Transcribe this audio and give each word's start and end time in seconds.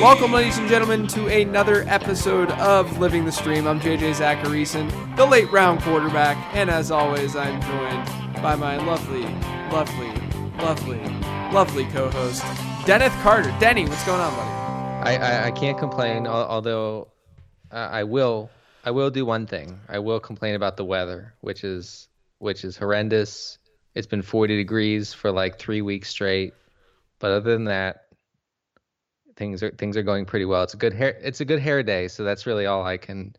Welcome, 0.00 0.32
ladies 0.32 0.58
and 0.58 0.68
gentlemen, 0.68 1.08
to 1.08 1.26
another 1.26 1.82
episode 1.88 2.52
of 2.52 3.00
Living 3.00 3.24
the 3.24 3.32
Stream. 3.32 3.66
I'm 3.66 3.80
JJ 3.80 4.14
Zachariason, 4.14 5.16
the 5.16 5.26
late 5.26 5.50
round 5.50 5.82
quarterback, 5.82 6.36
and 6.54 6.70
as 6.70 6.92
always, 6.92 7.34
I'm 7.34 7.60
joined 7.60 8.40
by 8.40 8.54
my 8.54 8.76
lovely, 8.76 9.22
lovely, 9.72 10.12
lovely, 10.58 11.00
lovely 11.52 11.84
co-host, 11.86 12.44
Dennis 12.86 13.12
Carter. 13.22 13.52
Denny, 13.58 13.88
what's 13.88 14.04
going 14.06 14.20
on, 14.20 14.32
buddy? 14.36 15.16
I, 15.16 15.16
I, 15.16 15.46
I 15.46 15.50
can't 15.50 15.76
complain, 15.76 16.28
although 16.28 17.08
uh, 17.72 17.88
I 17.90 18.04
will 18.04 18.50
I 18.84 18.92
will 18.92 19.10
do 19.10 19.26
one 19.26 19.48
thing. 19.48 19.80
I 19.88 19.98
will 19.98 20.20
complain 20.20 20.54
about 20.54 20.76
the 20.76 20.84
weather, 20.84 21.34
which 21.40 21.64
is 21.64 22.06
which 22.38 22.64
is 22.64 22.76
horrendous. 22.76 23.58
It's 23.96 24.06
been 24.06 24.22
40 24.22 24.58
degrees 24.58 25.12
for 25.12 25.32
like 25.32 25.58
three 25.58 25.82
weeks 25.82 26.08
straight, 26.08 26.54
but 27.18 27.32
other 27.32 27.52
than 27.52 27.64
that, 27.64 28.04
things 29.38 29.62
are 29.62 29.70
things 29.70 29.96
are 29.96 30.02
going 30.02 30.26
pretty 30.26 30.44
well. 30.44 30.62
It's 30.64 30.74
a 30.74 30.76
good 30.76 30.92
hair 30.92 31.16
it's 31.22 31.40
a 31.40 31.46
good 31.46 31.60
hair 31.60 31.82
day, 31.82 32.08
so 32.08 32.24
that's 32.24 32.44
really 32.46 32.66
all 32.66 32.84
I 32.84 32.98
can 32.98 33.34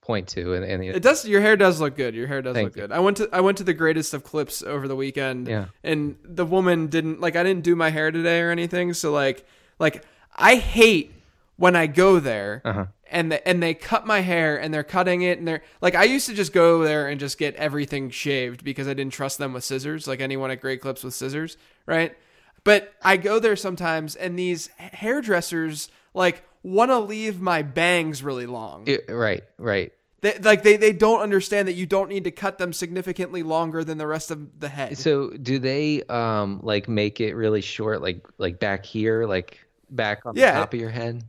point 0.00 0.26
to. 0.28 0.54
And, 0.54 0.64
and 0.64 0.82
It 0.82 1.02
does. 1.02 1.26
Your 1.28 1.40
hair 1.42 1.56
does 1.56 1.80
look 1.80 1.94
good. 1.96 2.14
Your 2.14 2.26
hair 2.26 2.40
does 2.42 2.56
look 2.56 2.74
you. 2.74 2.82
good. 2.82 2.92
I 2.92 3.00
went 3.00 3.18
to 3.18 3.28
I 3.32 3.40
went 3.40 3.58
to 3.58 3.64
the 3.64 3.74
greatest 3.74 4.14
of 4.14 4.24
clips 4.24 4.62
over 4.62 4.88
the 4.88 4.96
weekend. 4.96 5.46
Yeah. 5.48 5.66
And 5.84 6.16
the 6.24 6.46
woman 6.46 6.86
didn't 6.86 7.20
like. 7.20 7.36
I 7.36 7.42
didn't 7.42 7.64
do 7.64 7.76
my 7.76 7.90
hair 7.90 8.10
today 8.10 8.40
or 8.40 8.50
anything. 8.50 8.94
So 8.94 9.12
like 9.12 9.44
like 9.78 10.04
I 10.34 10.56
hate 10.56 11.12
when 11.56 11.76
I 11.76 11.86
go 11.86 12.18
there 12.18 12.62
Uh-huh. 12.64 12.86
and 13.10 13.30
the, 13.30 13.46
and 13.46 13.62
they 13.62 13.74
cut 13.74 14.06
my 14.06 14.20
hair 14.20 14.56
and 14.60 14.72
they're 14.72 14.82
cutting 14.82 15.22
it 15.22 15.38
and 15.38 15.46
they're 15.46 15.62
like 15.80 15.94
I 15.94 16.04
used 16.04 16.26
to 16.26 16.34
just 16.34 16.52
go 16.52 16.82
there 16.82 17.06
and 17.08 17.20
just 17.20 17.38
get 17.38 17.54
everything 17.56 18.10
shaved 18.10 18.64
because 18.64 18.88
I 18.88 18.94
didn't 18.94 19.12
trust 19.12 19.38
them 19.38 19.52
with 19.52 19.62
scissors 19.62 20.08
like 20.08 20.20
anyone 20.20 20.50
at 20.50 20.60
Great 20.60 20.80
Clips 20.80 21.04
with 21.04 21.14
scissors, 21.14 21.56
right? 21.86 22.16
But 22.64 22.92
I 23.02 23.16
go 23.16 23.38
there 23.38 23.56
sometimes 23.56 24.14
and 24.16 24.38
these 24.38 24.68
hairdressers 24.78 25.88
like 26.14 26.42
want 26.62 26.90
to 26.90 26.98
leave 26.98 27.40
my 27.40 27.62
bangs 27.62 28.22
really 28.22 28.46
long. 28.46 28.84
it- 28.86 29.04
right, 29.08 29.42
right. 29.58 29.92
They, 30.20 30.38
like 30.38 30.62
they, 30.62 30.76
they 30.76 30.92
don't 30.92 31.20
understand 31.20 31.66
that 31.66 31.72
you 31.72 31.84
don't 31.84 32.08
need 32.08 32.22
to 32.24 32.30
cut 32.30 32.56
them 32.56 32.72
significantly 32.72 33.42
longer 33.42 33.82
than 33.82 33.98
the 33.98 34.06
rest 34.06 34.30
of 34.30 34.60
the 34.60 34.68
head. 34.68 34.96
So 34.96 35.30
do 35.30 35.58
they 35.58 36.04
um 36.04 36.60
like 36.62 36.88
make 36.88 37.20
it 37.20 37.34
really 37.34 37.60
short, 37.60 38.00
like 38.00 38.24
like 38.38 38.60
back 38.60 38.86
here, 38.86 39.26
like 39.26 39.58
back 39.90 40.24
on 40.24 40.36
Yeah. 40.36 40.52
the 40.52 40.58
top 40.60 40.74
of 40.74 40.78
your 40.80 40.90
head? 40.90 41.24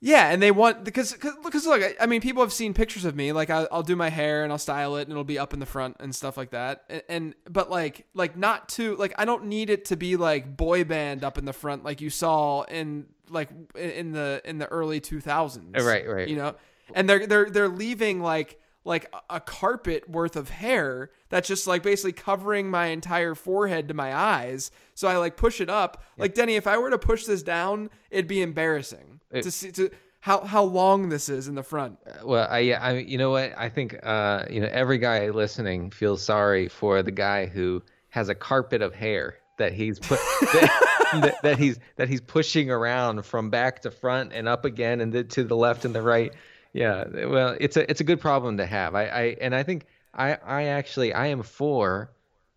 Yeah, 0.00 0.30
and 0.30 0.40
they 0.40 0.52
want 0.52 0.84
because 0.84 1.12
because, 1.12 1.66
look, 1.66 1.82
I, 1.82 1.94
I 2.00 2.06
mean, 2.06 2.20
people 2.20 2.42
have 2.42 2.52
seen 2.52 2.72
pictures 2.72 3.04
of 3.04 3.16
me. 3.16 3.32
Like 3.32 3.50
I, 3.50 3.66
I'll 3.72 3.82
do 3.82 3.96
my 3.96 4.10
hair 4.10 4.44
and 4.44 4.52
I'll 4.52 4.58
style 4.58 4.96
it 4.96 5.02
and 5.02 5.10
it'll 5.10 5.24
be 5.24 5.40
up 5.40 5.52
in 5.52 5.58
the 5.58 5.66
front 5.66 5.96
and 5.98 6.14
stuff 6.14 6.36
like 6.36 6.50
that. 6.50 6.84
And, 6.88 7.02
and 7.08 7.34
but 7.50 7.68
like 7.68 8.06
like 8.14 8.36
not 8.36 8.68
too 8.68 8.94
like 8.96 9.12
I 9.18 9.24
don't 9.24 9.46
need 9.46 9.70
it 9.70 9.86
to 9.86 9.96
be 9.96 10.16
like 10.16 10.56
boy 10.56 10.84
band 10.84 11.24
up 11.24 11.36
in 11.36 11.44
the 11.44 11.52
front 11.52 11.82
like 11.82 12.00
you 12.00 12.10
saw 12.10 12.62
in 12.62 13.06
like 13.28 13.48
in 13.74 14.12
the 14.12 14.40
in 14.44 14.58
the 14.58 14.66
early 14.66 15.00
two 15.00 15.20
thousands. 15.20 15.84
Right, 15.84 16.08
right. 16.08 16.28
You 16.28 16.36
know, 16.36 16.54
and 16.94 17.08
they're 17.08 17.26
they're 17.26 17.50
they're 17.50 17.68
leaving 17.68 18.20
like 18.20 18.60
like 18.84 19.12
a 19.28 19.40
carpet 19.40 20.08
worth 20.08 20.36
of 20.36 20.48
hair 20.48 21.10
that's 21.28 21.48
just 21.48 21.66
like 21.66 21.82
basically 21.82 22.12
covering 22.12 22.70
my 22.70 22.86
entire 22.86 23.34
forehead 23.34 23.88
to 23.88 23.94
my 23.94 24.14
eyes. 24.14 24.70
So 24.94 25.08
I 25.08 25.16
like 25.16 25.36
push 25.36 25.60
it 25.60 25.68
up. 25.68 26.02
Like 26.16 26.34
Denny, 26.34 26.56
if 26.56 26.66
I 26.66 26.78
were 26.78 26.90
to 26.90 26.98
push 26.98 27.24
this 27.26 27.42
down, 27.42 27.90
it'd 28.10 28.28
be 28.28 28.42
embarrassing 28.42 29.20
to 29.32 29.50
see 29.50 29.72
to 29.72 29.90
how 30.20 30.40
how 30.44 30.62
long 30.64 31.08
this 31.08 31.28
is 31.28 31.48
in 31.48 31.54
the 31.54 31.62
front. 31.62 31.98
Well, 32.24 32.46
I, 32.50 32.60
yeah, 32.60 32.82
I, 32.82 32.98
you 32.98 33.18
know 33.18 33.30
what? 33.30 33.52
I 33.56 33.68
think, 33.68 33.98
uh, 34.02 34.44
you 34.50 34.60
know, 34.60 34.68
every 34.70 34.98
guy 34.98 35.28
listening 35.30 35.90
feels 35.90 36.22
sorry 36.22 36.68
for 36.68 37.02
the 37.02 37.10
guy 37.10 37.46
who 37.46 37.82
has 38.10 38.28
a 38.28 38.34
carpet 38.34 38.82
of 38.82 38.94
hair 38.94 39.36
that 39.58 39.72
he's 39.72 39.98
put 39.98 40.18
that, 40.40 40.98
that, 41.12 41.42
that 41.42 41.58
he's 41.58 41.78
that 41.96 42.08
he's 42.08 42.20
pushing 42.20 42.70
around 42.70 43.24
from 43.24 43.50
back 43.50 43.82
to 43.82 43.90
front 43.90 44.32
and 44.32 44.48
up 44.48 44.64
again 44.64 45.00
and 45.00 45.30
to 45.30 45.44
the 45.44 45.56
left 45.56 45.84
and 45.84 45.94
the 45.94 46.02
right. 46.02 46.32
Yeah, 46.72 47.04
eh, 47.16 47.24
well, 47.24 47.56
it's 47.60 47.76
a 47.76 47.90
it's 47.90 48.00
a 48.00 48.04
good 48.04 48.20
problem 48.20 48.56
to 48.58 48.66
have. 48.66 48.94
I, 48.94 49.04
I 49.06 49.22
and 49.40 49.54
I 49.54 49.62
think 49.62 49.86
I 50.14 50.34
I 50.34 50.64
actually 50.64 51.12
I 51.12 51.26
am 51.28 51.42
for 51.42 52.10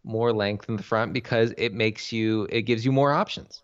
more 0.03 0.33
length 0.33 0.67
in 0.67 0.77
the 0.77 0.83
front 0.83 1.13
because 1.13 1.53
it 1.57 1.73
makes 1.73 2.11
you 2.11 2.47
it 2.49 2.63
gives 2.63 2.85
you 2.85 2.91
more 2.91 3.11
options. 3.13 3.63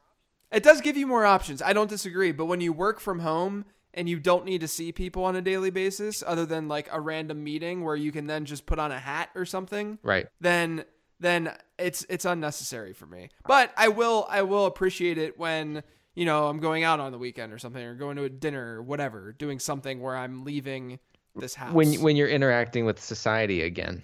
It 0.51 0.63
does 0.63 0.81
give 0.81 0.95
you 0.95 1.07
more 1.07 1.25
options. 1.25 1.61
I 1.61 1.73
don't 1.73 1.89
disagree, 1.89 2.31
but 2.31 2.45
when 2.45 2.61
you 2.61 2.71
work 2.71 2.99
from 2.99 3.19
home 3.19 3.65
and 3.93 4.07
you 4.07 4.19
don't 4.19 4.45
need 4.45 4.61
to 4.61 4.67
see 4.67 4.91
people 4.91 5.25
on 5.25 5.35
a 5.35 5.41
daily 5.41 5.71
basis 5.71 6.23
other 6.25 6.45
than 6.45 6.67
like 6.67 6.87
a 6.91 7.01
random 7.01 7.43
meeting 7.43 7.83
where 7.83 7.95
you 7.95 8.11
can 8.11 8.27
then 8.27 8.45
just 8.45 8.65
put 8.65 8.79
on 8.79 8.91
a 8.91 8.99
hat 8.99 9.29
or 9.35 9.45
something, 9.45 9.97
Right. 10.03 10.27
then 10.39 10.85
then 11.19 11.51
it's 11.79 12.05
it's 12.09 12.25
unnecessary 12.25 12.93
for 12.93 13.07
me. 13.07 13.29
But 13.45 13.73
I 13.75 13.87
will 13.89 14.25
I 14.29 14.43
will 14.43 14.67
appreciate 14.67 15.17
it 15.17 15.37
when 15.37 15.83
you 16.17 16.25
know 16.25 16.47
I'm 16.47 16.59
going 16.59 16.83
out 16.83 16.99
on 16.99 17.11
the 17.11 17.19
weekend 17.19 17.53
or 17.53 17.59
something 17.59 17.81
or 17.83 17.93
going 17.93 18.17
to 18.17 18.23
a 18.23 18.29
dinner 18.29 18.77
or 18.77 18.81
whatever, 18.81 19.33
doing 19.33 19.59
something 19.59 20.01
where 20.01 20.17
I'm 20.17 20.43
leaving 20.43 20.99
this 21.35 21.53
house. 21.53 21.73
When 21.73 21.93
when 22.01 22.15
you're 22.15 22.27
interacting 22.27 22.85
with 22.85 22.99
society 22.99 23.61
again 23.61 24.01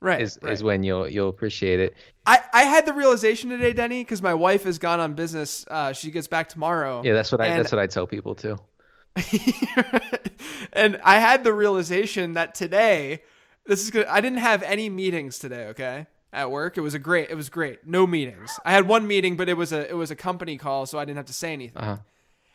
right, 0.00 0.20
is 0.20 0.38
right. 0.42 0.52
is 0.52 0.62
when 0.62 0.82
you'll 0.82 1.08
you'll 1.08 1.30
appreciate 1.30 1.80
it. 1.80 1.96
I 2.26 2.40
I 2.52 2.62
had 2.64 2.84
the 2.84 2.92
realization 2.92 3.48
today, 3.48 3.72
Denny, 3.72 4.02
because 4.02 4.20
my 4.20 4.34
wife 4.34 4.64
has 4.64 4.78
gone 4.78 5.00
on 5.00 5.14
business. 5.14 5.64
Uh, 5.68 5.94
she 5.94 6.10
gets 6.10 6.26
back 6.26 6.50
tomorrow. 6.50 7.00
Yeah, 7.02 7.14
that's 7.14 7.32
what 7.32 7.40
I 7.40 7.56
that's 7.56 7.72
what 7.72 7.78
I 7.78 7.86
tell 7.86 8.06
people 8.06 8.34
too. 8.34 8.58
and 10.74 11.00
I 11.02 11.18
had 11.18 11.42
the 11.42 11.54
realization 11.54 12.34
that 12.34 12.54
today, 12.54 13.22
this 13.64 13.82
is 13.82 13.90
good. 13.90 14.04
I 14.06 14.20
didn't 14.20 14.40
have 14.40 14.62
any 14.62 14.90
meetings 14.90 15.38
today. 15.38 15.68
Okay, 15.68 16.06
at 16.32 16.50
work, 16.50 16.76
it 16.76 16.80
was 16.82 16.94
a 16.94 16.98
great. 16.98 17.30
It 17.30 17.34
was 17.34 17.48
great. 17.48 17.86
No 17.86 18.06
meetings. 18.06 18.58
I 18.64 18.72
had 18.72 18.86
one 18.88 19.06
meeting, 19.06 19.36
but 19.36 19.48
it 19.48 19.56
was 19.56 19.72
a 19.72 19.88
it 19.88 19.94
was 19.96 20.10
a 20.10 20.16
company 20.16 20.58
call, 20.58 20.86
so 20.86 20.98
I 20.98 21.04
didn't 21.04 21.16
have 21.16 21.26
to 21.26 21.32
say 21.32 21.52
anything. 21.52 21.82
Uh-huh. 21.82 21.96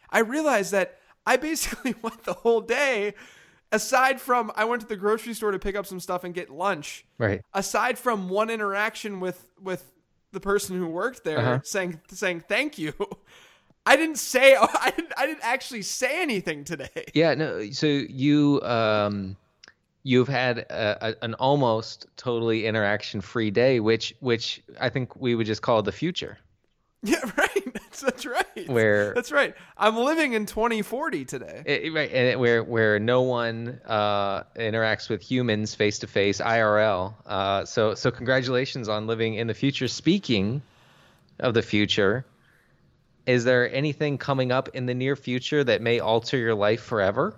I 0.09 0.19
realized 0.19 0.71
that 0.73 0.99
I 1.25 1.37
basically 1.37 1.95
went 2.01 2.23
the 2.23 2.33
whole 2.33 2.61
day. 2.61 3.13
Aside 3.73 4.19
from, 4.19 4.51
I 4.57 4.65
went 4.65 4.81
to 4.81 4.87
the 4.87 4.97
grocery 4.97 5.33
store 5.33 5.51
to 5.51 5.59
pick 5.59 5.77
up 5.77 5.85
some 5.85 6.01
stuff 6.01 6.25
and 6.25 6.33
get 6.33 6.49
lunch. 6.49 7.05
Right. 7.17 7.41
Aside 7.53 7.97
from 7.97 8.27
one 8.27 8.49
interaction 8.49 9.21
with 9.21 9.47
with 9.61 9.89
the 10.33 10.41
person 10.41 10.77
who 10.77 10.87
worked 10.87 11.23
there 11.23 11.39
Uh-huh. 11.39 11.59
saying 11.63 12.01
saying 12.09 12.43
thank 12.49 12.77
you, 12.77 12.93
I 13.85 13.95
didn't 13.95 14.17
say 14.17 14.55
I 14.59 14.91
didn't 14.93 15.13
I 15.17 15.25
didn't 15.25 15.43
actually 15.43 15.83
say 15.83 16.21
anything 16.21 16.65
today. 16.65 17.05
Yeah, 17.13 17.33
no. 17.35 17.69
So 17.71 17.87
you 17.87 18.61
um 18.63 19.37
you've 20.03 20.27
had 20.27 20.59
a, 20.59 21.09
a, 21.09 21.15
an 21.25 21.33
almost 21.35 22.07
totally 22.17 22.65
interaction 22.65 23.21
free 23.21 23.51
day, 23.51 23.79
which 23.79 24.15
which 24.19 24.61
I 24.79 24.89
think 24.89 25.15
we 25.15 25.35
would 25.35 25.45
just 25.47 25.61
call 25.61 25.81
the 25.83 25.91
future. 25.91 26.37
Yeah, 27.03 27.19
right. 27.35 27.73
That's, 27.73 28.01
that's 28.01 28.25
right. 28.27 28.67
Where- 28.69 29.13
that's 29.15 29.31
right. 29.31 29.55
I'm 29.75 29.97
living 29.97 30.33
in 30.33 30.45
2040 30.45 31.25
today. 31.25 31.63
It- 31.65 31.91
right, 31.91 32.11
and 32.11 32.27
it, 32.27 32.39
where 32.39 32.63
where 32.63 32.99
no 32.99 33.23
one 33.23 33.81
uh, 33.87 34.43
interacts 34.55 35.09
with 35.09 35.21
humans 35.23 35.73
face 35.73 35.97
to 35.99 36.07
face 36.07 36.39
IRL. 36.39 37.15
Uh, 37.25 37.65
so 37.65 37.95
so 37.95 38.11
congratulations 38.11 38.87
on 38.87 39.07
living 39.07 39.33
in 39.33 39.47
the 39.47 39.55
future. 39.55 39.87
Speaking 39.87 40.61
of 41.39 41.55
the 41.55 41.63
future, 41.63 42.23
is 43.25 43.43
there 43.45 43.73
anything 43.73 44.19
coming 44.19 44.51
up 44.51 44.69
in 44.75 44.85
the 44.85 44.93
near 44.93 45.15
future 45.15 45.63
that 45.63 45.81
may 45.81 45.99
alter 45.99 46.37
your 46.37 46.53
life 46.53 46.81
forever? 46.81 47.35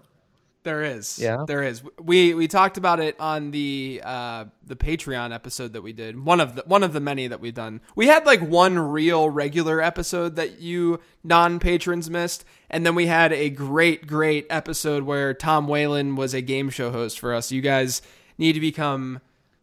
There 0.63 0.81
is. 0.83 1.19
Yeah? 1.19 1.43
There 1.45 1.61
is. 1.61 1.83
We 2.01 2.33
we 2.33 2.47
talked 2.47 2.77
about 2.77 2.99
it 2.99 3.19
on 3.19 3.51
the 3.51 4.01
uh 4.03 4.45
the 4.65 4.75
Patreon 4.75 5.33
episode 5.33 5.73
that 5.73 5.81
we 5.81 5.91
did. 5.91 6.23
One 6.23 6.39
of 6.39 6.55
the 6.55 6.63
one 6.65 6.83
of 6.83 6.93
the 6.93 6.99
many 7.01 7.27
that 7.27 7.41
we've 7.41 7.53
done. 7.53 7.81
We 7.95 8.07
had 8.07 8.25
like 8.25 8.41
one 8.41 8.79
real 8.79 9.29
regular 9.29 9.81
episode 9.81 10.37
that 10.37 10.61
you 10.61 11.01
non-patrons 11.23 12.09
missed, 12.09 12.45
and 12.69 12.85
then 12.85 12.95
we 12.95 13.07
had 13.07 13.33
a 13.33 13.49
great 13.49 14.07
great 14.07 14.47
episode 14.49 15.03
where 15.03 15.33
Tom 15.33 15.67
Whalen 15.67 16.15
was 16.15 16.33
a 16.33 16.41
game 16.41 16.69
show 16.69 16.91
host 16.91 17.19
for 17.19 17.33
us. 17.33 17.51
You 17.51 17.61
guys 17.61 18.01
need 18.37 18.53
to 18.53 18.61
become 18.61 19.19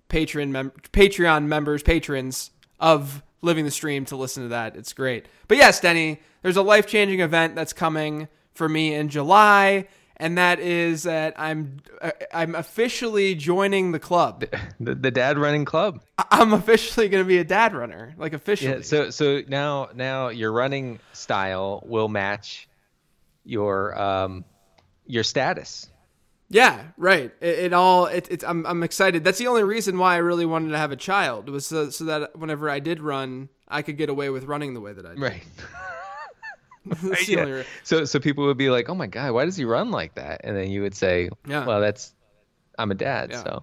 patron 0.09 0.53
mem- 0.53 0.73
Patreon 0.93 1.47
members, 1.47 1.83
patrons 1.83 2.51
of 2.79 3.23
Living 3.43 3.65
the 3.65 3.71
Stream 3.71 4.05
to 4.07 4.17
listen 4.17 4.43
to 4.43 4.49
that. 4.51 4.77
It's 4.77 4.93
great. 4.93 5.27
But 5.49 5.57
yes, 5.57 5.81
Denny, 5.81 6.21
there's 6.43 6.57
a 6.57 6.63
life 6.63 6.87
changing 6.87 7.21
event 7.21 7.55
that's 7.55 7.73
coming 7.73 8.29
for 8.53 8.69
me 8.69 8.95
in 8.95 9.09
July, 9.09 9.87
and 10.21 10.37
that 10.39 10.61
is 10.61 11.05
that 11.05 11.35
I'm 11.37 11.79
uh, 12.01 12.11
I'm 12.33 12.55
officially 12.55 13.35
joining 13.35 13.93
the 13.93 13.99
club. 13.99 14.45
The, 14.83 14.95
the 14.95 15.11
dad 15.11 15.37
running 15.37 15.67
club. 15.67 16.01
I'm 16.31 16.55
officially 16.55 17.11
going 17.11 17.23
to 17.23 17.29
be 17.29 17.37
a 17.37 17.45
dad 17.45 17.75
runner, 17.75 18.15
like 18.17 18.33
officially. 18.33 18.77
Yeah. 18.77 18.83
So 18.83 19.11
so 19.11 19.43
now 19.47 19.91
now 19.95 20.29
your 20.29 20.53
running 20.53 21.01
style 21.13 21.83
will 21.85 22.09
match 22.09 22.67
your 23.45 24.01
um 24.01 24.47
your 25.07 25.23
status. 25.23 25.91
Yeah, 26.49 26.83
right. 26.97 27.31
It, 27.41 27.59
it 27.59 27.73
all 27.75 28.07
it, 28.07 28.27
it's 28.31 28.43
I'm 28.43 28.65
I'm 28.65 28.83
excited. 28.83 29.23
That's 29.23 29.39
the 29.39 29.49
only 29.49 29.65
reason 29.65 29.99
why 29.99 30.15
I 30.15 30.19
really 30.19 30.47
wanted 30.47 30.71
to 30.71 30.79
have 30.79 30.93
a 30.93 30.97
child 30.97 31.51
was 31.51 31.67
so, 31.67 31.91
so 31.91 32.05
that 32.05 32.37
whenever 32.39 32.71
I 32.71 32.81
did 32.81 33.01
run, 33.01 33.51
I 33.69 33.83
could 33.83 33.99
get 33.99 34.09
away 34.09 34.31
with 34.31 34.45
running 34.45 34.73
the 34.73 34.81
way 34.81 34.95
that 34.95 35.05
I 35.05 35.11
did. 35.11 35.21
Right. 35.21 35.43
Yeah. 37.27 37.63
So 37.85 38.05
so 38.05 38.19
people 38.19 38.47
would 38.47 38.57
be 38.57 38.71
like, 38.71 38.89
"Oh 38.89 38.95
my 38.95 39.07
god, 39.07 39.33
why 39.33 39.45
does 39.45 39.57
he 39.57 39.65
run 39.65 39.91
like 39.91 40.15
that?" 40.15 40.41
And 40.45 40.57
then 40.57 40.71
you 40.71 40.83
would 40.83 40.95
say, 40.95 41.29
Yeah. 41.47 41.67
"Well, 41.67 41.81
that's 41.81 42.15
I'm 42.79 42.91
a 42.91 42.95
dad, 42.95 43.31
Yeah. 43.31 43.43
so 43.45 43.63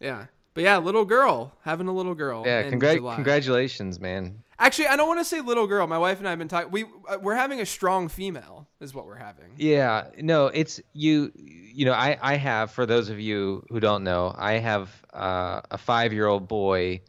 yeah. 0.00 0.26
But 0.54 0.64
yeah, 0.64 0.76
little 0.76 1.06
girl 1.06 1.52
having 1.62 1.88
a 1.88 1.92
little 1.92 2.14
girl. 2.14 2.42
yeah, 2.44 2.68
July. 2.68 3.14
congratulations, 3.14 3.98
man. 3.98 4.42
Actually, 4.58 4.88
I 4.88 4.96
don't 4.96 5.08
want 5.08 5.18
to 5.18 5.24
say 5.24 5.40
little 5.40 5.66
girl. 5.66 5.86
My 5.86 5.96
wife 5.96 6.18
and 6.18 6.26
I 6.28 6.30
have 6.30 6.38
been 6.38 6.46
talking. 6.48 6.70
We 6.70 6.84
uh, 7.08 7.16
we're 7.22 7.34
having 7.34 7.60
a 7.60 7.66
strong 7.66 8.08
female, 8.08 8.68
is 8.80 8.92
what 8.94 9.06
we're 9.06 9.16
having. 9.16 9.54
Yeah, 9.56 10.08
no, 10.18 10.48
it's 10.48 10.78
you. 10.92 11.32
You 11.34 11.86
know, 11.86 11.94
I 11.94 12.18
I 12.20 12.34
have 12.36 12.70
for 12.70 12.84
those 12.84 13.08
of 13.08 13.18
you 13.18 13.64
who 13.70 13.80
don't 13.80 14.04
know, 14.04 14.34
I 14.36 14.54
have 14.58 14.90
uh, 15.14 15.62
a 15.70 15.78
five 15.78 16.12
year 16.12 16.26
old 16.26 16.48
boy 16.48 17.00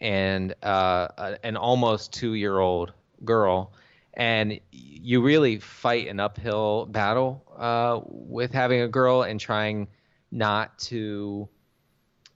and 0.00 0.54
uh, 0.62 1.08
an 1.44 1.56
almost 1.56 2.12
two 2.12 2.34
year 2.34 2.58
old 2.58 2.92
girl, 3.24 3.72
and 4.18 4.60
you 4.72 5.22
really 5.22 5.60
fight 5.60 6.08
an 6.08 6.18
uphill 6.18 6.86
battle 6.86 7.44
uh, 7.56 8.00
with 8.04 8.52
having 8.52 8.80
a 8.80 8.88
girl 8.88 9.22
and 9.22 9.38
trying 9.38 9.86
not 10.30 10.78
to 10.78 11.48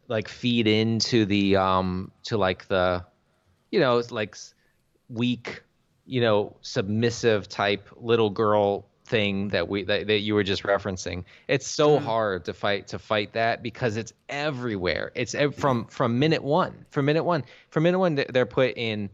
like 0.09 0.29
feed 0.29 0.67
into 0.67 1.27
the 1.27 1.57
um 1.57 2.11
to 2.23 2.37
like 2.37 2.67
the 2.69 3.05
you 3.71 3.81
know 3.81 3.99
it's 3.99 4.11
like 4.11 4.37
weak 5.09 5.63
you 6.07 6.21
know 6.21 6.57
submissive 6.63 7.49
type 7.49 7.89
little 7.97 8.31
girl 8.31 8.87
thing 9.05 9.49
that 9.49 9.69
we 9.69 9.85
that, 9.85 10.07
that 10.07 10.21
you 10.21 10.35
were 10.35 10.43
just 10.43 10.63
referencing. 10.63 11.25
It's 11.49 11.67
so 11.67 11.99
hard 11.99 12.47
to 12.47 12.55
fight 12.55 12.89
to 12.89 12.99
fight 12.99 13.35
that 13.35 13.63
because 13.63 13.97
it's 13.97 14.13
everywhere. 14.29 15.13
It's 15.15 15.35
ev- 15.35 15.55
from 15.55 15.87
from 15.87 16.19
minute 16.19 16.43
one 16.43 16.87
from 16.91 17.05
minute 17.05 17.25
one 17.25 17.45
from 17.69 17.83
minute 17.83 17.99
one 17.99 18.15
they're 18.15 18.47
put 18.47 18.77
in 18.77 19.11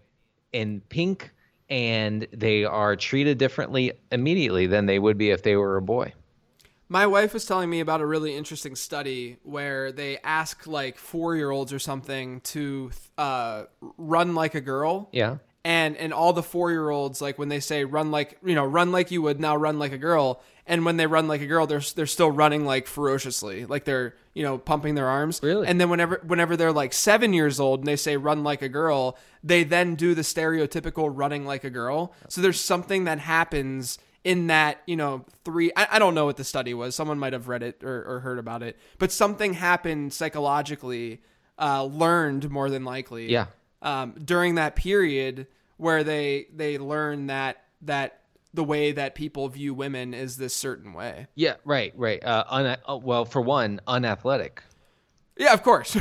in 0.52 0.80
pink 0.88 1.32
and 1.70 2.26
they 2.32 2.64
are 2.64 2.96
treated 2.96 3.38
differently 3.38 3.92
immediately 4.10 4.66
than 4.66 4.86
they 4.86 4.98
would 4.98 5.18
be 5.18 5.30
if 5.30 5.42
they 5.42 5.56
were 5.56 5.76
a 5.76 5.82
boy 5.82 6.12
My 6.88 7.06
wife 7.06 7.34
was 7.34 7.44
telling 7.44 7.68
me 7.68 7.80
about 7.80 8.00
a 8.00 8.06
really 8.06 8.34
interesting 8.34 8.74
study 8.74 9.36
where 9.42 9.92
they 9.92 10.18
ask 10.24 10.66
like 10.66 10.96
four 10.96 11.36
year 11.36 11.50
olds 11.50 11.72
or 11.72 11.78
something 11.78 12.40
to 12.42 12.90
uh, 13.18 13.64
run 13.98 14.34
like 14.34 14.54
a 14.54 14.60
girl. 14.62 15.08
yeah 15.12 15.36
and 15.64 15.96
and 15.96 16.14
all 16.14 16.32
the 16.32 16.42
four 16.42 16.70
year 16.70 16.88
olds 16.88 17.20
like 17.20 17.38
when 17.38 17.48
they 17.48 17.60
say 17.60 17.84
run 17.84 18.10
like 18.10 18.38
you 18.44 18.54
know 18.54 18.64
run 18.64 18.92
like 18.92 19.10
you 19.10 19.20
would 19.20 19.40
now 19.40 19.56
run 19.56 19.78
like 19.78 19.92
a 19.92 19.98
girl 19.98 20.40
and 20.68 20.84
when 20.84 20.96
they 20.98 21.06
run 21.06 21.26
like 21.26 21.40
a 21.40 21.46
girl 21.46 21.66
they're 21.66 21.80
they're 21.96 22.06
still 22.06 22.30
running 22.30 22.64
like 22.64 22.86
ferociously. 22.86 23.64
Like 23.66 23.84
they're 23.84 24.14
you 24.34 24.42
know 24.44 24.58
pumping 24.58 24.94
their 24.94 25.08
arms. 25.08 25.40
Really? 25.42 25.66
and 25.66 25.80
then 25.80 25.88
whenever 25.90 26.20
whenever 26.26 26.56
they're 26.56 26.72
like 26.72 26.92
seven 26.92 27.32
years 27.32 27.58
old 27.58 27.80
and 27.80 27.88
they 27.88 27.96
say 27.96 28.16
run 28.16 28.44
like 28.44 28.62
a 28.62 28.68
girl 28.68 29.18
they 29.42 29.64
then 29.64 29.94
do 29.96 30.14
the 30.14 30.22
stereotypical 30.22 31.10
running 31.12 31.44
like 31.46 31.64
a 31.64 31.70
girl. 31.70 32.12
So 32.28 32.40
there's 32.40 32.60
something 32.60 33.04
that 33.04 33.18
happens 33.18 33.98
in 34.24 34.48
that 34.48 34.82
you 34.86 34.96
know 34.96 35.24
three 35.44 35.72
I, 35.76 35.88
I 35.92 35.98
don't 35.98 36.14
know 36.14 36.26
what 36.26 36.36
the 36.36 36.44
study 36.44 36.74
was. 36.74 36.94
Someone 36.94 37.18
might 37.18 37.32
have 37.32 37.48
read 37.48 37.62
it 37.62 37.82
or, 37.82 38.04
or 38.04 38.20
heard 38.20 38.38
about 38.38 38.62
it. 38.62 38.76
But 38.98 39.10
something 39.12 39.54
happened 39.54 40.12
psychologically 40.12 41.22
uh, 41.58 41.84
learned 41.84 42.50
more 42.50 42.70
than 42.70 42.84
likely 42.84 43.30
Yeah. 43.32 43.46
um, 43.82 44.14
during 44.24 44.56
that 44.56 44.76
period 44.76 45.46
where 45.76 46.04
they 46.04 46.46
they 46.54 46.78
learn 46.78 47.28
that 47.28 47.64
that 47.82 48.20
the 48.54 48.64
way 48.64 48.92
that 48.92 49.14
people 49.14 49.48
view 49.48 49.74
women 49.74 50.14
is 50.14 50.36
this 50.36 50.54
certain 50.54 50.92
way. 50.92 51.26
yeah 51.34 51.54
right 51.64 51.92
right 51.96 52.22
uh, 52.24 52.44
un- 52.48 52.76
uh 52.86 52.96
well 52.96 53.24
for 53.24 53.40
one 53.42 53.80
unathletic 53.86 54.62
Yeah, 55.36 55.52
of 55.52 55.62
course. 55.62 55.96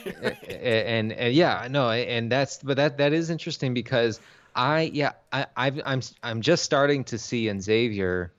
and, 0.48 1.10
and 1.12 1.34
yeah, 1.34 1.66
no, 1.70 1.90
and 1.90 2.30
that's 2.30 2.58
but 2.62 2.76
that 2.76 2.98
that 2.98 3.14
is 3.14 3.30
interesting 3.30 3.72
because 3.72 4.20
I 4.54 4.90
yeah 4.92 5.12
I 5.32 5.46
I've, 5.56 5.80
I'm 5.86 6.02
I'm 6.22 6.42
just 6.42 6.64
starting 6.64 7.02
to 7.04 7.16
see 7.16 7.48
in 7.48 7.62
Xavier 7.62 8.30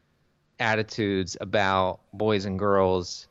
attitudes 0.59 1.35
about 1.41 1.99
boys 2.13 2.45
and 2.45 2.59
girls, 2.59 3.27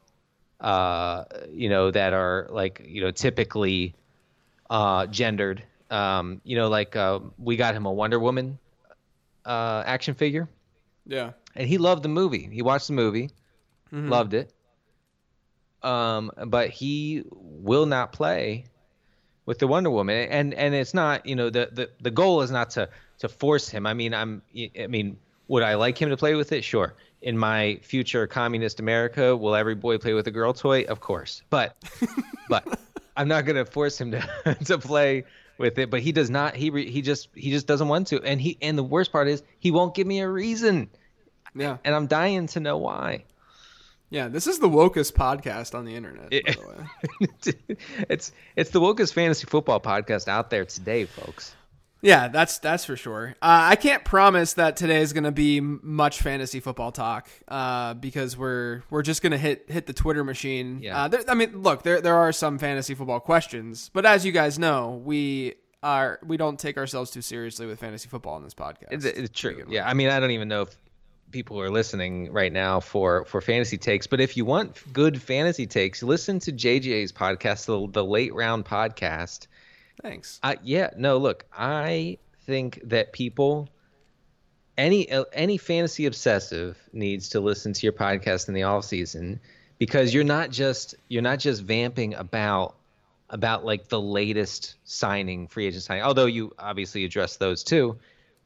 uh, 0.60 1.24
you 1.52 1.68
know 1.68 1.92
that 1.92 2.12
are 2.12 2.48
like 2.50 2.82
you 2.84 3.00
know 3.00 3.12
typically 3.12 3.94
uh 4.68 5.06
gendered. 5.06 5.62
Um, 5.90 6.40
you 6.42 6.56
know, 6.56 6.68
like 6.68 6.96
uh, 6.96 7.20
we 7.38 7.56
got 7.56 7.76
him 7.76 7.86
a 7.86 7.92
Wonder 7.92 8.18
Woman 8.18 8.58
uh 9.44 9.82
action 9.86 10.14
figure, 10.14 10.48
yeah. 11.06 11.32
and 11.54 11.68
he 11.68 11.78
loved 11.78 12.02
the 12.02 12.08
movie. 12.08 12.48
He 12.52 12.62
watched 12.62 12.88
the 12.88 12.94
movie, 12.94 13.30
loved 13.92 14.34
it. 14.34 14.52
Um, 15.82 16.30
but 16.46 16.70
he 16.70 17.24
will 17.30 17.86
not 17.86 18.12
play 18.12 18.64
with 19.46 19.58
the 19.58 19.66
Wonder 19.66 19.90
Woman, 19.90 20.28
and 20.30 20.54
and 20.54 20.74
it's 20.74 20.94
not 20.94 21.26
you 21.26 21.36
know 21.36 21.50
the 21.50 21.68
the, 21.72 21.90
the 22.00 22.10
goal 22.10 22.40
is 22.42 22.50
not 22.50 22.70
to 22.70 22.88
to 23.18 23.28
force 23.28 23.68
him. 23.68 23.86
I 23.86 23.94
mean, 23.94 24.14
I'm 24.14 24.42
I 24.56 24.86
mean, 24.86 25.18
would 25.48 25.62
I 25.62 25.74
like 25.74 26.00
him 26.00 26.10
to 26.10 26.16
play 26.16 26.34
with 26.34 26.52
it? 26.52 26.64
Sure. 26.64 26.94
In 27.22 27.38
my 27.38 27.78
future 27.82 28.26
communist 28.26 28.80
America, 28.80 29.36
will 29.36 29.54
every 29.54 29.74
boy 29.74 29.98
play 29.98 30.12
with 30.14 30.26
a 30.26 30.30
girl 30.30 30.52
toy? 30.52 30.84
Of 30.84 31.00
course. 31.00 31.42
But 31.50 31.76
but 32.48 32.78
I'm 33.16 33.28
not 33.28 33.44
going 33.44 33.56
to 33.56 33.64
force 33.64 34.00
him 34.00 34.10
to 34.12 34.56
to 34.66 34.78
play 34.78 35.24
with 35.58 35.78
it. 35.78 35.90
But 35.90 36.00
he 36.00 36.12
does 36.12 36.30
not. 36.30 36.56
He 36.56 36.70
re, 36.70 36.90
he 36.90 37.02
just 37.02 37.28
he 37.34 37.50
just 37.50 37.66
doesn't 37.66 37.88
want 37.88 38.08
to. 38.08 38.22
And 38.22 38.40
he 38.40 38.58
and 38.62 38.76
the 38.76 38.82
worst 38.82 39.12
part 39.12 39.28
is 39.28 39.42
he 39.58 39.70
won't 39.70 39.94
give 39.94 40.06
me 40.06 40.20
a 40.20 40.28
reason, 40.28 40.90
Yeah. 41.54 41.78
and 41.84 41.94
I'm 41.94 42.06
dying 42.06 42.46
to 42.48 42.60
know 42.60 42.78
why. 42.78 43.24
Yeah, 44.10 44.28
this 44.28 44.46
is 44.46 44.58
the 44.60 44.68
wokest 44.68 45.14
podcast 45.14 45.74
on 45.74 45.84
the 45.84 45.94
internet, 45.96 46.30
by 46.30 46.36
It- 46.36 46.58
the 46.58 47.48
way. 47.48 47.56
it's 48.08 48.32
it's 48.56 48.70
the 48.70 48.80
wokest 48.80 49.12
fantasy 49.12 49.46
football 49.46 49.80
podcast 49.80 50.28
out 50.28 50.50
there 50.50 50.64
today, 50.64 51.04
folks. 51.04 51.54
Yeah, 52.04 52.28
that's 52.28 52.58
that's 52.58 52.84
for 52.84 52.96
sure. 52.96 53.34
Uh, 53.40 53.70
I 53.70 53.76
can't 53.76 54.04
promise 54.04 54.52
that 54.54 54.76
today 54.76 55.00
is 55.00 55.12
going 55.12 55.24
to 55.24 55.32
be 55.32 55.60
much 55.60 56.20
fantasy 56.20 56.60
football 56.60 56.92
talk 56.92 57.28
uh, 57.48 57.94
because 57.94 58.36
we're 58.36 58.82
we're 58.90 59.02
just 59.02 59.22
going 59.22 59.32
to 59.32 59.38
hit 59.38 59.70
hit 59.70 59.86
the 59.86 59.94
Twitter 59.94 60.22
machine. 60.22 60.80
Yeah. 60.82 61.04
Uh, 61.04 61.08
there, 61.08 61.20
I 61.28 61.34
mean, 61.34 61.62
look, 61.62 61.82
there 61.82 62.00
there 62.00 62.16
are 62.16 62.30
some 62.32 62.58
fantasy 62.58 62.94
football 62.94 63.20
questions, 63.20 63.90
but 63.94 64.04
as 64.04 64.26
you 64.26 64.32
guys 64.32 64.58
know, 64.58 65.02
we 65.04 65.54
are 65.82 66.18
we 66.24 66.36
don't 66.36 66.58
take 66.58 66.76
ourselves 66.76 67.10
too 67.10 67.22
seriously 67.22 67.66
with 67.66 67.80
fantasy 67.80 68.08
football 68.08 68.34
on 68.34 68.44
this 68.44 68.54
podcast. 68.54 68.88
It's, 68.90 69.04
it's 69.04 69.38
true. 69.38 69.64
Yeah, 69.68 69.88
I 69.88 69.94
mean, 69.94 70.08
I 70.08 70.20
don't 70.20 70.30
even 70.30 70.48
know 70.48 70.62
if 70.62 70.76
people 71.30 71.60
are 71.60 71.70
listening 71.70 72.32
right 72.32 72.52
now 72.52 72.80
for 72.80 73.24
for 73.24 73.40
fantasy 73.40 73.78
takes, 73.78 74.06
but 74.06 74.20
if 74.20 74.36
you 74.36 74.44
want 74.44 74.80
good 74.92 75.20
fantasy 75.20 75.66
takes, 75.66 76.02
listen 76.02 76.38
to 76.40 76.52
JJ's 76.52 77.12
podcast, 77.12 77.66
the, 77.66 77.90
the 77.92 78.04
Late 78.04 78.34
Round 78.34 78.64
Podcast. 78.64 79.46
Thanks. 80.02 80.40
Yeah, 80.62 80.90
no, 80.96 81.18
look, 81.18 81.44
I 81.56 82.18
think 82.46 82.80
that 82.84 83.12
people, 83.12 83.68
any 84.76 85.08
any 85.32 85.56
fantasy 85.56 86.06
obsessive 86.06 86.76
needs 86.92 87.30
to 87.30 87.40
listen 87.40 87.72
to 87.72 87.86
your 87.86 87.92
podcast 87.92 88.48
in 88.48 88.54
the 88.54 88.64
off 88.64 88.84
season 88.84 89.40
because 89.78 90.12
you're 90.12 90.24
not 90.24 90.50
just 90.50 90.94
you're 91.08 91.22
not 91.22 91.38
just 91.38 91.62
vamping 91.62 92.14
about 92.14 92.74
about 93.30 93.64
like 93.64 93.88
the 93.88 94.00
latest 94.00 94.74
signing, 94.84 95.46
free 95.46 95.66
agent 95.66 95.82
signing. 95.82 96.02
Although 96.02 96.26
you 96.26 96.52
obviously 96.58 97.04
address 97.04 97.36
those 97.36 97.64
too, 97.64 97.98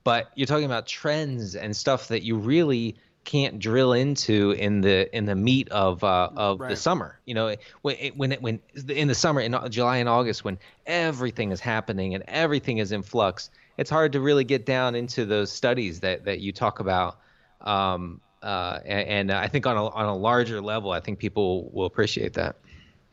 but 0.05 0.31
you're 0.35 0.47
talking 0.47 0.65
about 0.65 0.87
trends 0.87 1.55
and 1.55 1.77
stuff 1.77 2.09
that 2.09 2.23
you 2.23 2.37
really 2.37 2.97
can't 3.29 3.59
drill 3.59 3.93
into 3.93 4.53
in 4.53 4.81
the 4.81 5.15
in 5.15 5.27
the 5.27 5.35
meat 5.35 5.69
of 5.69 6.03
uh, 6.03 6.31
of 6.35 6.59
the 6.61 6.75
summer. 6.75 7.21
You 7.27 7.35
know, 7.35 7.55
when 7.83 7.97
it, 7.97 8.17
when 8.17 8.33
it, 8.33 8.41
when 8.41 8.59
in 8.89 9.07
the 9.07 9.15
summer 9.15 9.43
in 9.43 9.55
July 9.69 9.99
and 9.99 10.09
August 10.09 10.45
when 10.45 10.59
everything 10.87 11.53
is 11.53 11.61
happening 11.61 12.15
and 12.15 12.25
everything 12.27 12.79
is 12.79 12.91
in 12.91 13.03
flux, 13.03 13.51
it's 13.77 13.91
hard 13.91 14.13
to 14.13 14.21
really 14.21 14.45
get 14.45 14.65
down 14.65 14.95
into 14.95 15.27
those 15.27 15.53
studies 15.53 16.01
that 16.01 16.25
that 16.25 16.41
you 16.41 16.53
talk 16.53 16.81
about. 16.81 17.19
Um, 17.61 18.23
uh, 18.43 18.79
and, 18.87 19.31
and 19.31 19.33
I 19.33 19.47
think 19.47 19.67
on 19.67 19.77
a 19.77 19.89
on 19.89 20.07
a 20.07 20.17
larger 20.17 20.63
level, 20.63 20.91
I 20.91 21.01
think 21.01 21.19
people 21.19 21.71
will 21.71 21.85
appreciate 21.85 22.33
that. 22.33 22.57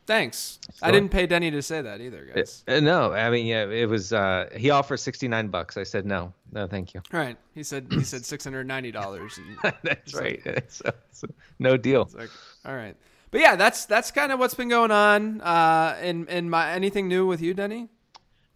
Thanks. 0.06 0.60
I 0.80 0.92
didn't 0.92 1.08
pay 1.08 1.26
Denny 1.26 1.50
to 1.50 1.60
say 1.62 1.82
that 1.82 2.00
either, 2.00 2.30
guys. 2.32 2.62
Uh, 2.68 2.78
no, 2.78 3.12
I 3.12 3.28
mean, 3.28 3.44
yeah, 3.44 3.66
it 3.66 3.88
was. 3.88 4.12
Uh, 4.12 4.48
he 4.56 4.70
offered 4.70 4.98
sixty 4.98 5.26
nine 5.26 5.48
bucks. 5.48 5.76
I 5.76 5.82
said 5.82 6.06
no, 6.06 6.32
no, 6.52 6.66
thank 6.68 6.94
you. 6.94 7.02
All 7.12 7.18
right. 7.18 7.36
He 7.54 7.64
said 7.64 7.88
he 7.90 8.04
said 8.04 8.24
six 8.24 8.44
hundred 8.44 8.68
ninety 8.68 8.92
dollars. 8.92 9.38
That's 9.82 10.14
right. 10.14 10.40
So, 10.68 10.92
so, 11.10 11.26
no 11.58 11.76
deal. 11.76 12.08
Like, 12.14 12.30
all 12.64 12.76
right. 12.76 12.96
But 13.32 13.40
yeah, 13.40 13.56
that's 13.56 13.86
that's 13.86 14.12
kind 14.12 14.30
of 14.30 14.38
what's 14.38 14.54
been 14.54 14.68
going 14.68 14.92
on. 14.92 15.40
Uh, 15.40 15.98
in 16.00 16.26
in 16.28 16.48
my 16.48 16.70
anything 16.70 17.08
new 17.08 17.26
with 17.26 17.42
you, 17.42 17.52
Denny? 17.52 17.88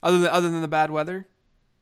Other 0.03 0.19
than 0.21 0.31
other 0.31 0.49
than 0.49 0.63
the 0.63 0.69
bad 0.69 0.91
weather. 0.91 1.27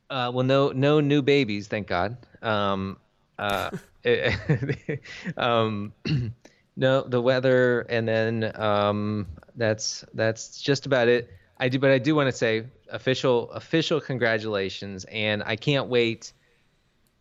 Uh, 0.09 0.31
well, 0.33 0.45
no, 0.45 0.71
no 0.71 0.99
new 0.99 1.21
babies, 1.21 1.67
thank 1.67 1.87
God. 1.87 2.17
Um, 2.41 2.97
uh, 3.37 3.69
um, 5.37 5.93
no, 6.79 7.01
the 7.01 7.21
weather, 7.21 7.81
and 7.81 8.07
then 8.07 8.51
um, 8.55 9.27
that's 9.55 10.05
that's 10.13 10.61
just 10.61 10.85
about 10.85 11.09
it. 11.09 11.29
I 11.57 11.67
do, 11.67 11.77
but 11.77 11.91
I 11.91 11.99
do 11.99 12.15
want 12.15 12.27
to 12.27 12.35
say 12.35 12.67
official 12.89 13.51
official 13.51 13.99
congratulations, 13.99 15.05
and 15.11 15.43
I 15.45 15.57
can't 15.57 15.89
wait 15.89 16.31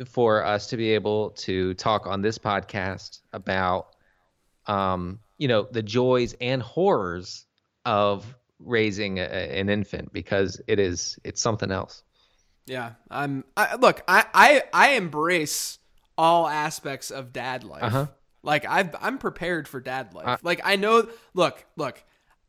for 0.06 0.44
us 0.44 0.68
to 0.68 0.76
be 0.76 0.94
able 0.94 1.30
to 1.30 1.74
talk 1.74 2.06
on 2.06 2.22
this 2.22 2.38
podcast 2.38 3.18
about 3.32 3.96
um, 4.68 5.18
you 5.38 5.48
know, 5.48 5.66
the 5.68 5.82
joys 5.82 6.36
and 6.40 6.62
horrors 6.62 7.44
of 7.84 8.32
raising 8.60 9.18
a, 9.18 9.22
an 9.22 9.68
infant 9.68 10.12
because 10.12 10.60
it 10.68 10.78
is 10.78 11.18
it's 11.24 11.40
something 11.40 11.72
else. 11.72 12.04
Yeah, 12.66 12.92
I'm. 13.10 13.44
I, 13.56 13.74
look, 13.74 14.02
I, 14.06 14.24
I 14.32 14.62
I 14.72 14.90
embrace 14.90 15.80
all 16.16 16.46
aspects 16.46 17.10
of 17.10 17.32
dad 17.32 17.64
life. 17.64 17.82
Uh-huh. 17.82 18.06
Like 18.42 18.66
I've 18.66 18.94
I'm 19.00 19.18
prepared 19.18 19.68
for 19.68 19.80
dad 19.80 20.14
life. 20.14 20.40
like 20.42 20.60
I 20.64 20.76
know. 20.76 21.08
Look, 21.34 21.64
look. 21.76 22.02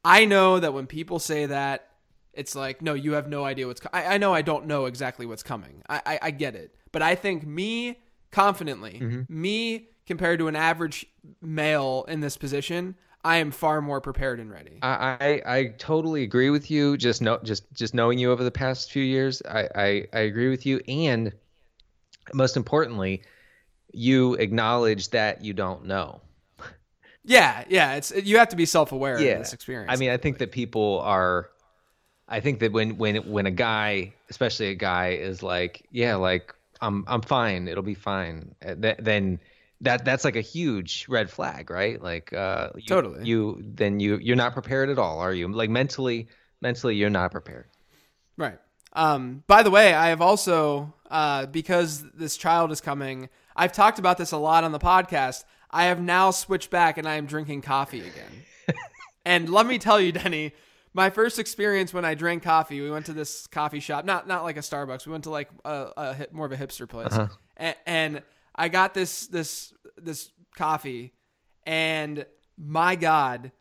I 0.03 0.25
know 0.25 0.60
that 0.60 0.74
when 0.74 0.88
people 0.88 1.19
say 1.19 1.48
that, 1.48 1.89
it's 2.34 2.55
like, 2.55 2.81
no, 2.81 2.93
you 2.93 3.13
have 3.13 3.27
no 3.27 3.43
idea 3.43 3.67
what's. 3.67 3.81
Co- 3.81 3.89
I, 3.91 4.15
I 4.15 4.17
know 4.17 4.34
I 4.34 4.41
don't 4.41 4.65
know 4.65 4.86
exactly 4.86 5.25
what's 5.25 5.43
coming. 5.43 5.81
I, 5.89 6.01
I 6.05 6.19
I 6.24 6.31
get 6.31 6.55
it, 6.55 6.75
but 6.91 7.01
I 7.01 7.15
think 7.15 7.46
me 7.46 8.00
confidently, 8.31 9.00
mm-hmm. 9.01 9.41
me 9.41 9.89
compared 10.05 10.39
to 10.39 10.48
an 10.48 10.55
average 10.55 11.05
male 11.41 12.05
in 12.08 12.19
this 12.19 12.38
position, 12.38 12.96
I 13.24 13.38
am 13.38 13.51
far 13.51 13.81
more 13.81 14.00
prepared 14.00 14.39
and 14.39 14.50
ready. 14.51 14.79
I, 14.81 15.17
I 15.46 15.58
I 15.58 15.65
totally 15.77 16.24
agree 16.24 16.50
with 16.50 16.72
you. 16.72 16.98
Just 16.98 17.22
know 17.22 17.39
just 17.43 17.72
just 17.74 17.93
knowing 17.93 18.17
you 18.17 18.31
over 18.31 18.43
the 18.43 18.51
past 18.51 18.91
few 18.91 19.03
years, 19.03 19.41
I, 19.50 19.67
I 19.75 20.08
I 20.13 20.19
agree 20.19 20.50
with 20.50 20.65
you. 20.65 20.79
And 20.88 21.34
most 22.34 22.55
importantly, 22.55 23.24
you 23.91 24.36
acknowledge 24.36 25.10
that 25.10 25.43
you 25.43 25.53
don't 25.53 25.86
know. 25.86 26.22
yeah, 27.24 27.63
yeah. 27.69 27.96
It's 27.96 28.12
you 28.12 28.38
have 28.38 28.50
to 28.50 28.55
be 28.55 28.65
self 28.65 28.91
aware 28.91 29.15
of 29.15 29.22
this 29.22 29.53
experience. 29.53 29.91
I 29.91 29.96
mean, 29.98 30.10
I 30.10 30.17
think 30.17 30.38
that 30.39 30.51
people 30.51 31.00
are. 31.03 31.50
I 32.27 32.39
think 32.41 32.60
that 32.60 32.72
when 32.72 32.98
when 32.98 33.15
when 33.29 33.46
a 33.46 33.51
guy, 33.51 34.13
especially 34.29 34.67
a 34.67 34.75
guy, 34.75 35.10
is 35.12 35.41
like, 35.41 35.86
yeah, 35.91 36.15
like 36.15 36.53
I'm 36.81 37.03
I'm 37.08 37.22
fine, 37.22 37.67
it'll 37.67 37.84
be 37.84 37.96
fine. 37.96 38.53
th- 38.62 38.98
Then 39.00 39.39
that 39.81 40.05
that's 40.05 40.24
like 40.25 40.36
a 40.36 40.41
huge 40.41 41.05
red 41.10 41.29
flag, 41.29 41.69
right? 41.69 42.01
Like, 42.01 42.31
uh, 42.34 42.69
you, 42.75 42.81
Totally. 42.84 43.25
You 43.27 43.63
then 43.63 44.00
you 44.00 44.17
you're 44.17 44.36
not 44.36 44.53
prepared 44.53 44.89
at 44.89 45.00
all, 45.00 45.19
are 45.19 45.34
you? 45.34 45.48
Like 45.48 45.69
mentally, 45.69 46.27
mentally, 46.62 46.96
you're 46.96 47.10
not 47.10 47.31
prepared. 47.31 47.65
Right. 48.38 48.60
Um, 48.93 49.43
by 49.48 49.63
the 49.63 49.69
way, 49.72 49.93
I 49.93 50.08
have 50.10 50.22
also, 50.22 50.93
uh, 51.12 51.46
because 51.46 52.03
this 52.13 52.38
child 52.38 52.72
is 52.72 52.81
coming, 52.81 53.29
I've 53.60 53.74
talked 53.74 54.00
about 54.00 54.18
this 54.18 54.32
a 54.32 54.38
lot 54.38 54.63
on 54.63 54.72
the 54.72 54.80
podcast. 54.80 55.44
I 55.70 55.86
have 55.86 56.01
now 56.01 56.32
switched 56.32 56.70
back 56.70 56.98
and 56.98 57.06
I 57.06 57.16
am 57.16 57.25
drinking 57.25 57.62
coffee 57.62 58.00
again. 58.00 58.78
and 59.25 59.50
let 59.50 59.66
me 59.66 59.78
tell 59.78 60.00
you, 60.00 60.13
Denny, 60.13 60.54
my 60.94 61.10
first 61.10 61.38
experience 61.38 61.94
when 61.94 62.06
I 62.06 62.16
drank 62.16 62.42
coffee, 62.42 62.80
we 62.80 62.89
went 62.89 63.08
to 63.08 63.13
this 63.13 63.48
coffee 63.48 63.82
shop, 63.82 64.06
not 64.06 64.30
not 64.30 64.44
like 64.44 64.56
a 64.56 64.62
Starbucks. 64.62 65.06
We 65.06 65.12
went 65.12 65.25
to 65.25 65.30
like 65.30 65.50
a, 65.66 65.88
a 65.98 66.13
hip- 66.13 66.32
more 66.32 66.46
of 66.46 66.54
a 66.54 66.58
hipster 66.58 66.88
place, 66.88 67.12
uh-huh. 67.12 67.28
and, 67.58 67.75
and 67.86 68.24
I 68.56 68.70
got 68.70 68.94
this 68.94 69.28
this 69.28 69.74
this 69.98 70.32
coffee, 70.56 71.13
and 71.66 72.25
my 72.58 72.96
God, 72.96 73.51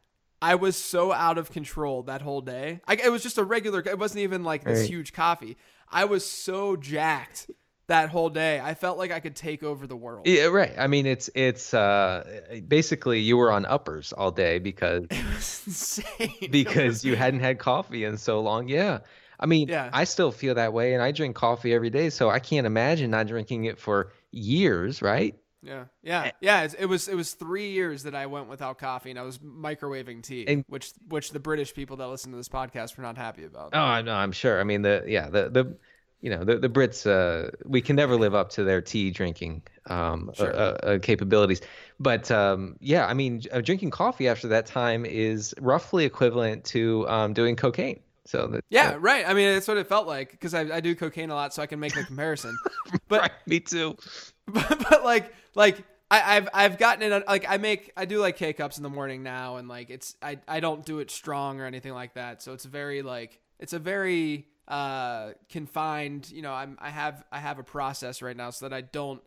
I 0.41 0.55
was 0.55 0.77
so 0.77 1.13
out 1.13 1.39
of 1.39 1.51
control 1.51 2.05
that 2.05 2.23
whole 2.23 2.41
day. 2.41 2.81
I, 2.87 2.95
it 2.95 3.11
was 3.11 3.25
just 3.25 3.37
a 3.37 3.45
regular. 3.45 3.81
It 3.81 3.99
wasn't 3.99 4.21
even 4.21 4.45
like 4.45 4.63
this 4.63 4.81
Right. 4.81 4.89
huge 4.89 5.13
coffee. 5.13 5.57
I 5.91 6.05
was 6.05 6.25
so 6.25 6.77
jacked 6.77 7.51
that 7.89 8.09
whole 8.11 8.31
day. 8.31 8.61
I 8.61 8.75
felt 8.75 8.97
like 8.99 9.11
I 9.11 9.21
could 9.21 9.35
take 9.37 9.63
over 9.63 9.87
the 9.87 9.97
world. 9.97 10.27
Yeah, 10.27 10.45
right. 10.47 10.75
I 10.79 10.87
mean, 10.87 11.05
it's 11.07 11.29
it's 11.35 11.75
uh, 11.75 12.61
basically 12.67 13.21
you 13.21 13.37
were 13.37 13.51
on 13.51 13.67
uppers 13.67 14.13
all 14.13 14.31
day 14.31 14.59
because 14.59 15.07
It 15.11 15.25
was 15.35 15.63
insane. 15.67 16.49
because 16.51 17.05
you 17.05 17.17
hadn't 17.17 17.41
had 17.41 17.59
coffee 17.59 18.05
in 18.05 18.17
so 18.19 18.41
long. 18.41 18.69
Yeah. 18.69 19.01
I 19.41 19.47
mean, 19.47 19.69
Yeah. 19.69 19.91
I 19.93 20.05
still 20.05 20.33
feel 20.33 20.55
that 20.57 20.73
way 20.73 20.95
and 20.95 21.03
I 21.03 21.13
drink 21.13 21.37
coffee 21.37 21.73
every 21.75 21.91
day, 21.91 22.11
so 22.11 22.29
I 22.31 22.39
can't 22.39 22.67
imagine 22.67 23.11
not 23.11 23.27
drinking 23.27 23.65
it 23.65 23.79
for 23.79 24.13
years, 24.33 25.01
right? 25.03 25.35
Yeah, 25.61 25.87
yeah, 26.05 26.31
yeah. 26.41 26.63
It's, 26.63 26.75
it 26.75 26.87
was 26.87 27.09
it 27.09 27.17
was 27.17 27.33
three 27.35 27.71
years 27.71 28.05
that 28.05 28.15
I 28.15 28.27
went 28.27 28.49
without 28.49 28.79
coffee, 28.79 29.11
and 29.11 29.19
I 29.19 29.23
was 29.23 29.39
microwaving 29.39 30.23
tea, 30.23 30.45
And- 30.47 30.65
which 30.69 30.93
which 31.09 31.33
the 31.33 31.41
British 31.41 31.75
people 31.75 31.97
that 31.97 32.07
listen 32.07 32.31
to 32.31 32.37
this 32.37 32.49
podcast 32.49 32.97
were 32.97 33.03
not 33.03 33.17
happy 33.17 33.45
about. 33.45 33.71
Oh, 33.73 33.79
I 33.81 34.03
know, 34.03 34.15
I'm 34.15 34.31
sure. 34.31 34.61
I 34.61 34.63
mean, 34.65 34.83
the 34.83 35.03
yeah, 35.09 35.29
the 35.29 35.49
the 35.51 35.77
you 36.21 36.31
know, 36.31 36.45
the 36.45 36.59
the 36.59 36.69
Brits 36.69 37.07
uh 37.07 37.51
we 37.65 37.81
can 37.81 37.97
never 37.97 38.17
live 38.17 38.35
up 38.35 38.51
to 38.51 38.65
their 38.65 38.81
tea 38.81 39.11
drinking 39.11 39.63
um 39.87 40.31
uh, 40.39 40.45
uh, 40.45 40.99
capabilities. 40.99 41.61
But 42.01 42.31
um 42.31 42.77
yeah, 42.81 43.07
I 43.07 43.15
mean, 43.15 43.43
uh, 43.53 43.61
drinking 43.61 43.91
coffee 43.91 44.29
after 44.29 44.49
that 44.49 44.67
time 44.67 45.05
is 45.05 45.55
roughly 45.61 46.05
equivalent 46.05 46.65
to 46.67 47.09
um 47.09 47.33
doing 47.33 47.57
cocaine. 47.57 48.01
So 48.25 48.47
that, 48.49 48.65
Yeah, 48.69 48.97
right. 49.01 49.27
I 49.27 49.33
mean, 49.33 49.55
that's 49.55 49.67
what 49.67 49.79
it 49.79 49.87
felt 49.87 50.07
like 50.07 50.33
because 50.33 50.53
I, 50.53 50.61
I 50.77 50.81
do 50.81 50.95
cocaine 50.95 51.31
a 51.31 51.35
lot, 51.35 51.55
so 51.55 51.63
I 51.63 51.67
can 51.67 51.81
make 51.81 51.95
the 51.95 52.05
comparison. 52.05 52.57
But 53.09 53.21
right, 53.21 53.31
me 53.47 53.61
too. 53.61 53.97
but, 54.47 54.87
but 54.91 55.05
like 55.05 55.33
like 55.55 55.83
I, 56.11 56.37
I've 56.37 56.49
I've 56.55 56.79
gotten 56.79 57.11
it 57.11 57.27
like 57.27 57.47
I 57.49 57.59
make 57.59 57.93
I 57.97 58.05
do 58.07 58.21
like 58.21 58.37
K 58.37 58.53
cups 58.53 58.77
in 58.77 58.83
the 58.83 58.91
morning 58.91 59.23
now, 59.23 59.57
and 59.57 59.69
like 59.69 59.91
it's 59.91 60.17
I 60.23 60.39
I 60.47 60.61
don't 60.61 60.85
do 60.85 61.01
it 61.01 61.11
strong 61.11 61.61
or 61.61 61.67
anything 61.67 61.93
like 61.93 62.15
that. 62.15 62.43
So 62.43 62.53
it's 62.55 62.65
very 62.65 63.03
like 63.03 63.41
it's 63.59 63.73
a 63.73 63.79
very 63.79 64.47
uh 64.69 65.31
confined. 65.49 66.31
You 66.31 66.43
know, 66.43 66.53
I'm 66.53 66.79
I 66.81 66.91
have 66.91 67.25
I 67.33 67.39
have 67.39 67.59
a 67.59 67.65
process 67.65 68.23
right 68.23 68.37
now 68.37 68.51
so 68.51 68.69
that 68.69 68.75
I 68.75 68.83
don't 68.83 69.23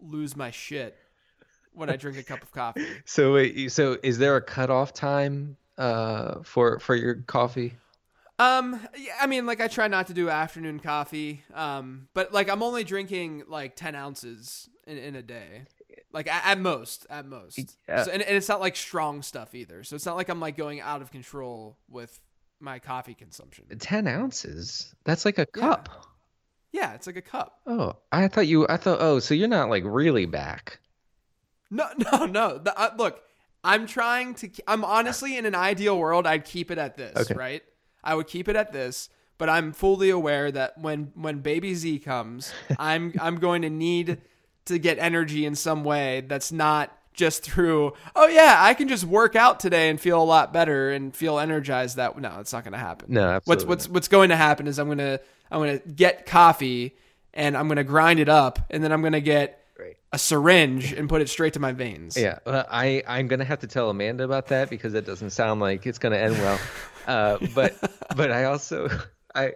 lose 0.00 0.36
my 0.36 0.50
shit 0.50 0.96
when 1.72 1.90
I 1.90 1.96
drink 1.96 2.18
a 2.18 2.22
cup 2.22 2.42
of 2.42 2.52
coffee. 2.52 2.86
So 3.04 3.34
wait, 3.34 3.70
so 3.72 3.98
is 4.02 4.18
there 4.18 4.36
a 4.36 4.42
cutoff 4.42 4.92
time 4.92 5.56
uh 5.76 6.42
for 6.42 6.78
for 6.78 6.94
your 6.94 7.16
coffee? 7.16 7.74
Um, 8.38 8.80
yeah, 8.96 9.14
I 9.20 9.26
mean, 9.26 9.46
like 9.46 9.60
I 9.60 9.66
try 9.66 9.88
not 9.88 10.06
to 10.06 10.14
do 10.14 10.30
afternoon 10.30 10.78
coffee. 10.78 11.42
Um, 11.54 12.08
but 12.14 12.32
like 12.32 12.48
I'm 12.48 12.62
only 12.62 12.84
drinking 12.84 13.44
like 13.48 13.74
ten 13.74 13.94
ounces 13.94 14.68
in, 14.86 14.96
in 14.96 15.16
a 15.16 15.22
day, 15.22 15.64
like 16.12 16.28
at, 16.28 16.44
at 16.46 16.60
most, 16.60 17.06
at 17.10 17.26
most. 17.26 17.76
Yeah. 17.88 18.04
So, 18.04 18.12
and, 18.12 18.22
and 18.22 18.36
it's 18.36 18.48
not 18.48 18.60
like 18.60 18.76
strong 18.76 19.22
stuff 19.22 19.54
either. 19.54 19.82
So 19.82 19.96
it's 19.96 20.06
not 20.06 20.16
like 20.16 20.28
I'm 20.28 20.40
like 20.40 20.56
going 20.56 20.80
out 20.80 21.02
of 21.02 21.10
control 21.10 21.78
with 21.88 22.20
my 22.60 22.78
coffee 22.78 23.14
consumption. 23.14 23.64
Ten 23.78 24.06
ounces? 24.06 24.94
That's 25.04 25.24
like 25.24 25.38
a 25.38 25.46
cup. 25.46 25.88
Yeah, 26.72 26.94
it's 26.94 27.06
like 27.06 27.16
a 27.16 27.22
cup. 27.22 27.60
Oh, 27.66 27.94
I 28.12 28.28
thought 28.28 28.46
you. 28.46 28.66
I 28.68 28.76
thought. 28.76 28.98
Oh, 29.00 29.18
so 29.20 29.34
you're 29.34 29.48
not 29.48 29.70
like 29.70 29.84
really 29.86 30.26
back. 30.26 30.80
No, 31.70 31.88
no, 32.12 32.26
no. 32.26 32.58
The, 32.58 32.78
uh, 32.78 32.90
look, 32.96 33.20
I'm 33.64 33.86
trying 33.86 34.34
to. 34.34 34.50
I'm 34.66 34.84
honestly 34.84 35.36
in 35.36 35.46
an 35.46 35.54
ideal 35.54 35.98
world, 35.98 36.26
I'd 36.26 36.44
keep 36.44 36.70
it 36.70 36.78
at 36.78 36.96
this, 36.96 37.16
Okay. 37.16 37.34
right? 37.34 37.62
I 38.04 38.14
would 38.14 38.26
keep 38.26 38.48
it 38.48 38.56
at 38.56 38.72
this, 38.72 39.08
but 39.38 39.48
I'm 39.48 39.72
fully 39.72 40.10
aware 40.10 40.50
that 40.52 40.78
when 40.78 41.12
when 41.14 41.38
baby 41.40 41.74
Z 41.74 42.00
comes, 42.00 42.52
I'm 42.78 43.14
I'm 43.20 43.36
going 43.36 43.62
to 43.62 43.70
need 43.70 44.18
to 44.66 44.78
get 44.78 44.98
energy 44.98 45.46
in 45.46 45.54
some 45.54 45.84
way 45.84 46.20
that's 46.20 46.52
not 46.52 46.94
just 47.18 47.42
through. 47.42 47.92
Oh 48.16 48.26
yeah, 48.28 48.56
I 48.58 48.72
can 48.72 48.88
just 48.88 49.04
work 49.04 49.36
out 49.36 49.60
today 49.60 49.90
and 49.90 50.00
feel 50.00 50.22
a 50.22 50.24
lot 50.24 50.52
better 50.54 50.90
and 50.90 51.14
feel 51.14 51.38
energized. 51.38 51.96
That 51.96 52.18
no, 52.18 52.38
it's 52.40 52.52
not 52.54 52.64
going 52.64 52.72
to 52.72 52.78
happen. 52.78 53.12
No, 53.12 53.26
What's 53.26 53.36
absolutely 53.36 53.66
what's 53.68 53.88
what's 53.90 54.08
going 54.08 54.28
to 54.30 54.36
happen 54.36 54.66
is 54.66 54.78
I'm 54.78 54.88
gonna 54.88 55.20
I'm 55.50 55.60
gonna 55.60 55.78
get 55.78 56.24
coffee 56.24 56.96
and 57.34 57.56
I'm 57.56 57.68
gonna 57.68 57.84
grind 57.84 58.20
it 58.20 58.28
up 58.30 58.60
and 58.70 58.82
then 58.82 58.92
I'm 58.92 59.02
gonna 59.02 59.20
get 59.20 59.62
Great. 59.76 59.96
a 60.12 60.18
syringe 60.18 60.92
and 60.92 61.08
put 61.08 61.20
it 61.20 61.28
straight 61.28 61.52
to 61.54 61.60
my 61.60 61.72
veins. 61.72 62.16
Yeah, 62.16 62.38
well, 62.46 62.64
I 62.70 63.02
I'm 63.06 63.26
gonna 63.28 63.44
have 63.44 63.60
to 63.60 63.66
tell 63.66 63.90
Amanda 63.90 64.24
about 64.24 64.46
that 64.48 64.70
because 64.70 64.94
it 64.94 65.04
doesn't 65.04 65.30
sound 65.30 65.60
like 65.60 65.86
it's 65.86 65.98
gonna 65.98 66.16
end 66.16 66.38
well. 66.38 66.58
Uh, 67.06 67.38
but 67.54 67.74
but 68.16 68.30
I 68.30 68.44
also 68.44 68.88
I 69.34 69.54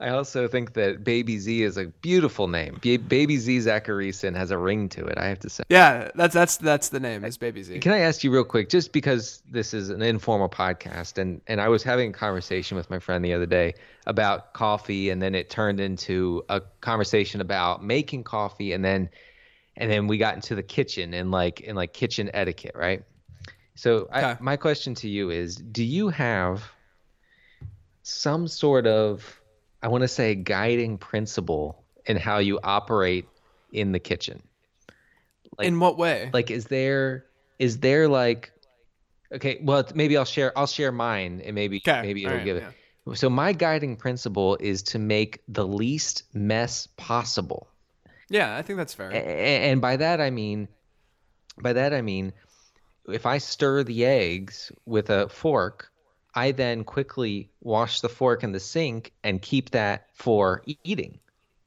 I 0.00 0.08
also 0.08 0.48
think 0.48 0.74
that 0.74 1.04
Baby 1.04 1.38
Z 1.38 1.62
is 1.62 1.76
a 1.76 1.86
beautiful 1.86 2.48
name. 2.48 2.78
Ba- 2.82 2.98
Baby 2.98 3.36
Z 3.38 3.58
Zachariason 3.58 4.34
has 4.36 4.50
a 4.50 4.58
ring 4.58 4.88
to 4.90 5.04
it. 5.06 5.16
I 5.18 5.26
have 5.26 5.38
to 5.40 5.50
say. 5.50 5.62
Yeah, 5.68 6.10
that's 6.14 6.34
that's 6.34 6.56
that's 6.56 6.88
the 6.88 7.00
name. 7.00 7.24
Is 7.24 7.38
Baby 7.38 7.62
Z. 7.62 7.78
Can 7.78 7.92
I 7.92 8.00
ask 8.00 8.24
you 8.24 8.32
real 8.32 8.44
quick, 8.44 8.68
just 8.68 8.92
because 8.92 9.42
this 9.48 9.72
is 9.72 9.90
an 9.90 10.02
informal 10.02 10.48
podcast, 10.48 11.18
and 11.18 11.40
and 11.46 11.60
I 11.60 11.68
was 11.68 11.82
having 11.82 12.10
a 12.10 12.12
conversation 12.12 12.76
with 12.76 12.90
my 12.90 12.98
friend 12.98 13.24
the 13.24 13.32
other 13.32 13.46
day 13.46 13.74
about 14.06 14.52
coffee, 14.52 15.10
and 15.10 15.22
then 15.22 15.34
it 15.34 15.48
turned 15.48 15.80
into 15.80 16.44
a 16.48 16.60
conversation 16.80 17.40
about 17.40 17.84
making 17.84 18.24
coffee, 18.24 18.72
and 18.72 18.84
then 18.84 19.08
and 19.76 19.90
then 19.90 20.06
we 20.06 20.18
got 20.18 20.34
into 20.34 20.54
the 20.54 20.62
kitchen 20.62 21.14
and 21.14 21.30
like 21.30 21.62
and 21.66 21.76
like 21.76 21.92
kitchen 21.92 22.30
etiquette, 22.34 22.74
right? 22.74 23.04
So 23.76 24.08
I, 24.12 24.36
my 24.40 24.56
question 24.56 24.94
to 24.96 25.08
you 25.08 25.30
is, 25.30 25.56
do 25.56 25.82
you 25.82 26.08
have 26.08 26.62
some 28.02 28.46
sort 28.46 28.86
of 28.86 29.40
I 29.84 29.88
want 29.88 30.00
to 30.02 30.08
say 30.08 30.34
guiding 30.34 30.96
principle 30.96 31.84
in 32.06 32.16
how 32.16 32.38
you 32.38 32.58
operate 32.64 33.28
in 33.70 33.92
the 33.92 33.98
kitchen? 34.00 34.42
like- 35.58 35.68
In 35.68 35.78
what 35.78 35.98
way? 35.98 36.30
like 36.32 36.50
is 36.50 36.64
there 36.64 37.26
is 37.58 37.78
there 37.78 38.08
like 38.08 38.50
okay 39.32 39.58
well 39.62 39.86
maybe 39.94 40.16
i'll 40.16 40.24
share 40.24 40.50
i'll 40.58 40.66
share 40.66 40.90
mine 40.90 41.40
and 41.44 41.54
maybe 41.54 41.76
Okay, 41.86 42.02
maybe 42.02 42.22
it'll 42.24 42.32
alright, 42.32 42.44
give 42.44 42.56
it 42.56 43.16
so 43.18 43.30
my 43.30 43.52
guiding 43.52 43.94
principle 43.96 44.56
is 44.58 44.82
to 44.82 44.98
make 44.98 45.42
the 45.46 45.64
least 45.66 46.22
mess 46.32 46.88
possible 46.96 47.68
yeah, 48.30 48.56
I 48.56 48.62
think 48.62 48.78
that's 48.78 48.94
fair. 48.94 49.10
And 49.12 49.80
by 49.80 49.96
that 49.96 50.20
i 50.20 50.30
mean 50.30 50.66
by 51.60 51.74
that 51.74 51.92
i 51.94 52.00
mean 52.00 52.32
if 53.06 53.26
i 53.26 53.38
stir 53.38 53.84
the 53.84 54.04
eggs 54.06 54.72
with 54.86 55.10
a 55.10 55.28
fork 55.28 55.92
i 56.34 56.50
then 56.52 56.84
quickly 56.84 57.50
wash 57.60 58.00
the 58.00 58.08
fork 58.08 58.42
in 58.44 58.52
the 58.52 58.60
sink 58.60 59.12
and 59.22 59.42
keep 59.42 59.70
that 59.70 60.06
for 60.14 60.62
eating 60.84 61.18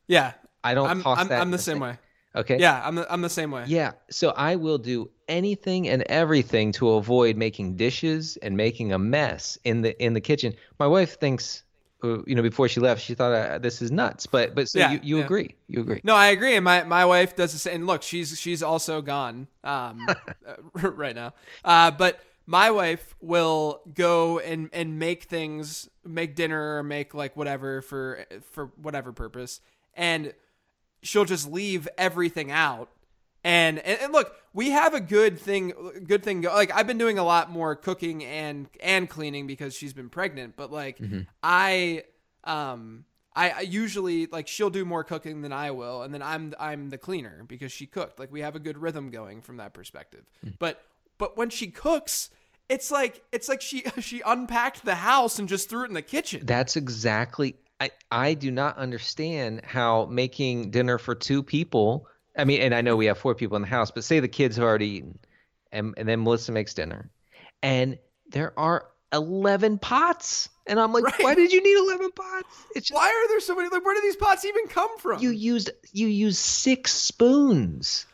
yeah, 0.08 0.34
i 0.64 0.74
don't 0.74 0.90
I'm 0.90 1.02
toss 1.02 1.20
I'm, 1.20 1.28
that 1.30 1.42
I'm 1.42 1.48
in 1.48 1.52
the 1.52 1.58
same 1.58 1.76
sink. 1.78 1.84
way. 1.84 1.98
okay 2.36 2.58
Yeah, 2.60 2.82
I'm 2.86 2.96
the 2.96 3.12
I'm 3.12 3.22
the 3.22 3.30
same 3.30 3.52
way. 3.52 3.66
Yeah. 3.68 3.94
So 4.10 4.30
I 4.32 4.56
will 4.56 4.78
do 4.78 5.10
anything 5.28 5.88
and 5.90 6.04
everything 6.04 6.72
to 6.74 6.92
avoid 6.92 7.38
making 7.38 7.76
dishes 7.76 8.38
and 8.38 8.56
making 8.56 8.94
a 8.94 9.00
mess 9.00 9.58
in 9.64 9.82
the 9.82 9.92
in 10.04 10.14
the 10.14 10.22
kitchen. 10.22 10.54
My 10.80 10.88
wife 10.88 11.20
thinks, 11.20 11.64
uh, 12.04 12.24
you 12.26 12.36
know, 12.36 12.42
before 12.42 12.68
she 12.70 12.80
left, 12.80 13.02
she 13.02 13.14
thought 13.16 13.34
uh, 13.34 13.58
this 13.60 13.82
is 13.82 13.92
nuts. 13.92 14.26
But 14.28 14.56
but 14.56 14.70
so 14.70 14.80
Yeah, 14.80 14.92
you, 14.92 15.00
you 15.04 15.20
yeah. 15.20 15.24
agree? 15.26 15.56
You 15.68 15.82
agree? 15.82 16.04
No, 16.04 16.16
I 16.16 16.28
agree. 16.28 16.56
And 16.56 16.64
my, 16.64 16.84
my 16.84 17.06
wife 17.06 17.36
does 17.36 17.54
the 17.54 17.60
same. 17.60 17.76
And 17.76 17.88
look, 17.88 18.04
she's 18.04 18.40
she's 18.40 18.64
also 18.64 19.02
gone 19.02 19.48
um, 19.64 20.16
uh, 20.48 20.56
right 20.92 21.16
now. 21.16 21.34
Uh, 21.64 21.92
but 21.92 22.20
my 22.48 22.72
wife 22.72 23.14
will 23.20 23.82
go 23.94 24.40
and, 24.40 24.70
and 24.72 24.98
make 24.98 25.24
things, 25.24 25.90
make 26.06 26.34
dinner 26.34 26.78
or 26.78 26.84
make 26.84 27.14
like 27.14 27.36
whatever 27.36 27.82
for 27.82 28.26
for 28.42 28.72
whatever 28.82 29.12
purpose, 29.12 29.60
and 29.94 30.34
she'll 31.04 31.26
just 31.26 31.52
leave 31.52 31.88
everything 31.98 32.50
out. 32.50 32.90
And, 33.44 33.80
and 33.80 34.00
and 34.02 34.14
look, 34.14 34.36
we 34.54 34.72
have 34.72 34.94
a 34.94 35.00
good 35.00 35.38
thing, 35.40 35.74
good 36.06 36.24
thing. 36.24 36.42
Go, 36.42 36.54
like 36.54 36.74
I've 36.74 36.88
been 36.88 36.98
doing 36.98 37.20
a 37.20 37.24
lot 37.24 37.52
more 37.52 37.76
cooking 37.76 38.24
and 38.24 38.68
and 38.82 39.10
cleaning 39.10 39.46
because 39.46 39.76
she's 39.76 39.94
been 39.94 40.10
pregnant. 40.10 40.56
But 40.56 40.72
like 40.72 40.98
I 41.44 42.04
um 42.46 43.06
I, 43.36 43.50
I 43.50 43.60
usually 43.62 44.26
like 44.28 44.48
she'll 44.48 44.70
do 44.72 44.84
more 44.84 45.04
cooking 45.04 45.42
than 45.42 45.54
I 45.54 45.72
will, 45.72 46.02
and 46.02 46.14
then 46.14 46.22
I'm 46.24 46.54
I'm 46.60 46.90
the 46.90 46.98
cleaner 46.98 47.44
because 47.48 47.72
she 47.72 47.86
cooked. 47.86 48.20
Like 48.20 48.32
we 48.32 48.42
have 48.42 48.56
a 48.56 48.60
good 48.60 48.78
rhythm 48.78 49.12
going 49.12 49.42
from 49.42 49.58
that 49.58 49.74
perspective. 49.74 50.26
But 50.60 50.82
but 51.18 51.38
when 51.38 51.50
she 51.50 51.68
cooks, 51.68 52.30
it's 52.70 52.92
like 52.92 53.24
it's 53.32 53.48
like 53.50 53.62
she 53.62 53.84
she 54.02 54.22
unpacked 54.26 54.84
the 54.86 54.96
house 54.96 55.40
and 55.40 55.48
just 55.48 55.70
threw 55.70 55.84
it 55.84 55.88
in 55.90 55.94
the 55.94 56.02
kitchen. 56.02 56.42
That's 56.46 56.76
exactly. 56.76 57.56
I 57.80 57.92
I 58.12 58.34
do 58.34 58.50
not 58.52 58.78
understand 58.78 59.62
how 59.64 60.06
making 60.06 60.72
dinner 60.72 60.98
for 60.98 61.14
two 61.16 61.44
people. 61.44 62.08
I 62.38 62.44
mean, 62.44 62.62
and 62.62 62.74
I 62.76 62.82
know 62.82 62.96
we 62.96 63.06
have 63.08 63.18
four 63.18 63.36
people 63.36 63.56
in 63.56 63.62
the 63.64 63.68
house, 63.68 63.92
but 63.92 64.04
say 64.04 64.20
the 64.20 64.28
kids 64.28 64.56
have 64.58 64.66
already 64.66 64.88
eaten, 64.88 65.20
and 65.72 65.94
and 65.98 66.08
then 66.08 66.24
Melissa 66.24 66.52
makes 66.52 66.74
dinner, 66.74 67.10
and 67.64 67.98
there 68.30 68.58
are 68.60 68.88
eleven 69.14 69.78
pots, 69.80 70.50
and 70.66 70.80
I'm 70.80 70.92
like, 70.92 71.04
Right. 71.04 71.24
why 71.24 71.36
did 71.36 71.52
you 71.52 71.64
need 71.64 71.78
eleven 71.78 72.12
pots? 72.12 72.48
It's 72.76 72.88
just, 72.90 72.96
Why 72.96 73.08
are 73.08 73.28
there 73.30 73.40
so 73.40 73.56
many? 73.56 73.70
Like 73.70 73.86
where 73.86 73.96
do 73.96 74.02
these 74.02 74.16
pots 74.18 74.44
even 74.46 74.68
come 74.68 74.98
from? 74.98 75.22
you 75.22 75.30
used 75.30 75.70
you 75.94 76.08
used 76.08 76.38
six 76.40 76.92
spoons. 76.94 78.06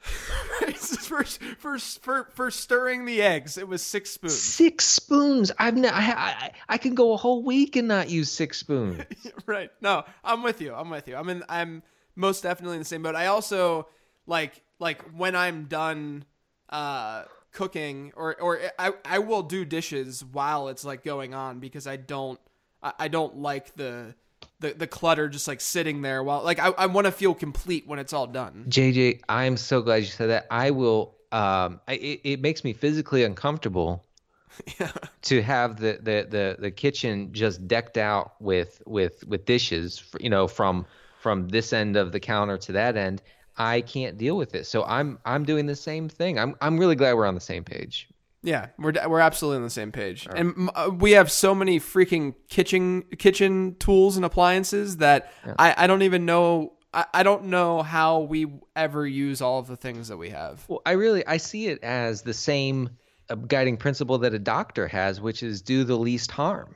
for, 0.74 1.24
for 1.24 1.78
for 1.78 2.28
for 2.32 2.50
stirring 2.50 3.04
the 3.04 3.20
eggs, 3.20 3.58
it 3.58 3.68
was 3.68 3.82
six 3.82 4.10
spoons. 4.10 4.40
Six 4.40 4.86
spoons. 4.86 5.52
I've 5.58 5.76
ne- 5.76 5.88
I, 5.88 6.10
I 6.12 6.50
I 6.70 6.78
can 6.78 6.94
go 6.94 7.12
a 7.12 7.16
whole 7.16 7.42
week 7.42 7.76
and 7.76 7.88
not 7.88 8.08
use 8.08 8.30
six 8.30 8.58
spoons. 8.58 9.02
right. 9.46 9.70
No, 9.80 10.04
I'm 10.24 10.42
with 10.42 10.60
you. 10.60 10.74
I'm 10.74 10.88
with 10.88 11.06
you. 11.06 11.16
I'm 11.16 11.28
in. 11.28 11.44
I'm 11.48 11.82
most 12.16 12.42
definitely 12.42 12.76
in 12.76 12.80
the 12.80 12.86
same 12.86 13.02
boat. 13.02 13.14
I 13.14 13.26
also 13.26 13.88
like 14.26 14.62
like 14.78 15.02
when 15.16 15.36
I'm 15.36 15.64
done 15.64 16.24
uh 16.70 17.24
cooking 17.52 18.12
or 18.16 18.40
or 18.40 18.60
I 18.78 18.92
I 19.04 19.18
will 19.18 19.42
do 19.42 19.64
dishes 19.64 20.24
while 20.24 20.68
it's 20.68 20.84
like 20.84 21.04
going 21.04 21.34
on 21.34 21.58
because 21.60 21.86
I 21.86 21.96
don't 21.96 22.40
I, 22.82 22.92
I 23.00 23.08
don't 23.08 23.36
like 23.36 23.74
the 23.74 24.14
the 24.60 24.72
the 24.72 24.86
clutter 24.86 25.28
just 25.28 25.48
like 25.48 25.60
sitting 25.60 26.02
there 26.02 26.22
while 26.22 26.42
like 26.42 26.58
I 26.58 26.68
I 26.68 26.86
want 26.86 27.06
to 27.06 27.12
feel 27.12 27.34
complete 27.34 27.86
when 27.86 27.98
it's 27.98 28.12
all 28.12 28.26
done. 28.26 28.66
JJ, 28.68 29.22
I'm 29.28 29.56
so 29.56 29.82
glad 29.82 29.96
you 29.96 30.06
said 30.06 30.30
that. 30.30 30.46
I 30.50 30.70
will. 30.70 31.16
Um, 31.32 31.80
I, 31.86 31.94
it, 31.94 32.20
it 32.24 32.40
makes 32.40 32.64
me 32.64 32.72
physically 32.72 33.22
uncomfortable 33.22 34.04
yeah. 34.80 34.90
to 35.22 35.40
have 35.42 35.78
the, 35.78 35.92
the, 36.02 36.26
the, 36.28 36.56
the 36.58 36.70
kitchen 36.72 37.32
just 37.32 37.68
decked 37.68 37.96
out 37.96 38.32
with 38.40 38.82
with 38.86 39.24
with 39.26 39.44
dishes. 39.44 40.02
You 40.18 40.30
know, 40.30 40.48
from 40.48 40.86
from 41.20 41.48
this 41.48 41.72
end 41.72 41.96
of 41.96 42.12
the 42.12 42.20
counter 42.20 42.56
to 42.58 42.72
that 42.72 42.96
end. 42.96 43.22
I 43.56 43.82
can't 43.82 44.16
deal 44.16 44.36
with 44.36 44.54
it. 44.54 44.66
So 44.66 44.84
I'm 44.84 45.18
I'm 45.24 45.44
doing 45.44 45.66
the 45.66 45.76
same 45.76 46.08
thing. 46.08 46.38
I'm 46.38 46.56
I'm 46.60 46.78
really 46.78 46.96
glad 46.96 47.14
we're 47.14 47.26
on 47.26 47.34
the 47.34 47.40
same 47.40 47.62
page. 47.62 48.08
Yeah, 48.42 48.68
we're 48.78 48.92
we're 49.06 49.20
absolutely 49.20 49.58
on 49.58 49.64
the 49.64 49.70
same 49.70 49.92
page, 49.92 50.26
and 50.34 50.70
uh, 50.74 50.90
we 50.92 51.12
have 51.12 51.30
so 51.30 51.54
many 51.54 51.78
freaking 51.78 52.34
kitchen 52.48 53.02
kitchen 53.18 53.76
tools 53.78 54.16
and 54.16 54.24
appliances 54.24 54.96
that 54.98 55.30
I, 55.58 55.74
I 55.76 55.86
don't 55.86 56.02
even 56.02 56.24
know. 56.24 56.72
I, 56.94 57.04
I 57.12 57.22
don't 57.22 57.44
know 57.46 57.82
how 57.82 58.20
we 58.20 58.46
ever 58.74 59.06
use 59.06 59.42
all 59.42 59.58
of 59.58 59.66
the 59.66 59.76
things 59.76 60.08
that 60.08 60.16
we 60.16 60.30
have. 60.30 60.64
Well, 60.68 60.80
I 60.86 60.92
really 60.92 61.26
I 61.26 61.36
see 61.36 61.66
it 61.66 61.84
as 61.84 62.22
the 62.22 62.32
same 62.32 62.90
uh, 63.28 63.34
guiding 63.34 63.76
principle 63.76 64.16
that 64.18 64.32
a 64.32 64.38
doctor 64.38 64.88
has, 64.88 65.20
which 65.20 65.42
is 65.42 65.60
do 65.60 65.84
the 65.84 65.96
least 65.96 66.30
harm, 66.30 66.74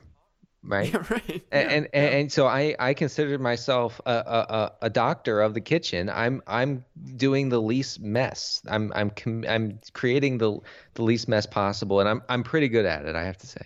right? 0.65 0.93
right. 1.09 1.43
and, 1.51 1.71
and 1.71 1.89
and 1.93 2.31
so 2.31 2.47
I 2.47 2.75
I 2.79 2.93
consider 2.93 3.37
myself 3.37 3.99
a, 4.05 4.11
a 4.11 4.71
a- 4.83 4.89
doctor 4.89 5.41
of 5.41 5.53
the 5.53 5.61
kitchen. 5.61 6.09
I'm 6.09 6.41
I'm 6.47 6.85
doing 7.15 7.49
the 7.49 7.61
least 7.61 7.99
mess. 7.99 8.61
I'm 8.67 8.91
I'm 8.95 9.09
com- 9.09 9.45
I'm 9.47 9.79
creating 9.93 10.37
the 10.37 10.59
the 10.95 11.03
least 11.03 11.27
mess 11.27 11.45
possible, 11.45 11.99
and 11.99 12.09
I'm 12.09 12.21
I'm 12.29 12.43
pretty 12.43 12.69
good 12.69 12.85
at 12.85 13.05
it. 13.05 13.15
I 13.15 13.23
have 13.23 13.37
to 13.39 13.47
say. 13.47 13.65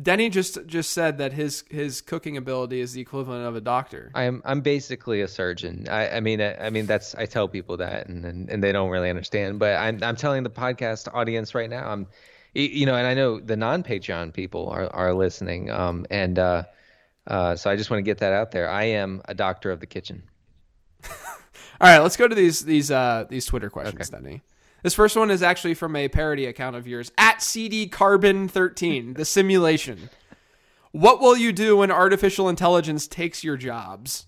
Denny 0.00 0.28
just 0.28 0.58
just 0.66 0.92
said 0.92 1.18
that 1.18 1.32
his 1.32 1.62
his 1.70 2.00
cooking 2.00 2.36
ability 2.36 2.80
is 2.80 2.94
the 2.94 3.00
equivalent 3.00 3.46
of 3.46 3.54
a 3.54 3.60
doctor. 3.60 4.10
I'm 4.14 4.42
I'm 4.44 4.60
basically 4.60 5.20
a 5.20 5.28
surgeon. 5.28 5.86
I, 5.88 6.08
I 6.16 6.20
mean 6.20 6.40
I, 6.40 6.66
I 6.66 6.70
mean 6.70 6.86
that's 6.86 7.14
I 7.14 7.26
tell 7.26 7.46
people 7.46 7.76
that 7.76 8.08
and, 8.08 8.24
and 8.24 8.50
and 8.50 8.62
they 8.62 8.72
don't 8.72 8.90
really 8.90 9.08
understand. 9.08 9.60
But 9.60 9.76
I'm 9.76 10.02
I'm 10.02 10.16
telling 10.16 10.42
the 10.42 10.50
podcast 10.50 11.14
audience 11.14 11.54
right 11.54 11.70
now. 11.70 11.88
I'm 11.88 12.08
you 12.54 12.86
know, 12.86 12.94
and 12.94 13.06
I 13.06 13.14
know 13.14 13.40
the 13.40 13.56
non 13.56 13.82
Patreon 13.82 14.32
people 14.32 14.68
are 14.68 14.88
are 14.94 15.14
listening. 15.14 15.70
Um 15.70 16.06
and 16.10 16.38
uh, 16.38 16.64
uh 17.26 17.56
so 17.56 17.70
I 17.70 17.76
just 17.76 17.90
want 17.90 17.98
to 17.98 18.02
get 18.02 18.18
that 18.18 18.32
out 18.32 18.50
there. 18.50 18.68
I 18.68 18.84
am 18.84 19.22
a 19.26 19.34
doctor 19.34 19.70
of 19.70 19.80
the 19.80 19.86
kitchen. 19.86 20.22
All 21.80 21.88
right, 21.90 21.98
let's 21.98 22.16
go 22.16 22.28
to 22.28 22.34
these 22.34 22.64
these 22.64 22.90
uh 22.90 23.24
these 23.28 23.46
Twitter 23.46 23.70
questions, 23.70 24.10
Denny. 24.10 24.42
This 24.84 24.94
first 24.94 25.16
one 25.16 25.30
is 25.30 25.42
actually 25.42 25.72
from 25.72 25.96
a 25.96 26.08
parody 26.08 26.44
account 26.44 26.76
of 26.76 26.86
yours 26.86 27.10
at 27.16 27.40
CD 27.40 27.88
Carbon 27.88 28.48
13, 28.48 29.14
the 29.14 29.24
simulation. 29.24 30.10
What 30.92 31.20
will 31.20 31.38
you 31.38 31.52
do 31.52 31.78
when 31.78 31.90
artificial 31.90 32.50
intelligence 32.50 33.08
takes 33.08 33.42
your 33.42 33.56
jobs? 33.56 34.26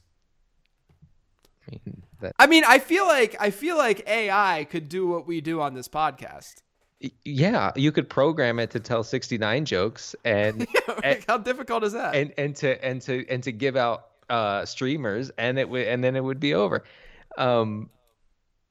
I 1.69 1.79
mean, 1.85 2.03
that, 2.21 2.33
I 2.39 2.47
mean, 2.47 2.65
I 2.67 2.79
feel 2.79 3.07
like 3.07 3.37
I 3.39 3.51
feel 3.51 3.77
like 3.77 4.09
AI 4.09 4.67
could 4.71 4.89
do 4.89 5.07
what 5.07 5.27
we 5.27 5.41
do 5.41 5.61
on 5.61 5.75
this 5.75 5.89
podcast. 5.89 6.63
Yeah, 7.25 7.73
you 7.77 7.93
could 7.93 8.09
program 8.09 8.59
it 8.59 8.71
to 8.71 8.81
tell 8.81 9.05
69 9.05 9.65
jokes 9.65 10.15
and 10.25 10.67
Like, 11.03 11.25
how 11.29 11.39
difficult 11.39 11.85
is 11.85 11.93
that? 11.93 12.15
and 12.15 12.33
and 12.39 12.57
to 12.57 12.85
and 12.85 13.03
to 13.03 13.27
and 13.29 13.43
to 13.43 13.53
give 13.53 13.77
out 13.77 14.07
uh 14.31 14.65
streamers 14.65 15.31
and 15.39 15.59
it 15.59 15.69
would 15.69 15.87
and 15.87 16.03
then 16.03 16.17
it 16.17 16.25
would 16.25 16.41
be 16.41 16.55
over 16.55 16.83
um 17.39 17.91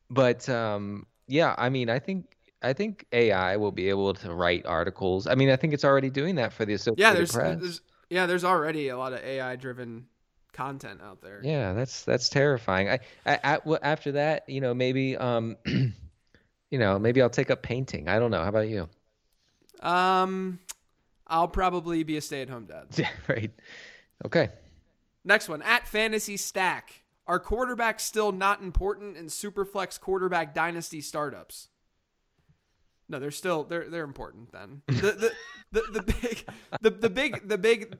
but 0.10 0.50
um 0.50 1.06
yeah 1.28 1.56
i 1.58 1.70
mean 1.70 1.90
i 1.90 1.98
think 1.98 2.36
i 2.62 2.74
think 2.74 3.06
ai 3.14 3.56
will 3.56 3.72
be 3.72 3.88
able 3.90 4.14
to 4.14 4.34
write 4.34 4.66
articles 4.66 5.28
i 5.28 5.36
mean 5.36 5.50
i 5.50 5.56
think 5.56 5.74
it's 5.74 5.86
already 5.86 6.10
doing 6.10 6.36
that 6.36 6.52
for 6.52 6.66
the 6.66 6.74
associated 6.74 7.00
yeah, 7.00 7.14
there's, 7.14 7.32
press 7.32 7.58
there's 7.62 7.82
yeah, 8.10 8.28
there's 8.28 8.44
already 8.44 8.90
a 8.90 8.98
lot 8.98 9.14
of 9.14 9.20
AI 9.24 9.56
driven 9.56 10.06
content 10.54 11.02
out 11.02 11.22
there. 11.22 11.42
yeah 11.44 11.74
that's 11.74 12.04
that's 12.04 12.30
terrifying 12.30 12.90
i, 12.90 13.00
I, 13.26 13.40
I 13.44 13.78
after 13.82 14.14
that 14.14 14.48
you 14.50 14.62
know 14.62 14.74
maybe 14.74 15.16
um 15.16 15.58
you 16.76 16.80
know 16.80 17.00
maybe 17.00 17.22
i'll 17.22 17.30
take 17.30 17.50
up 17.50 17.62
painting 17.64 18.10
i 18.10 18.20
don't 18.20 18.32
know 18.32 18.44
how 18.44 18.50
about 18.50 18.68
you 18.68 18.90
Um, 19.80 20.60
I'll 21.26 21.48
probably 21.48 22.04
be 22.04 22.18
a 22.18 22.22
stay 22.22 22.42
at 22.42 22.50
home 22.50 22.66
dad. 22.66 22.88
yeah 22.98 23.08
right 23.30 23.52
okay 24.26 24.50
Next 25.24 25.48
one 25.50 25.62
at 25.64 25.88
Fantasy 25.88 26.36
Stack. 26.38 27.02
Are 27.26 27.40
quarterbacks 27.40 28.02
still 28.02 28.32
not 28.32 28.62
important 28.62 29.16
in 29.18 29.26
Superflex 29.28 30.00
quarterback 30.00 30.54
dynasty 30.54 31.00
startups? 31.02 31.70
No, 33.08 33.20
they're 33.20 33.32
still 33.32 33.64
they're 33.64 33.90
they're 33.90 34.04
important 34.04 34.52
then. 34.52 34.82
The 34.88 35.32
the, 35.72 35.82
the, 35.82 36.00
the 36.00 36.04
big 36.04 36.46
the, 36.82 36.90
the 36.92 37.10
big 37.10 37.48
the 37.50 37.58
big 37.58 37.98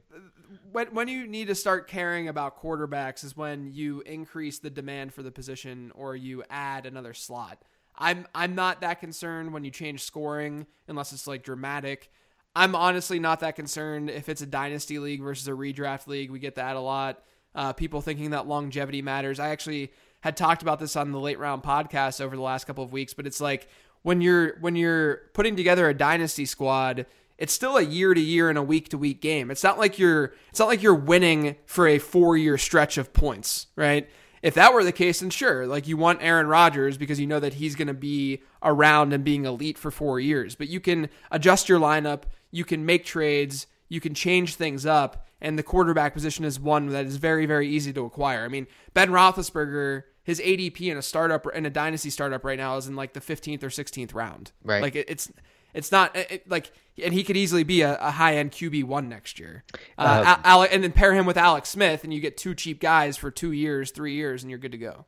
when 0.72 0.88
when 0.94 1.08
you 1.08 1.26
need 1.26 1.48
to 1.48 1.56
start 1.56 1.88
caring 1.88 2.28
about 2.28 2.62
quarterbacks 2.62 3.24
is 3.24 3.36
when 3.36 3.72
you 3.74 4.02
increase 4.02 4.60
the 4.60 4.70
demand 4.70 5.14
for 5.14 5.24
the 5.24 5.32
position 5.32 5.92
or 5.96 6.16
you 6.16 6.44
add 6.52 6.86
another 6.86 7.14
slot. 7.16 7.64
I'm 7.98 8.28
I'm 8.36 8.56
not 8.56 8.82
that 8.82 9.00
concerned 9.00 9.54
when 9.54 9.64
you 9.64 9.72
change 9.72 10.04
scoring 10.04 10.68
unless 10.88 11.14
it's 11.14 11.28
like 11.28 11.44
dramatic. 11.44 12.12
I'm 12.56 12.76
honestly 12.76 13.20
not 13.20 13.42
that 13.42 13.56
concerned 13.56 14.10
if 14.10 14.30
it's 14.30 14.42
a 14.42 14.46
dynasty 14.46 14.98
league 15.00 15.22
versus 15.22 15.48
a 15.48 15.52
redraft 15.52 16.08
league. 16.08 16.32
We 16.32 16.40
get 16.40 16.56
that 16.56 16.76
a 16.76 16.80
lot. 16.80 17.22
Uh, 17.54 17.74
people 17.74 18.02
thinking 18.02 18.32
that 18.32 18.48
longevity 18.48 19.02
matters. 19.02 19.40
I 19.40 19.50
actually 19.50 19.92
had 20.22 20.36
talked 20.36 20.62
about 20.62 20.80
this 20.80 20.96
on 20.96 21.12
the 21.12 21.20
late 21.20 21.40
round 21.40 21.64
podcast 21.64 22.22
over 22.22 22.36
the 22.36 22.42
last 22.42 22.66
couple 22.66 22.84
of 22.84 22.92
weeks, 22.92 23.14
but 23.14 23.28
it's 23.28 23.42
like 23.42 23.68
when 24.02 24.22
you're 24.22 24.58
when 24.60 24.76
you're 24.76 25.22
putting 25.34 25.56
together 25.56 25.90
a 25.90 25.94
dynasty 25.94 26.46
squad, 26.46 27.06
it's 27.38 27.54
still 27.54 27.78
a 27.78 27.82
year 27.82 28.14
to 28.14 28.22
year 28.22 28.50
and 28.50 28.58
a 28.58 28.64
week 28.64 28.90
to 28.90 28.98
week 28.98 29.22
game. 29.22 29.52
It's 29.52 29.64
not 29.64 29.78
like 29.78 30.00
you're 30.00 30.34
it's 30.50 30.60
not 30.60 30.68
like 30.68 30.82
you're 30.82 30.96
winning 30.96 31.56
for 31.66 31.88
a 31.88 32.00
four 32.00 32.38
year 32.38 32.58
stretch 32.58 32.98
of 32.98 33.14
points, 33.14 33.68
right? 33.76 34.10
If 34.46 34.54
that 34.54 34.74
were 34.74 34.84
the 34.84 34.92
case, 34.92 35.22
then 35.22 35.32
sure, 35.32 35.66
like 35.66 35.88
you 35.88 35.98
want 35.98 36.22
Aaron 36.22 36.46
Rodgers 36.46 36.98
because 36.98 37.20
you 37.20 37.26
know 37.26 37.40
that 37.40 37.56
he's 37.56 37.76
going 37.76 37.88
to 37.88 37.96
be 37.96 38.44
around 38.62 39.12
and 39.12 39.24
being 39.24 39.44
elite 39.44 39.78
for 39.78 39.90
four 39.90 40.20
years. 40.20 40.54
But 40.54 40.68
you 40.68 40.80
can 40.80 41.10
adjust 41.32 41.68
your 41.68 41.80
lineup, 41.80 42.24
you 42.52 42.64
can 42.64 42.86
make 42.86 43.06
trades, 43.06 43.66
you 43.90 44.00
can 44.00 44.14
change 44.14 44.54
things 44.54 44.86
up, 44.86 45.26
and 45.42 45.58
the 45.58 45.64
quarterback 45.64 46.14
position 46.14 46.46
is 46.46 46.60
one 46.60 46.90
that 46.90 47.06
is 47.08 47.18
very, 47.18 47.48
very 47.48 47.68
easy 47.68 47.92
to 47.94 48.06
acquire. 48.06 48.46
I 48.46 48.48
mean, 48.48 48.68
Ben 48.94 49.10
Roethlisberger 49.10 50.04
his 50.26 50.40
ADP 50.40 50.92
in 50.92 50.98
a 50.98 51.04
startup 51.04 51.46
in 51.54 51.66
a 51.66 51.70
dynasty 51.70 52.10
startup 52.10 52.44
right 52.44 52.58
now 52.58 52.78
is 52.78 52.88
in 52.88 52.96
like 52.96 53.14
the 53.14 53.22
15th 53.22 53.62
or 53.64 53.70
16th 53.70 54.14
round. 54.14 54.52
Right. 54.64 54.82
Like 54.82 54.96
it, 54.96 55.06
it's 55.08 55.32
it's 55.76 55.92
not 55.92 56.16
it, 56.16 56.50
like 56.50 56.72
and 57.04 57.14
he 57.14 57.24
could 57.24 57.38
easily 57.38 57.64
be 57.64 57.82
a, 57.82 57.98
a 58.00 58.12
high 58.12 58.38
end 58.38 58.52
QB 58.52 58.86
one 58.86 59.10
next 59.10 59.40
year. 59.40 59.64
Uh, 59.98 60.38
Al- 60.44 60.64
and 60.64 60.84
then 60.84 60.92
pair 60.92 61.14
him 61.14 61.26
with 61.26 61.38
Alex 61.38 61.70
Smith, 61.70 62.04
and 62.04 62.14
you 62.14 62.22
get 62.22 62.38
two 62.38 62.56
cheap 62.56 62.80
guys 62.80 63.18
for 63.18 63.30
two 63.30 63.52
years, 63.52 63.92
three 63.92 64.14
years, 64.14 64.44
and 64.44 64.50
you're 64.50 64.60
good 64.60 64.72
to 64.72 64.78
go. 64.78 65.06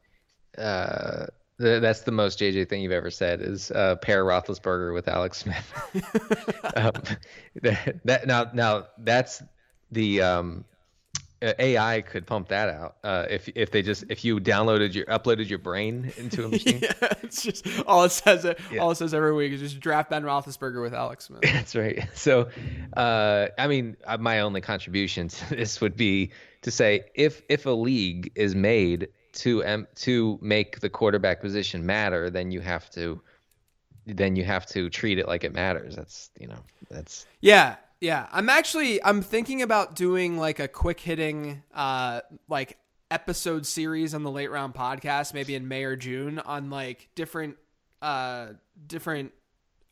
Uh, 0.57 1.27
th- 1.61 1.81
that's 1.81 2.01
the 2.01 2.11
most 2.11 2.39
JJ 2.39 2.67
thing 2.67 2.81
you've 2.81 2.91
ever 2.91 3.11
said 3.11 3.41
is 3.41 3.71
uh, 3.71 3.95
pair 3.97 4.25
Roethlisberger 4.25 4.93
with 4.93 5.07
Alex 5.07 5.37
Smith. 5.37 5.73
um, 6.75 6.91
that, 7.61 7.99
that 8.03 8.27
now 8.27 8.47
now 8.53 8.87
that's 8.99 9.41
the 9.91 10.21
um, 10.21 10.65
AI 11.41 12.01
could 12.01 12.25
pump 12.25 12.47
that 12.47 12.69
out 12.69 12.97
uh, 13.03 13.25
if 13.29 13.47
if 13.49 13.71
they 13.71 13.81
just 13.81 14.05
if 14.09 14.25
you 14.25 14.39
downloaded 14.39 14.93
your 14.93 15.05
uploaded 15.05 15.47
your 15.49 15.59
brain 15.59 16.11
into 16.17 16.45
a 16.45 16.47
machine. 16.49 16.79
yeah, 16.81 16.91
it's 17.21 17.43
just 17.43 17.65
all 17.85 18.03
it 18.03 18.11
says. 18.11 18.45
Yeah. 18.71 18.79
All 18.79 18.91
it 18.91 18.95
says 18.95 19.13
every 19.13 19.33
week 19.33 19.51
is 19.53 19.59
just 19.59 19.79
draft 19.79 20.09
Ben 20.09 20.23
Roethlisberger 20.23 20.81
with 20.81 20.93
Alex 20.93 21.25
Smith. 21.25 21.41
That's 21.43 21.75
right. 21.75 22.07
So, 22.15 22.49
uh, 22.95 23.47
I 23.57 23.67
mean, 23.67 23.97
uh, 24.05 24.17
my 24.17 24.39
only 24.39 24.61
contribution 24.61 25.27
to 25.27 25.55
this 25.55 25.79
would 25.81 25.95
be 25.95 26.31
to 26.63 26.71
say 26.71 27.05
if 27.13 27.41
if 27.49 27.65
a 27.65 27.71
league 27.71 28.31
is 28.35 28.55
made 28.55 29.09
to 29.33 29.63
um, 29.65 29.87
to 29.95 30.39
make 30.41 30.79
the 30.79 30.89
quarterback 30.89 31.41
position 31.41 31.85
matter, 31.85 32.29
then 32.29 32.51
you 32.51 32.61
have 32.61 32.89
to 32.91 33.21
then 34.07 34.35
you 34.35 34.43
have 34.43 34.65
to 34.65 34.89
treat 34.89 35.19
it 35.19 35.27
like 35.27 35.43
it 35.43 35.53
matters. 35.53 35.95
That's 35.95 36.31
you 36.39 36.47
know 36.47 36.59
that's 36.89 37.27
Yeah, 37.41 37.75
yeah. 38.01 38.27
I'm 38.31 38.49
actually 38.49 39.03
I'm 39.03 39.21
thinking 39.21 39.61
about 39.61 39.95
doing 39.95 40.37
like 40.37 40.59
a 40.59 40.67
quick 40.67 40.99
hitting 40.99 41.63
uh 41.73 42.21
like 42.49 42.77
episode 43.09 43.65
series 43.65 44.13
on 44.13 44.23
the 44.23 44.31
late 44.31 44.51
round 44.51 44.73
podcast 44.73 45.33
maybe 45.33 45.55
in 45.55 45.67
May 45.67 45.83
or 45.83 45.95
June 45.95 46.39
on 46.39 46.69
like 46.69 47.09
different 47.15 47.57
uh 48.01 48.47
different 48.85 49.31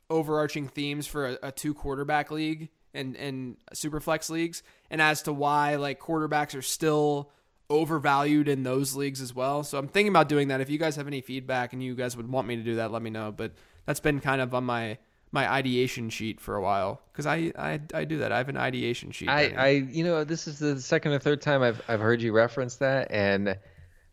overarching 0.10 0.68
themes 0.68 1.08
for 1.08 1.28
a, 1.28 1.38
a 1.44 1.52
two 1.52 1.74
quarterback 1.74 2.32
league 2.32 2.70
and 2.94 3.16
and 3.16 3.58
super 3.74 4.00
flex 4.00 4.30
leagues 4.30 4.64
and 4.90 5.02
as 5.02 5.22
to 5.24 5.34
why 5.34 5.76
like 5.76 6.00
quarterbacks 6.00 6.58
are 6.58 6.62
still 6.62 7.32
overvalued 7.70 8.48
in 8.48 8.64
those 8.64 8.96
leagues 8.96 9.22
as 9.22 9.34
well. 9.34 9.64
So 9.64 9.78
I'm 9.78 9.88
thinking 9.88 10.10
about 10.10 10.30
doing 10.30 10.50
that. 10.50 10.62
If 10.62 10.70
you 10.70 10.78
guys 10.78 10.96
have 10.98 11.08
any 11.08 11.22
feedback 11.22 11.74
and 11.74 11.84
you 11.84 11.96
guys 11.96 12.16
would 12.16 12.30
want 12.30 12.48
me 12.48 12.56
to 12.56 12.64
do 12.64 12.76
that, 12.76 12.92
let 12.92 13.02
me 13.02 13.10
know. 13.10 13.32
But 13.32 13.54
that's 13.86 14.00
been 14.00 14.20
kind 14.20 14.42
of 14.42 14.54
on 14.54 14.64
my 14.64 14.98
my 15.36 15.52
ideation 15.52 16.10
sheet 16.10 16.40
for 16.40 16.56
a 16.56 16.62
while 16.62 17.02
because 17.12 17.28
I, 17.28 17.52
I 17.60 17.80
I 17.94 18.06
do 18.06 18.18
that. 18.20 18.32
I 18.32 18.38
have 18.38 18.50
an 18.50 18.58
ideation 18.58 19.12
sheet. 19.12 19.30
I. 19.30 19.54
I 19.56 19.70
you 19.70 20.04
know 20.04 20.24
this 20.24 20.48
is 20.48 20.58
the 20.58 20.82
second 20.82 21.12
or 21.12 21.20
third 21.20 21.42
time 21.42 21.62
I've 21.62 21.82
I've 21.88 22.00
heard 22.00 22.22
you 22.22 22.32
reference 22.32 22.78
that, 22.78 23.12
and 23.12 23.56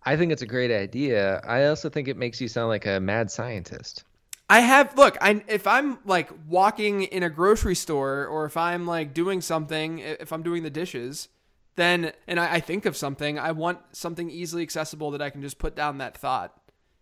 I 0.03 0.17
think 0.17 0.33
it's 0.33 0.43
a 0.43 0.47
great 0.47 0.71
idea. 0.71 1.41
I 1.45 1.67
also 1.67 1.89
think 1.89 2.09
it 2.09 2.19
makes 2.19 2.41
you 2.41 2.49
sound 2.49 2.69
like 2.69 2.85
a 2.85 3.01
mad 3.01 3.31
scientist. 3.31 4.05
I 4.51 4.61
have 4.61 4.99
look. 4.99 5.17
I 5.21 5.43
if 5.49 5.67
I'm 5.67 6.01
like 6.05 6.29
walking 6.47 7.05
in 7.05 7.23
a 7.23 7.31
grocery 7.31 7.77
store 7.77 8.27
or 8.27 8.45
if 8.45 8.57
I'm 8.57 8.85
like 8.87 9.15
doing 9.15 9.41
something, 9.41 10.01
if 10.01 10.33
I'm 10.33 10.43
doing 10.43 10.65
the 10.65 10.71
dishes, 10.71 11.29
then 11.77 12.13
and 12.27 12.39
I, 12.39 12.55
I 12.55 12.61
think 12.61 12.85
of 12.85 12.97
something, 12.97 13.39
I 13.39 13.53
want 13.53 13.79
something 13.93 14.29
easily 14.29 14.63
accessible 14.63 15.13
that 15.13 15.23
I 15.23 15.31
can 15.31 15.41
just 15.41 15.59
put 15.59 15.77
down 15.77 15.99
that 15.99 16.19
thought, 16.19 16.53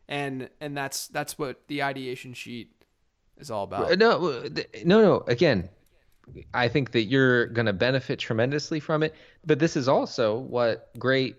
and 0.07 0.51
and 0.61 0.77
that's 0.77 1.09
that's 1.09 1.39
what 1.39 1.67
the 1.67 1.83
ideation 1.83 2.35
sheet 2.35 2.80
is 3.41 3.51
all 3.51 3.65
about. 3.65 3.99
No, 3.99 4.49
no, 4.85 5.03
no. 5.03 5.25
Again, 5.27 5.69
I 6.55 6.69
think 6.69 6.93
that 6.93 7.05
you're 7.05 7.47
going 7.47 7.67
to 7.67 7.73
benefit 7.73 8.19
tremendously 8.19 8.81
from 8.81 9.03
it. 9.03 9.15
But 9.45 9.59
this 9.59 9.77
is 9.77 9.89
also 9.89 10.39
what 10.39 10.91
great 10.99 11.37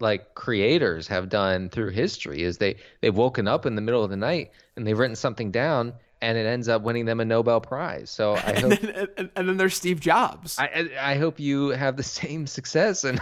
like 0.00 0.34
creators 0.34 1.06
have 1.08 1.28
done 1.28 1.68
through 1.68 1.90
history 1.90 2.42
is 2.42 2.56
they 2.56 2.76
they've 3.00 3.14
woken 3.14 3.46
up 3.46 3.66
in 3.66 3.74
the 3.74 3.82
middle 3.82 4.02
of 4.02 4.08
the 4.08 4.16
night 4.16 4.50
and 4.74 4.86
they've 4.86 4.98
written 4.98 5.16
something 5.16 5.50
down 5.50 5.92
and 6.22 6.38
it 6.38 6.46
ends 6.46 6.68
up 6.68 6.82
winning 6.82 7.04
them 7.04 7.20
a 7.20 7.24
Nobel 7.24 7.60
Prize. 7.60 8.10
So 8.10 8.34
I 8.34 8.40
and, 8.50 8.58
hope 8.58 8.80
then, 8.80 9.08
and, 9.16 9.30
and 9.36 9.48
then 9.48 9.56
there's 9.56 9.76
Steve 9.76 10.00
Jobs. 10.00 10.58
I 10.58 10.66
I 11.00 11.12
I 11.12 11.18
hope 11.18 11.38
you 11.38 11.68
have 11.68 11.96
the 11.96 12.02
same 12.20 12.46
success 12.46 13.04
and 13.04 13.20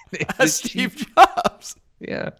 Steve 0.46 1.06
Jobs. 1.16 1.76
yeah. 2.00 2.30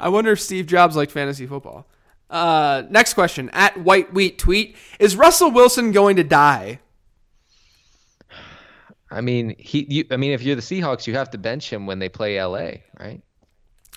I 0.00 0.08
wonder 0.08 0.32
if 0.32 0.40
Steve 0.40 0.66
Jobs 0.66 0.96
liked 0.96 1.12
fantasy 1.12 1.46
football. 1.46 1.86
Uh, 2.34 2.82
next 2.90 3.14
question 3.14 3.48
at 3.52 3.76
White 3.78 4.12
Wheat 4.12 4.38
tweet: 4.38 4.76
Is 4.98 5.14
Russell 5.16 5.50
Wilson 5.52 5.92
going 5.92 6.16
to 6.16 6.24
die? 6.24 6.80
I 9.10 9.20
mean, 9.20 9.54
he 9.58 9.86
you 9.88 10.04
I 10.10 10.16
mean 10.16 10.32
if 10.32 10.42
you're 10.42 10.56
the 10.56 10.62
Seahawks, 10.62 11.06
you 11.06 11.14
have 11.14 11.30
to 11.30 11.38
bench 11.38 11.72
him 11.72 11.86
when 11.86 11.98
they 12.00 12.08
play 12.08 12.42
LA, 12.42 12.78
right? 12.98 13.22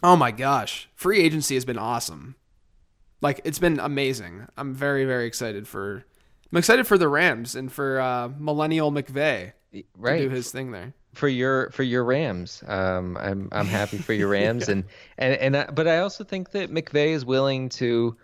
Oh 0.04 0.15
my 0.15 0.30
gosh, 0.32 0.88
free 0.93 1.19
agency 1.19 1.56
has 1.56 1.65
been 1.65 1.80
awesome. 1.80 2.36
Like 3.21 3.41
it's 3.43 3.58
been 3.60 3.80
amazing. 3.80 4.47
I'm 4.58 4.73
very 4.76 5.06
very 5.06 5.26
excited 5.26 5.67
for. 5.67 6.06
I'm 6.52 6.58
excited 6.58 6.88
for 6.88 6.97
the 6.97 7.08
Rams 7.10 7.56
and 7.56 7.71
for 7.71 8.00
uh, 8.00 8.30
Millennial 8.38 8.91
to 8.93 9.52
Right. 9.97 10.21
do 10.21 10.30
his 10.30 10.50
thing 10.52 10.71
there. 10.71 10.93
for 11.13 11.28
your 11.28 11.71
for 11.71 11.84
your 11.84 12.04
Rams. 12.04 12.63
Um, 12.67 13.17
I'm 13.17 13.50
I'm 13.52 13.65
happy 13.65 13.97
for 13.97 14.13
your 14.13 14.28
Rams, 14.38 14.69
and 14.69 14.84
and 15.17 15.34
and 15.36 15.58
I, 15.58 15.65
but 15.71 15.88
I 15.88 16.00
also 16.00 16.23
think 16.23 16.52
that 16.52 16.71
McVay 16.71 17.10
is 17.10 17.26
willing 17.26 17.69
to 17.69 18.15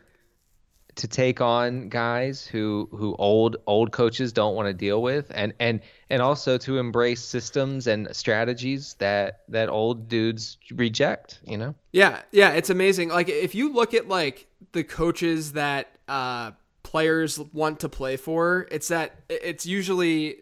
to 0.95 1.07
take 1.07 1.41
on 1.41 1.89
guys 1.89 2.45
who 2.45 2.87
who 2.91 3.15
old 3.17 3.57
old 3.67 3.91
coaches 3.91 4.33
don't 4.33 4.55
want 4.55 4.67
to 4.67 4.73
deal 4.73 5.01
with, 5.01 5.31
and 5.33 5.53
and 5.59 5.81
and 6.09 6.21
also 6.21 6.57
to 6.59 6.77
embrace 6.77 7.21
systems 7.21 7.87
and 7.87 8.13
strategies 8.15 8.95
that 8.95 9.41
that 9.49 9.69
old 9.69 10.07
dudes 10.07 10.57
reject. 10.71 11.39
You 11.45 11.57
know. 11.57 11.75
Yeah, 11.91 12.21
yeah, 12.31 12.51
it's 12.51 12.69
amazing. 12.69 13.09
Like 13.09 13.29
if 13.29 13.55
you 13.55 13.73
look 13.73 13.93
at 13.93 14.07
like 14.07 14.47
the 14.71 14.83
coaches 14.83 15.53
that 15.53 15.89
uh 16.07 16.51
players 16.83 17.39
want 17.39 17.79
to 17.79 17.89
play 17.89 18.17
for, 18.17 18.67
it's 18.71 18.89
that 18.89 19.23
it's 19.29 19.65
usually 19.65 20.37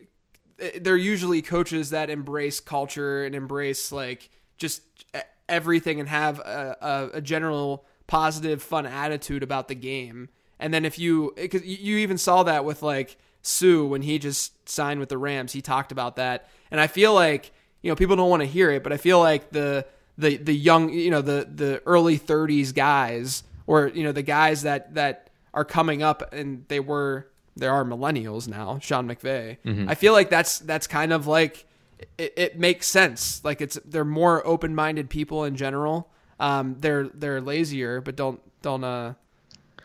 they're 0.81 0.97
usually 0.97 1.41
coaches 1.41 1.89
that 1.89 2.09
embrace 2.09 2.59
culture 2.59 3.23
and 3.23 3.33
embrace 3.33 3.91
like 3.91 4.29
just 4.57 4.83
everything 5.49 5.99
and 5.99 6.07
have 6.09 6.39
a, 6.39 6.77
a, 6.81 7.17
a 7.17 7.21
general 7.21 7.85
positive 8.07 8.61
fun 8.61 8.85
attitude 8.85 9.43
about 9.43 9.67
the 9.67 9.75
game. 9.75 10.29
And 10.61 10.73
then 10.73 10.85
if 10.85 10.97
you 10.99 11.33
cuz 11.35 11.63
you 11.65 11.97
even 11.97 12.17
saw 12.17 12.43
that 12.43 12.63
with 12.63 12.81
like 12.81 13.17
Suh 13.41 13.83
when 13.83 14.03
he 14.03 14.19
just 14.19 14.69
signed 14.69 14.99
with 14.99 15.09
the 15.09 15.17
Rams, 15.17 15.51
he 15.51 15.61
talked 15.61 15.91
about 15.91 16.15
that. 16.15 16.47
And 16.69 16.79
I 16.79 16.87
feel 16.87 17.13
like, 17.13 17.51
you 17.81 17.91
know, 17.91 17.95
people 17.95 18.15
don't 18.15 18.29
want 18.29 18.41
to 18.41 18.47
hear 18.47 18.71
it, 18.71 18.83
but 18.83 18.93
I 18.93 18.97
feel 18.97 19.19
like 19.19 19.49
the 19.51 19.85
the 20.17 20.37
the 20.37 20.53
young, 20.55 20.89
you 20.93 21.09
know, 21.09 21.21
the 21.21 21.47
the 21.53 21.81
early 21.85 22.17
30s 22.19 22.73
guys 22.73 23.43
or 23.67 23.87
you 23.87 24.03
know, 24.03 24.11
the 24.11 24.21
guys 24.21 24.61
that 24.63 24.93
that 24.95 25.29
are 25.53 25.65
coming 25.65 26.01
up 26.03 26.31
and 26.33 26.65
they 26.67 26.79
were 26.79 27.27
there 27.57 27.73
are 27.73 27.83
millennials 27.83 28.47
now, 28.47 28.79
Sean 28.79 29.07
McVay. 29.09 29.57
I 29.89 29.95
feel 29.95 30.13
like 30.13 30.29
that's 30.29 30.59
that's 30.59 30.87
kind 30.87 31.11
of 31.11 31.27
like 31.27 31.65
it, 32.17 32.33
it 32.37 32.59
makes 32.59 32.87
sense. 32.87 33.43
Like 33.43 33.59
it's 33.61 33.77
they're 33.85 34.05
more 34.05 34.45
open-minded 34.47 35.09
people 35.09 35.43
in 35.43 35.55
general. 35.55 36.09
Um, 36.39 36.77
they're 36.79 37.07
they're 37.09 37.41
lazier, 37.41 38.01
but 38.01 38.15
don't 38.15 38.39
don't 38.61 38.83
uh 38.83 39.13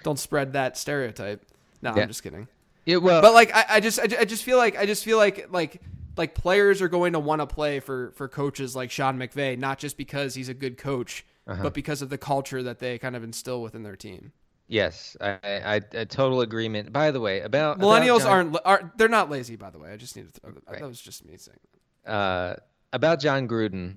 don't 0.07 0.19
spread 0.19 0.53
that 0.55 0.79
stereotype. 0.79 1.45
No, 1.83 1.95
Yeah. 1.95 2.03
I'm 2.03 2.09
just 2.09 2.23
kidding. 2.23 2.47
Yeah. 2.85 2.97
Well. 2.99 3.21
But 3.21 3.35
like 3.35 3.55
I, 3.55 3.65
I 3.69 3.81
just 3.81 3.99
I, 3.99 4.05
I 4.21 4.25
just 4.25 4.45
feel 4.45 4.57
like 4.57 4.79
I 4.79 4.87
just 4.87 5.05
feel 5.05 5.19
like 5.19 5.49
like 5.51 5.83
like 6.17 6.35
players 6.35 6.81
are 6.81 6.89
going 6.89 7.13
to 7.15 7.19
want 7.19 7.41
to 7.43 7.47
play 7.47 7.81
for 7.81 8.13
for 8.13 8.29
coaches 8.29 8.75
like 8.77 8.91
Sean 8.93 9.19
McVay, 9.19 9.59
not 9.59 9.79
just 9.79 9.97
because 9.97 10.35
he's 10.35 10.49
a 10.49 10.55
good 10.55 10.79
coach, 10.79 11.27
but 11.47 11.75
because 11.75 12.01
of 12.03 12.09
the 12.09 12.19
culture 12.19 12.63
that 12.63 12.79
they 12.79 12.99
kind 12.99 13.17
of 13.17 13.25
instill 13.25 13.61
within 13.63 13.83
their 13.83 13.97
team. 13.97 14.33
yes, 14.69 15.17
I 15.21 15.81
total 16.09 16.41
agreement. 16.41 16.93
By 16.93 17.11
the 17.11 17.21
way, 17.21 17.41
about 17.41 17.77
about 17.77 17.85
Millennials 18.03 18.21
John- 18.21 18.31
aren't 18.31 18.57
are 18.65 18.93
they're 18.97 19.09
not 19.09 19.29
lazy 19.31 19.57
by 19.57 19.71
the 19.71 19.79
way. 19.79 19.91
I 19.93 19.97
just 19.97 20.15
need 20.17 20.33
to 20.33 20.41
throw 20.41 20.53
that, 20.53 20.63
Right. 20.71 20.81
that 20.81 20.87
was 20.89 21.01
just 21.01 21.25
me 21.27 21.37
saying. 21.37 21.59
that. 22.05 22.11
uh, 22.13 22.57
about 22.93 23.19
Jon 23.21 23.47
Gruden 23.49 23.97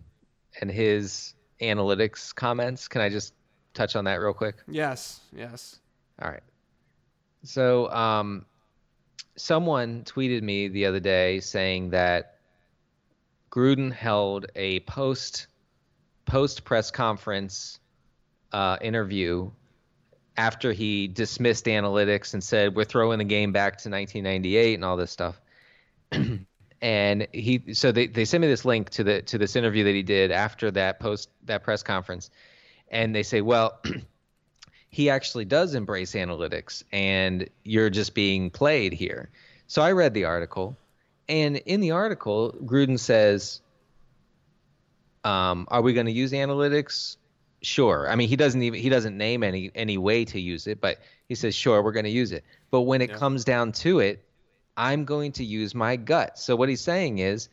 and 0.60 0.70
his 0.72 1.36
analytics 1.62 2.34
comments. 2.34 2.88
Can 2.88 3.02
I 3.02 3.10
just 3.10 3.34
touch 3.76 3.96
on 3.96 4.06
that 4.06 4.16
real 4.16 4.34
quick? 4.34 4.56
Yes, 4.68 5.20
yes. 5.32 5.80
All 6.22 6.30
right. 6.30 6.44
So, 7.44 7.90
um, 7.92 8.46
someone 9.36 10.04
tweeted 10.04 10.42
me 10.42 10.68
the 10.68 10.86
other 10.86 11.00
day 11.00 11.40
saying 11.40 11.92
that 11.92 12.36
Gruden 13.52 13.92
held 13.92 14.48
a 14.56 14.82
post 14.82 15.48
post 16.26 16.64
press 16.64 16.92
conference 16.92 17.80
uh, 18.52 18.78
interview 18.82 19.50
after 20.38 20.72
he 20.72 21.08
dismissed 21.08 21.66
analytics 21.66 22.34
and 22.34 22.44
said 22.44 22.76
we're 22.76 22.84
throwing 22.84 23.18
the 23.18 23.26
game 23.26 23.52
back 23.52 23.74
to 23.74 23.90
1998 23.90 24.76
and 24.76 24.86
all 24.86 24.98
this 24.98 25.12
stuff. 25.12 25.42
and 26.82 27.28
he 27.34 27.74
so 27.74 27.92
they, 27.92 28.08
they 28.08 28.26
sent 28.26 28.42
me 28.42 28.48
this 28.48 28.66
link 28.66 28.90
to 28.90 29.04
the 29.04 29.22
to 29.24 29.38
this 29.38 29.56
interview 29.56 29.84
that 29.84 29.94
he 29.94 30.04
did 30.04 30.32
after 30.32 30.72
that 30.72 31.00
post 31.00 31.30
that 31.44 31.64
press 31.64 31.84
conference 31.84 32.30
and 32.90 33.14
they 33.14 33.24
say 33.24 33.42
well 33.42 33.82
he 34.90 35.10
actually 35.10 35.46
does 35.46 35.76
embrace 35.76 36.14
analytics 36.14 36.84
and 36.92 37.48
you're 37.64 37.90
just 37.90 38.14
being 38.14 38.50
played 38.50 38.94
here. 38.94 39.30
So 39.68 39.82
I 39.82 39.92
read 39.92 40.14
the 40.14 40.26
article 40.26 40.76
and 41.28 41.58
in 41.58 41.80
the 41.80 41.92
article 41.92 42.56
Gruden 42.64 43.00
says 43.00 43.62
um, 45.24 45.68
are 45.70 45.82
we 45.82 45.94
going 45.94 46.08
to 46.08 46.12
use 46.12 46.32
analytics 46.32 47.18
sure. 47.62 48.10
I 48.10 48.16
mean, 48.16 48.30
he 48.30 48.36
doesn't 48.36 48.62
even 48.62 48.80
he 48.80 48.90
doesn't 48.90 49.18
name 49.18 49.44
any 49.44 49.72
any 49.76 49.98
way 49.98 50.26
to 50.26 50.40
use 50.40 50.68
it, 50.68 50.82
but 50.82 51.00
he 51.28 51.36
says, 51.36 51.56
sure, 51.56 51.82
we're 51.82 51.92
going 51.92 52.06
to 52.06 52.12
use 52.12 52.32
it. 52.32 52.44
But 52.72 52.82
when 52.82 53.02
it 53.02 53.14
comes 53.14 53.44
down 53.44 53.72
to 53.74 54.00
it, 54.00 54.24
I'm 54.78 55.06
going 55.06 55.34
to 55.34 55.44
use 55.44 55.76
my 55.76 55.96
gut. 55.96 56.40
So 56.40 56.56
what 56.56 56.70
he's 56.70 56.82
saying 56.82 57.20
is, 57.20 57.50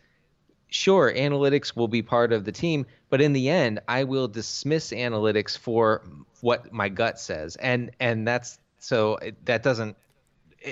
sure, 0.76 1.12
analytics 1.12 1.74
will 1.76 1.88
be 1.88 2.02
part 2.02 2.32
of 2.32 2.44
the 2.44 2.52
team, 2.52 2.86
but 3.10 3.20
in 3.20 3.32
the 3.32 3.48
end, 3.48 3.80
I 3.88 4.04
will 4.04 4.28
dismiss 4.28 4.90
analytics 4.90 5.56
for 5.56 6.02
what 6.40 6.72
my 6.72 6.88
gut 6.88 7.18
says, 7.18 7.56
and 7.56 7.90
and 8.00 8.26
that's 8.28 8.58
so 8.78 9.16
it, 9.16 9.44
that 9.46 9.62
doesn't 9.62 9.96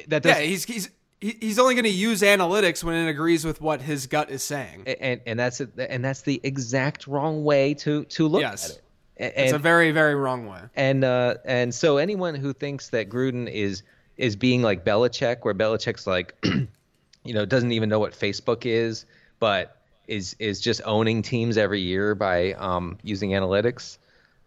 that 0.09 0.23
doesn't 0.23 0.40
Yeah, 0.43 0.47
he's 0.47 0.64
he's 0.64 0.90
he's 1.21 1.59
only 1.59 1.75
going 1.75 1.85
to 1.85 1.90
use 1.90 2.21
analytics 2.23 2.85
when 2.85 2.95
it 2.97 3.09
agrees 3.09 3.45
with 3.45 3.61
what 3.61 3.81
his 3.81 4.07
gut 4.07 4.31
is 4.31 4.43
saying. 4.43 4.85
and 4.87 5.21
and 5.27 5.38
that's 5.38 5.61
it, 5.61 5.71
and 5.79 6.05
that's 6.05 6.23
the 6.23 6.40
exact 6.45 7.07
wrong 7.07 7.45
way 7.45 7.75
to 7.75 8.05
to 8.05 8.29
look 8.29 8.43
Yes. 8.43 8.64
at 8.71 8.77
it. 8.77 8.81
And, 9.17 9.33
It's 9.37 9.53
a 9.53 9.59
very 9.59 9.90
very 9.93 10.14
wrong 10.17 10.47
way. 10.47 10.61
and 10.77 11.03
uh, 11.05 11.37
and 11.45 11.75
so 11.75 11.97
anyone 11.99 12.35
who 12.35 12.53
thinks 12.53 12.90
that 12.90 13.09
Gruden 13.09 13.49
is 13.51 13.83
is 14.17 14.37
being 14.37 14.61
like 14.62 14.85
Belichick, 14.85 15.38
where 15.43 15.55
Belichick's 15.55 16.07
like, 16.07 16.35
you 17.25 17.33
know, 17.35 17.45
doesn't 17.47 17.73
even 17.73 17.88
know 17.88 17.99
what 17.99 18.12
Facebook 18.12 18.67
is, 18.67 19.07
but 19.40 19.77
is 20.09 20.35
is 20.38 20.61
just 20.61 20.81
owning 20.85 21.23
teams 21.23 21.57
every 21.57 21.81
year 21.81 22.14
by 22.14 22.53
um, 22.55 22.99
using 23.03 23.31
analytics. 23.31 23.99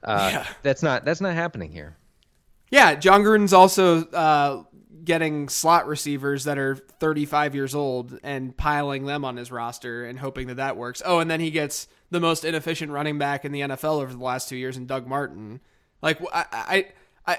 Uh, 0.04 0.30
Yeah. 0.32 0.48
That's 0.64 0.84
not 0.84 1.06
that's 1.06 1.22
not 1.22 1.34
happening 1.34 1.72
here. 1.72 1.96
Yeah, 2.70 2.96
Jon 2.96 3.24
Gruden's 3.24 3.54
also 3.54 4.06
uh, 4.08 4.64
getting 5.04 5.48
slot 5.48 5.88
receivers 5.88 6.44
that 6.44 6.58
are 6.58 6.76
35 6.76 7.56
years 7.56 7.74
old 7.74 8.20
and 8.24 8.56
piling 8.58 9.06
them 9.06 9.24
on 9.24 9.38
his 9.38 9.52
roster 9.52 10.06
and 10.06 10.20
hoping 10.20 10.48
that 10.48 10.58
that 10.58 10.76
works. 10.76 11.02
Oh, 11.06 11.20
and 11.20 11.32
then 11.32 11.40
he 11.40 11.50
gets 11.50 11.88
the 12.12 12.20
most 12.20 12.44
inefficient 12.44 12.92
running 12.92 13.18
back 13.18 13.46
in 13.46 13.52
the 13.54 13.62
NFL 13.62 14.02
over 14.02 14.12
the 14.14 14.24
last 14.24 14.50
two 14.50 14.58
years 14.58 14.76
in 14.76 14.86
Doug 14.86 15.08
Martin. 15.08 15.62
Like 16.02 16.20
I, 16.34 16.46
I, 16.52 16.86
I 17.26 17.38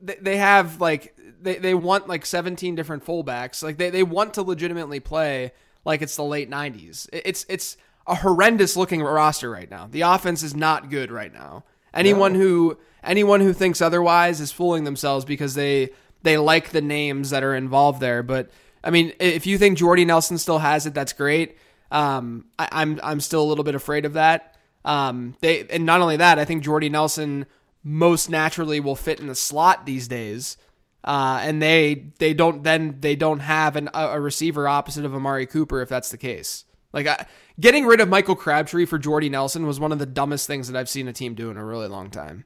they- 0.00 0.18
they 0.20 0.36
have 0.38 0.80
like 0.80 1.14
they, 1.42 1.56
they 1.56 1.74
want 1.74 2.08
like 2.08 2.24
17 2.24 2.74
different 2.74 3.04
fullbacks. 3.04 3.62
Like 3.62 3.76
they, 3.76 3.90
they 3.90 4.02
want 4.02 4.34
to 4.34 4.42
legitimately 4.42 5.00
play 5.00 5.52
like 5.84 6.02
it's 6.02 6.16
the 6.16 6.24
late 6.24 6.50
90s. 6.50 7.08
It's 7.12 7.46
it's 7.48 7.76
a 8.06 8.16
horrendous 8.16 8.76
looking 8.76 9.02
roster 9.02 9.50
right 9.50 9.70
now. 9.70 9.88
The 9.90 10.02
offense 10.02 10.42
is 10.42 10.54
not 10.54 10.90
good 10.90 11.10
right 11.10 11.32
now. 11.32 11.64
Anyone 11.92 12.34
who 12.34 12.78
anyone 13.02 13.40
who 13.40 13.52
thinks 13.52 13.80
otherwise 13.80 14.40
is 14.40 14.52
fooling 14.52 14.84
themselves 14.84 15.24
because 15.24 15.54
they 15.54 15.90
they 16.22 16.38
like 16.38 16.70
the 16.70 16.82
names 16.82 17.30
that 17.30 17.42
are 17.42 17.54
involved 17.54 18.00
there. 18.00 18.22
But 18.22 18.50
I 18.82 18.90
mean, 18.90 19.12
if 19.18 19.46
you 19.46 19.58
think 19.58 19.78
Jordy 19.78 20.04
Nelson 20.04 20.38
still 20.38 20.58
has 20.58 20.86
it, 20.86 20.94
that's 20.94 21.12
great. 21.12 21.56
Um, 21.90 22.46
I, 22.58 22.68
I'm 22.72 23.00
I'm 23.02 23.20
still 23.20 23.42
a 23.42 23.48
little 23.48 23.64
bit 23.64 23.74
afraid 23.74 24.04
of 24.04 24.14
that. 24.14 24.56
Um, 24.84 25.36
they 25.40 25.66
and 25.68 25.84
not 25.84 26.00
only 26.00 26.16
that, 26.16 26.38
I 26.38 26.44
think 26.44 26.62
Jordy 26.62 26.88
Nelson 26.88 27.46
most 27.82 28.30
naturally 28.30 28.80
will 28.80 28.96
fit 28.96 29.20
in 29.20 29.26
the 29.26 29.34
slot 29.34 29.86
these 29.86 30.08
days. 30.08 30.56
Uh, 31.02 31.40
and 31.42 31.62
they 31.62 32.12
they 32.18 32.34
don't 32.34 32.62
then 32.62 32.96
they 33.00 33.16
don't 33.16 33.40
have 33.40 33.76
an, 33.76 33.88
a 33.94 34.20
receiver 34.20 34.68
opposite 34.68 35.04
of 35.04 35.14
Amari 35.14 35.46
Cooper 35.46 35.80
if 35.80 35.88
that's 35.88 36.10
the 36.10 36.18
case. 36.18 36.64
Like 36.92 37.06
I, 37.06 37.26
getting 37.58 37.86
rid 37.86 38.00
of 38.00 38.08
Michael 38.08 38.36
Crabtree 38.36 38.84
for 38.84 38.98
Jordy 38.98 39.28
Nelson 39.30 39.66
was 39.66 39.80
one 39.80 39.92
of 39.92 39.98
the 39.98 40.06
dumbest 40.06 40.46
things 40.46 40.68
that 40.68 40.78
I've 40.78 40.88
seen 40.88 41.08
a 41.08 41.12
team 41.12 41.34
do 41.34 41.50
in 41.50 41.56
a 41.56 41.64
really 41.64 41.88
long 41.88 42.10
time. 42.10 42.44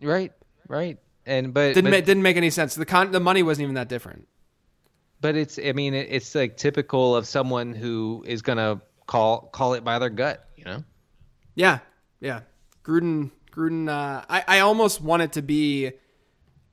Right, 0.00 0.32
right. 0.66 0.98
And 1.26 1.54
but 1.54 1.74
Didn't 1.74 1.84
but, 1.92 1.98
ma- 2.00 2.04
didn't 2.04 2.22
make 2.22 2.36
any 2.36 2.50
sense. 2.50 2.74
The 2.74 2.86
con- 2.86 3.12
the 3.12 3.20
money 3.20 3.44
wasn't 3.44 3.64
even 3.64 3.74
that 3.76 3.88
different. 3.88 4.26
but 5.20 5.36
it's 5.36 5.58
I 5.64 5.72
mean 5.72 5.94
it's 5.94 6.34
like 6.34 6.56
typical 6.56 7.14
of 7.14 7.28
someone 7.28 7.72
who 7.74 8.24
is 8.26 8.42
gonna 8.42 8.80
call 9.06 9.42
call 9.52 9.74
it 9.74 9.84
by 9.84 10.00
their 10.00 10.10
gut. 10.10 10.44
You 10.56 10.64
know. 10.64 10.84
Yeah, 11.54 11.78
yeah. 12.20 12.40
Gruden, 12.82 13.30
Gruden. 13.52 13.88
Uh, 13.88 14.24
I 14.28 14.42
I 14.48 14.58
almost 14.60 15.00
want 15.00 15.22
it 15.22 15.34
to 15.34 15.42
be 15.42 15.92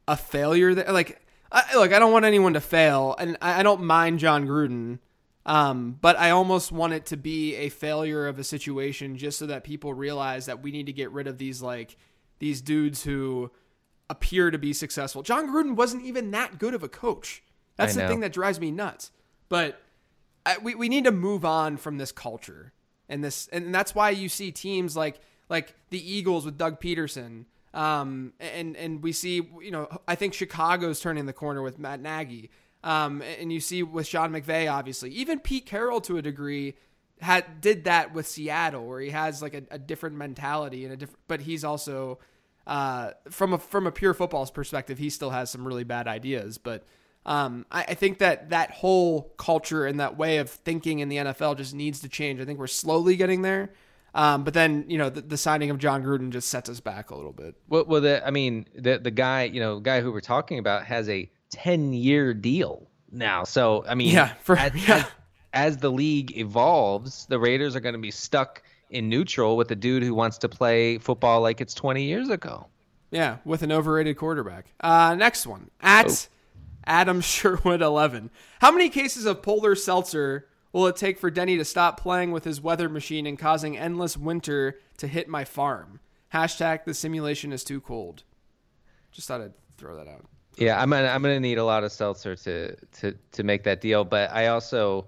a 0.10 0.18
failure. 0.18 0.74
That 0.74 0.94
like, 0.94 1.22
I, 1.52 1.76
look, 1.76 1.94
I 1.94 2.00
don't 2.00 2.12
want 2.12 2.26
anyone 2.26 2.54
to 2.54 2.62
fail, 2.62 3.16
and 3.18 3.38
I, 3.42 3.60
I 3.60 3.64
don't 3.64 3.84
mind 3.84 4.20
Jon 4.20 4.48
Gruden. 4.48 5.00
Um, 5.46 5.98
but 6.00 6.20
I 6.20 6.32
almost 6.32 6.72
want 6.72 6.94
it 6.94 7.08
to 7.08 7.18
be 7.18 7.56
a 7.56 7.70
failure 7.70 8.28
of 8.28 8.38
a 8.38 8.44
situation, 8.44 9.18
just 9.18 9.40
so 9.40 9.48
that 9.48 9.64
people 9.64 9.94
realize 9.94 10.46
that 10.46 10.62
we 10.62 10.72
need 10.72 10.88
to 10.88 10.94
get 10.94 11.12
rid 11.12 11.28
of 11.28 11.38
these 11.38 11.62
like 11.62 11.98
these 12.40 12.62
dudes 12.62 13.04
who 13.04 13.52
appear 14.10 14.52
to 14.52 14.58
be 14.58 14.74
successful. 14.74 15.22
Jon 15.22 15.48
Gruden 15.48 15.76
wasn't 15.76 16.04
even 16.04 16.32
that 16.32 16.60
good 16.60 16.74
of 16.74 16.84
a 16.84 16.90
coach. 16.90 17.44
That's 17.78 17.96
the 17.96 18.08
thing 18.08 18.20
that 18.20 18.34
drives 18.34 18.60
me 18.60 18.72
nuts. 18.72 19.12
But 19.48 19.82
I, 20.46 20.58
we 20.58 20.76
we 20.76 20.90
need 20.90 21.06
to 21.06 21.12
move 21.12 21.46
on 21.46 21.78
from 21.78 21.98
this 21.98 22.12
culture 22.12 22.74
and 23.08 23.24
this 23.24 23.48
and 23.52 23.74
that's 23.74 23.96
why 23.96 24.10
you 24.12 24.30
see 24.30 24.52
teams 24.52 24.96
like 24.96 25.20
like 25.50 25.74
the 25.90 26.12
Eagles 26.12 26.46
with 26.46 26.58
Doug 26.58 26.80
Pederson 26.80 27.46
um 27.74 28.34
and 28.40 28.76
and 28.76 29.04
we 29.04 29.12
see 29.12 29.36
you 29.62 29.72
know 29.72 29.88
I 30.08 30.16
think 30.16 30.34
Chicago's 30.34 31.00
turning 31.00 31.26
the 31.26 31.34
corner 31.34 31.62
with 31.62 31.78
Matt 31.80 32.02
Nagy 32.02 32.50
um 32.84 33.22
and 33.40 33.52
you 33.52 33.60
see 33.60 33.84
with 33.84 34.08
Sean 34.08 34.32
McVay 34.32 34.72
obviously 34.72 35.12
even 35.12 35.40
Pete 35.40 35.66
Carroll 35.66 36.02
to 36.02 36.18
a 36.18 36.22
degree 36.22 36.76
had 37.22 37.62
did 37.62 37.84
that 37.84 38.14
with 38.14 38.26
Seattle 38.28 38.88
where 38.88 39.02
he 39.02 39.10
has 39.10 39.42
like 39.42 39.54
a, 39.54 39.64
a 39.72 39.78
different 39.78 40.16
mentality 40.16 40.84
and 40.86 40.94
a 40.94 40.98
different 40.98 41.20
but 41.28 41.42
he's 41.42 41.64
also 41.64 42.20
uh, 42.70 43.14
from 43.32 43.54
a 43.54 43.58
from 43.58 43.88
a 43.88 43.92
pure 43.92 44.14
football 44.14 44.46
perspective, 44.46 45.00
he 45.00 45.10
still 45.10 45.32
has 45.32 45.50
some 45.50 45.68
really 45.68 45.84
bad 45.84 46.08
ideas. 46.08 46.60
But 46.60 46.86
um, 47.26 47.66
I, 47.72 47.82
I 47.90 47.94
think 47.96 48.20
that 48.20 48.52
that 48.52 48.70
whole 48.70 49.34
culture 49.38 49.88
and 49.88 50.00
that 50.00 50.18
way 50.18 50.38
of 50.38 50.52
thinking 50.52 51.00
in 51.00 51.10
the 51.10 51.18
NFL 51.18 51.58
just 51.58 51.74
needs 51.74 52.00
to 52.02 52.10
change. 52.10 52.40
I 52.40 52.46
think 52.46 52.60
we're 52.60 52.68
slowly 52.68 53.16
getting 53.16 53.42
there. 53.42 53.72
Um, 54.16 54.44
but 54.44 54.54
then 54.54 54.86
you 54.88 54.98
know 54.98 55.10
the, 55.10 55.22
the 55.22 55.38
signing 55.38 55.70
of 55.70 55.78
Jon 55.78 56.04
Gruden 56.04 56.32
just 56.32 56.50
sets 56.50 56.70
us 56.70 56.80
back 56.80 57.12
a 57.12 57.16
little 57.16 57.34
bit. 57.34 57.56
Well, 57.68 57.86
well, 57.86 58.02
the, 58.02 58.26
I 58.26 58.32
mean, 58.32 58.66
the 58.76 58.98
the 58.98 59.12
guy, 59.12 59.44
you 59.44 59.60
know, 59.60 59.80
guy 59.80 60.02
who 60.02 60.12
we're 60.12 60.20
talking 60.22 60.58
about 60.60 60.86
has 60.86 61.08
a 61.10 61.30
ten 61.52 61.94
year 61.94 62.34
deal 62.34 62.88
now. 63.12 63.44
So, 63.44 63.84
I 63.88 63.96
mean, 63.96 64.14
Yeah, 64.14 64.34
for- 64.42 64.58
as, 64.58 64.72
yeah. 64.88 64.96
as, 64.98 65.06
as 65.54 65.78
the 65.78 65.92
league 65.92 66.36
evolves, 66.38 67.26
the 67.28 67.40
Raiders 67.40 67.76
are 67.76 67.80
going 67.80 67.94
to 67.94 68.00
be 68.00 68.12
stuck 68.12 68.62
in 68.92 69.10
neutral 69.10 69.56
with 69.58 69.70
a 69.72 69.76
dude 69.76 70.02
who 70.04 70.14
wants 70.16 70.38
to 70.40 70.50
play 70.50 70.98
football 70.98 71.42
like 71.42 71.62
it's 71.62 71.74
twenty 71.74 72.04
years 72.04 72.30
ago. 72.30 72.68
Yeah, 73.12 73.38
with 73.46 73.64
an 73.64 73.72
overrated 73.72 74.18
quarterback. 74.18 74.68
Uh, 74.80 75.16
next 75.16 75.46
one 75.48 75.70
at 75.82 76.28
Adam 76.86 77.22
Sherwood 77.22 77.82
eleven. 77.84 78.32
How 78.60 78.72
many 78.72 78.90
cases 78.90 79.26
of 79.26 79.42
polar 79.44 79.76
seltzer 79.76 80.48
will 80.72 80.88
it 80.88 80.96
take 80.96 81.18
for 81.18 81.32
Denny 81.32 81.58
to 81.58 81.66
stop 81.66 82.00
playing 82.00 82.32
with 82.32 82.44
his 82.44 82.62
weather 82.62 82.90
machine 82.90 83.26
and 83.26 83.38
causing 83.38 83.78
endless 83.78 84.18
winter 84.18 84.80
to 84.98 85.08
hit 85.08 85.28
my 85.28 85.46
farm? 85.46 86.00
Hashtag 86.34 86.86
the 86.86 86.94
simulation 86.94 87.52
is 87.52 87.64
too 87.64 87.82
cold. 87.82 88.24
Just 89.12 89.28
thought 89.28 89.42
I'd 89.42 89.54
throw 89.78 89.96
that 89.96 90.08
out. 90.08 90.26
Yeah, 90.58 90.80
I'm 90.80 90.90
gonna 90.90 91.08
I'm 91.08 91.22
gonna 91.22 91.40
need 91.40 91.58
a 91.58 91.64
lot 91.64 91.84
of 91.84 91.92
seltzer 91.92 92.36
to 92.36 92.76
to 92.76 93.16
to 93.32 93.44
make 93.44 93.64
that 93.64 93.82
deal. 93.82 94.04
But 94.04 94.32
I 94.32 94.48
also, 94.48 95.06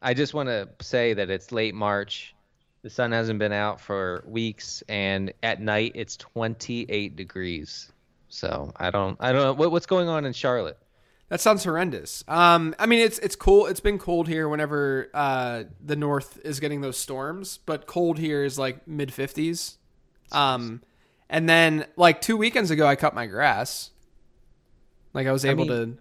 I 0.00 0.14
just 0.14 0.34
want 0.34 0.48
to 0.48 0.68
say 0.80 1.14
that 1.14 1.30
it's 1.30 1.52
late 1.52 1.74
March. 1.74 2.34
The 2.82 2.90
sun 2.90 3.12
hasn't 3.12 3.38
been 3.38 3.52
out 3.52 3.80
for 3.80 4.22
weeks, 4.26 4.82
and 4.88 5.32
at 5.42 5.60
night 5.60 5.92
it's 5.94 6.16
28 6.16 7.16
degrees. 7.16 7.90
So 8.28 8.72
I 8.76 8.90
don't 8.90 9.16
I 9.20 9.32
don't 9.32 9.42
know 9.42 9.52
what, 9.52 9.72
what's 9.72 9.86
going 9.86 10.08
on 10.08 10.24
in 10.24 10.32
Charlotte. 10.32 10.78
That 11.34 11.40
sounds 11.40 11.64
horrendous. 11.64 12.22
Um, 12.28 12.76
I 12.78 12.86
mean, 12.86 13.00
it's 13.00 13.18
it's 13.18 13.34
cool. 13.34 13.66
It's 13.66 13.80
been 13.80 13.98
cold 13.98 14.28
here 14.28 14.48
whenever 14.48 15.10
uh, 15.12 15.64
the 15.84 15.96
north 15.96 16.38
is 16.44 16.60
getting 16.60 16.80
those 16.80 16.96
storms, 16.96 17.58
but 17.66 17.88
cold 17.88 18.20
here 18.20 18.44
is 18.44 18.56
like 18.56 18.86
mid 18.86 19.12
fifties. 19.12 19.78
Um, 20.30 20.80
and 21.28 21.48
then 21.48 21.86
like 21.96 22.20
two 22.20 22.36
weekends 22.36 22.70
ago, 22.70 22.86
I 22.86 22.94
cut 22.94 23.16
my 23.16 23.26
grass. 23.26 23.90
Like 25.12 25.26
I 25.26 25.32
was 25.32 25.44
able 25.44 25.64
mean- 25.64 25.96
to 25.96 25.98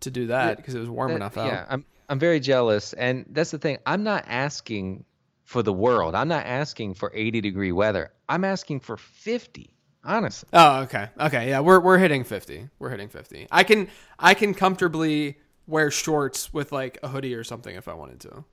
to 0.00 0.10
do 0.10 0.26
that 0.26 0.56
because 0.56 0.74
it 0.74 0.80
was 0.80 0.90
warm 0.90 1.10
That- 1.10 1.16
enough 1.18 1.38
out. 1.38 1.46
Yeah, 1.46 1.64
I'm 1.68 1.84
I'm 2.08 2.18
very 2.18 2.40
jealous, 2.40 2.94
and 2.94 3.26
that's 3.30 3.52
the 3.52 3.58
thing. 3.58 3.78
I'm 3.86 4.02
not 4.02 4.24
asking 4.26 5.04
for 5.44 5.62
the 5.62 5.72
world. 5.72 6.16
I'm 6.16 6.26
not 6.26 6.46
asking 6.46 6.94
for 6.94 7.12
80 7.14 7.42
degree 7.42 7.70
weather. 7.70 8.10
I'm 8.28 8.42
asking 8.42 8.80
for 8.80 8.96
50. 8.96 9.70
Honestly. 10.08 10.48
Oh, 10.54 10.80
okay, 10.80 11.10
okay, 11.20 11.50
yeah, 11.50 11.60
we're 11.60 11.80
we're 11.80 11.98
hitting 11.98 12.24
fifty. 12.24 12.70
We're 12.78 12.88
hitting 12.88 13.10
fifty. 13.10 13.46
I 13.50 13.62
can 13.62 13.88
I 14.18 14.32
can 14.32 14.54
comfortably 14.54 15.36
wear 15.66 15.90
shorts 15.90 16.50
with 16.50 16.72
like 16.72 16.98
a 17.02 17.08
hoodie 17.08 17.34
or 17.34 17.44
something 17.44 17.76
if 17.76 17.88
I 17.88 17.92
wanted 17.92 18.20
to. 18.20 18.44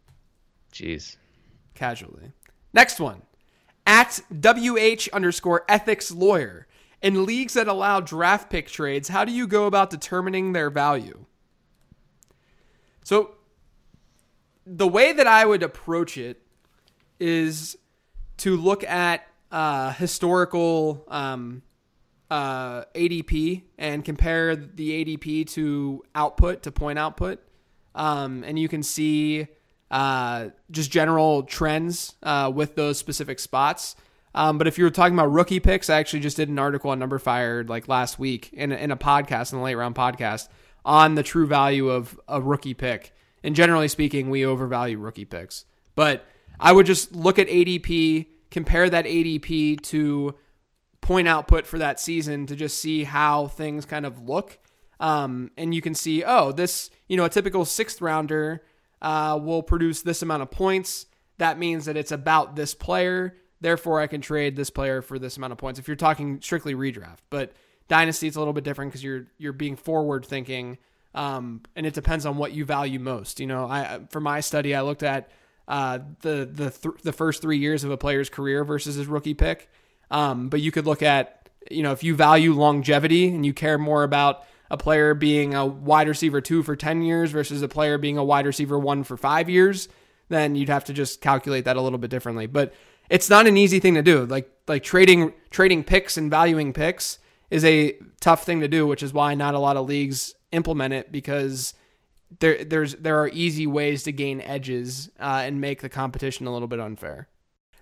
Jeez. 0.73 1.15
casually. 1.73 2.33
Next 2.73 2.99
one. 2.99 3.21
At 3.87 4.19
WH 4.29 5.07
underscore 5.13 5.63
ethics 5.69 6.11
lawyer. 6.11 6.67
In 7.01 7.25
leagues 7.25 7.53
that 7.53 7.69
allow 7.69 8.01
draft 8.01 8.49
pick 8.49 8.67
trades, 8.67 9.07
how 9.07 9.23
do 9.23 9.31
you 9.31 9.47
go 9.47 9.65
about 9.65 9.89
determining 9.89 10.51
their 10.51 10.69
value? 10.69 11.25
So, 13.05 13.35
the 14.65 14.87
way 14.87 15.13
that 15.13 15.27
I 15.27 15.45
would 15.45 15.63
approach 15.63 16.17
it 16.17 16.41
is 17.17 17.77
to 18.37 18.57
look 18.57 18.83
at 18.83 19.25
uh, 19.55 19.93
historical 19.93 21.05
um, 21.07 21.61
uh, 22.29 22.83
ADP 22.93 23.63
and 23.77 24.03
compare 24.03 24.53
the 24.53 25.05
ADP 25.05 25.47
to 25.51 26.03
output, 26.13 26.63
to 26.63 26.73
point 26.73 26.99
output. 26.99 27.39
Um, 27.95 28.43
and 28.43 28.59
you 28.59 28.67
can 28.67 28.83
see 28.83 29.47
uh, 29.89 30.49
just 30.71 30.91
general 30.91 31.43
trends 31.43 32.15
uh, 32.21 32.51
with 32.53 32.75
those 32.75 32.97
specific 32.97 33.39
spots. 33.39 33.95
Um, 34.33 34.57
but 34.57 34.67
if 34.67 34.77
you 34.77 34.83
were 34.83 34.91
talking 34.91 35.13
about 35.13 35.31
rookie 35.31 35.61
picks, 35.61 35.89
I 35.89 35.99
actually 35.99 36.19
just 36.19 36.35
did 36.35 36.49
an 36.49 36.59
article 36.59 36.91
on 36.91 36.99
Number 36.99 37.17
Fire 37.17 37.63
like 37.63 37.87
last 37.87 38.19
week 38.19 38.49
in 38.51 38.73
a, 38.73 38.75
in 38.75 38.91
a 38.91 38.97
podcast, 38.97 39.53
in 39.53 39.59
the 39.59 39.63
late 39.63 39.75
round 39.75 39.95
podcast, 39.95 40.49
on 40.83 41.15
the 41.15 41.23
true 41.23 41.47
value 41.47 41.87
of 41.87 42.19
a 42.27 42.41
rookie 42.41 42.73
pick. 42.73 43.13
And 43.41 43.55
generally 43.55 43.87
speaking, 43.87 44.29
we 44.29 44.45
overvalue 44.45 44.97
rookie 44.97 45.23
picks. 45.23 45.63
But 45.95 46.25
I 46.59 46.73
would 46.73 46.85
just 46.85 47.15
look 47.15 47.39
at 47.39 47.47
ADP, 47.47 48.27
compare 48.55 48.89
that 48.89 49.05
ADP 49.05 49.81
to 49.81 50.33
point 51.01 51.27
output 51.27 51.67
for 51.67 51.77
that 51.77 51.99
season 51.99 52.47
to 52.47 52.55
just 52.55 52.79
see 52.79 53.03
how 53.03 53.47
things 53.47 53.85
kind 53.85 54.05
of 54.05 54.27
look. 54.27 54.57
Um, 54.99 55.51
and 55.57 55.75
you 55.75 55.81
can 55.81 55.93
see, 55.93 56.23
oh, 56.23 56.51
this, 56.51 56.89
you 57.07 57.17
know, 57.17 57.25
a 57.25 57.29
typical 57.29 57.65
sixth 57.65 58.01
rounder 58.01 58.63
uh, 59.01 59.39
will 59.39 59.61
produce 59.61 60.01
this 60.01 60.21
amount 60.23 60.41
of 60.41 60.49
points. 60.49 61.05
That 61.37 61.59
means 61.59 61.85
that 61.85 61.97
it's 61.97 62.11
about 62.11 62.55
this 62.55 62.73
player 62.73 63.35
Therefore, 63.61 64.01
I 64.01 64.07
can 64.07 64.21
trade 64.21 64.55
this 64.55 64.69
player 64.69 65.01
for 65.01 65.17
this 65.17 65.37
amount 65.37 65.53
of 65.53 65.57
points. 65.57 65.79
If 65.79 65.87
you're 65.87 65.95
talking 65.95 66.39
strictly 66.41 66.75
redraft, 66.75 67.19
but 67.29 67.53
dynasty 67.87 68.27
it's 68.27 68.35
a 68.35 68.39
little 68.39 68.53
bit 68.53 68.63
different 68.63 68.91
because 68.91 69.03
you're 69.03 69.27
you're 69.37 69.53
being 69.53 69.75
forward 69.75 70.25
thinking, 70.25 70.77
um, 71.13 71.61
and 71.75 71.85
it 71.85 71.93
depends 71.93 72.25
on 72.25 72.37
what 72.37 72.51
you 72.51 72.65
value 72.65 72.99
most. 72.99 73.39
You 73.39 73.47
know, 73.47 73.65
I 73.65 74.01
for 74.09 74.19
my 74.19 74.41
study, 74.41 74.75
I 74.75 74.81
looked 74.81 75.03
at 75.03 75.31
uh, 75.67 75.99
the 76.21 76.49
the 76.51 76.69
th- 76.69 77.01
the 77.03 77.13
first 77.13 77.41
three 77.41 77.57
years 77.57 77.83
of 77.83 77.91
a 77.91 77.97
player's 77.97 78.29
career 78.29 78.63
versus 78.63 78.95
his 78.95 79.07
rookie 79.07 79.33
pick. 79.33 79.69
Um, 80.11 80.49
but 80.49 80.61
you 80.61 80.71
could 80.71 80.85
look 80.85 81.01
at 81.01 81.49
you 81.71 81.83
know 81.83 81.91
if 81.91 82.03
you 82.03 82.15
value 82.15 82.53
longevity 82.53 83.27
and 83.27 83.45
you 83.45 83.53
care 83.53 83.77
more 83.77 84.03
about 84.03 84.43
a 84.69 84.77
player 84.77 85.13
being 85.13 85.53
a 85.53 85.65
wide 85.65 86.07
receiver 86.07 86.41
two 86.41 86.63
for 86.63 86.75
10 86.75 87.03
years 87.03 87.31
versus 87.31 87.61
a 87.61 87.67
player 87.67 87.97
being 87.97 88.17
a 88.17 88.23
wide 88.23 88.45
receiver 88.45 88.79
one 88.79 89.03
for 89.03 89.15
five 89.15 89.47
years, 89.47 89.87
then 90.29 90.55
you'd 90.55 90.69
have 90.69 90.85
to 90.85 90.93
just 90.93 91.21
calculate 91.21 91.65
that 91.65 91.77
a 91.77 91.81
little 91.81 91.99
bit 91.99 92.09
differently. 92.09 92.47
But 92.47 92.73
it's 93.09 93.29
not 93.29 93.47
an 93.47 93.57
easy 93.57 93.79
thing 93.79 93.95
to 93.95 94.01
do. 94.01 94.25
Like 94.25 94.49
like 94.67 94.83
trading 94.83 95.33
trading 95.49 95.83
picks 95.83 96.17
and 96.17 96.29
valuing 96.29 96.73
picks 96.73 97.19
is 97.49 97.63
a 97.63 97.97
tough 98.19 98.43
thing 98.43 98.61
to 98.61 98.67
do, 98.67 98.87
which 98.87 99.03
is 99.03 99.13
why 99.13 99.35
not 99.35 99.53
a 99.53 99.59
lot 99.59 99.77
of 99.77 99.87
leagues 99.87 100.33
implement 100.51 100.93
it 100.93 101.11
because 101.11 101.73
there 102.39 102.63
there's 102.63 102.95
there 102.95 103.19
are 103.19 103.29
easy 103.29 103.67
ways 103.67 104.03
to 104.03 104.11
gain 104.11 104.41
edges 104.41 105.09
uh, 105.19 105.43
and 105.45 105.61
make 105.61 105.81
the 105.81 105.89
competition 105.89 106.47
a 106.47 106.53
little 106.53 106.67
bit 106.67 106.79
unfair. 106.79 107.27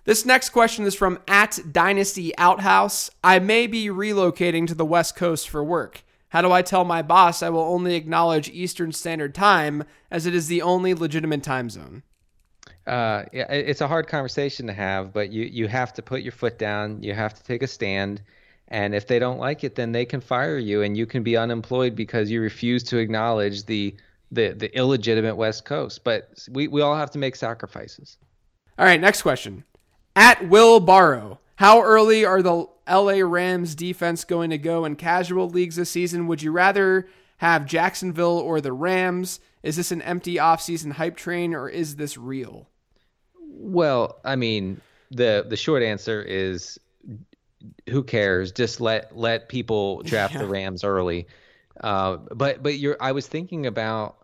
This 0.04 0.26
next 0.26 0.50
question 0.50 0.84
is 0.84 0.94
from 0.94 1.18
at 1.26 1.58
Dynasty 1.72 2.36
Outhouse. 2.36 3.10
I 3.22 3.38
may 3.38 3.66
be 3.66 3.86
relocating 3.86 4.66
to 4.66 4.74
the 4.74 4.84
West 4.84 5.16
Coast 5.16 5.48
for 5.48 5.64
work. 5.64 6.04
How 6.28 6.42
do 6.42 6.52
I 6.52 6.62
tell 6.62 6.84
my 6.84 7.00
boss 7.00 7.42
I 7.42 7.48
will 7.48 7.60
only 7.60 7.94
acknowledge 7.94 8.50
Eastern 8.50 8.92
Standard 8.92 9.34
Time 9.34 9.84
as 10.10 10.26
it 10.26 10.34
is 10.34 10.48
the 10.48 10.62
only 10.62 10.92
legitimate 10.92 11.42
time 11.42 11.70
zone? 11.70 12.02
uh, 12.86 13.24
it's 13.32 13.80
a 13.80 13.88
hard 13.88 14.06
conversation 14.06 14.66
to 14.66 14.72
have, 14.72 15.12
but 15.12 15.32
you 15.32 15.44
you 15.44 15.68
have 15.68 15.92
to 15.94 16.02
put 16.02 16.22
your 16.22 16.32
foot 16.32 16.58
down. 16.58 17.02
You 17.02 17.14
have 17.14 17.34
to 17.34 17.42
take 17.42 17.62
a 17.62 17.66
stand, 17.66 18.20
and 18.68 18.94
if 18.94 19.06
they 19.06 19.18
don't 19.18 19.38
like 19.38 19.64
it, 19.64 19.74
then 19.74 19.92
they 19.92 20.04
can 20.04 20.20
fire 20.20 20.58
you, 20.58 20.82
and 20.82 20.96
you 20.96 21.06
can 21.06 21.22
be 21.22 21.36
unemployed 21.36 21.96
because 21.96 22.30
you 22.30 22.40
refuse 22.42 22.82
to 22.84 22.98
acknowledge 22.98 23.64
the 23.64 23.94
the 24.34 24.50
the 24.50 24.76
illegitimate 24.76 25.36
West 25.36 25.64
Coast. 25.64 26.04
But 26.04 26.46
we 26.50 26.68
we 26.68 26.80
all 26.80 26.96
have 26.96 27.10
to 27.12 27.18
make 27.18 27.36
sacrifices. 27.36 28.18
All 28.78 28.84
right, 28.84 29.00
next 29.00 29.22
question. 29.22 29.64
At 30.16 30.48
Will 30.48 30.80
Barrow, 30.80 31.40
how 31.56 31.82
early 31.82 32.24
are 32.24 32.42
the 32.42 32.66
LA 32.88 33.20
Rams 33.24 33.74
defense 33.74 34.24
going 34.24 34.50
to 34.50 34.58
go 34.58 34.84
in 34.84 34.96
casual 34.96 35.48
leagues 35.48 35.76
this 35.76 35.90
season? 35.90 36.26
Would 36.26 36.42
you 36.42 36.52
rather 36.52 37.08
have 37.38 37.66
Jacksonville 37.66 38.38
or 38.38 38.60
the 38.60 38.72
Rams? 38.72 39.40
Is 39.62 39.76
this 39.76 39.92
an 39.92 40.02
empty 40.02 40.36
offseason 40.36 40.92
hype 40.92 41.16
train 41.16 41.54
or 41.54 41.68
is 41.68 41.96
this 41.96 42.16
real? 42.18 42.68
Well, 43.38 44.20
I 44.24 44.36
mean, 44.36 44.80
the 45.10 45.46
the 45.48 45.56
short 45.56 45.82
answer 45.82 46.22
is 46.22 46.78
who 47.88 48.02
cares? 48.02 48.52
Just 48.52 48.80
let 48.80 49.16
let 49.16 49.48
people 49.48 50.02
draft 50.02 50.34
yeah. 50.34 50.40
the 50.40 50.48
Rams 50.48 50.84
early. 50.84 51.26
Uh, 51.80 52.16
but 52.34 52.62
but 52.62 52.78
you're 52.78 52.96
I 53.00 53.12
was 53.12 53.26
thinking 53.26 53.66
about 53.66 54.23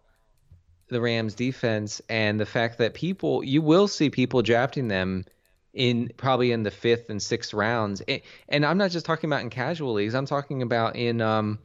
the 0.90 1.00
Rams 1.00 1.35
defense 1.35 2.03
and 2.09 2.38
the 2.38 2.46
fact 2.46 2.79
that 2.79 2.94
people 2.94 3.42
you 3.42 3.62
will 3.62 3.88
see 3.88 4.11
people 4.11 4.42
drafting 4.42 4.88
them 4.88 5.24
in 5.72 6.11
probably 6.16 6.53
in 6.53 6.62
the 6.62 6.70
fifth 6.70 7.11
and 7.11 7.22
sixth 7.22 7.55
rounds. 7.55 8.03
And, 8.48 8.66
I'm 8.66 8.79
not 8.79 8.90
just 8.90 9.07
talking 9.07 9.31
about 9.31 9.42
in 9.42 9.50
casual 9.50 9.92
leagues. 9.94 10.14
I'm 10.14 10.26
talking 10.26 10.62
about 10.62 10.96
in 10.96 11.20
um 11.20 11.59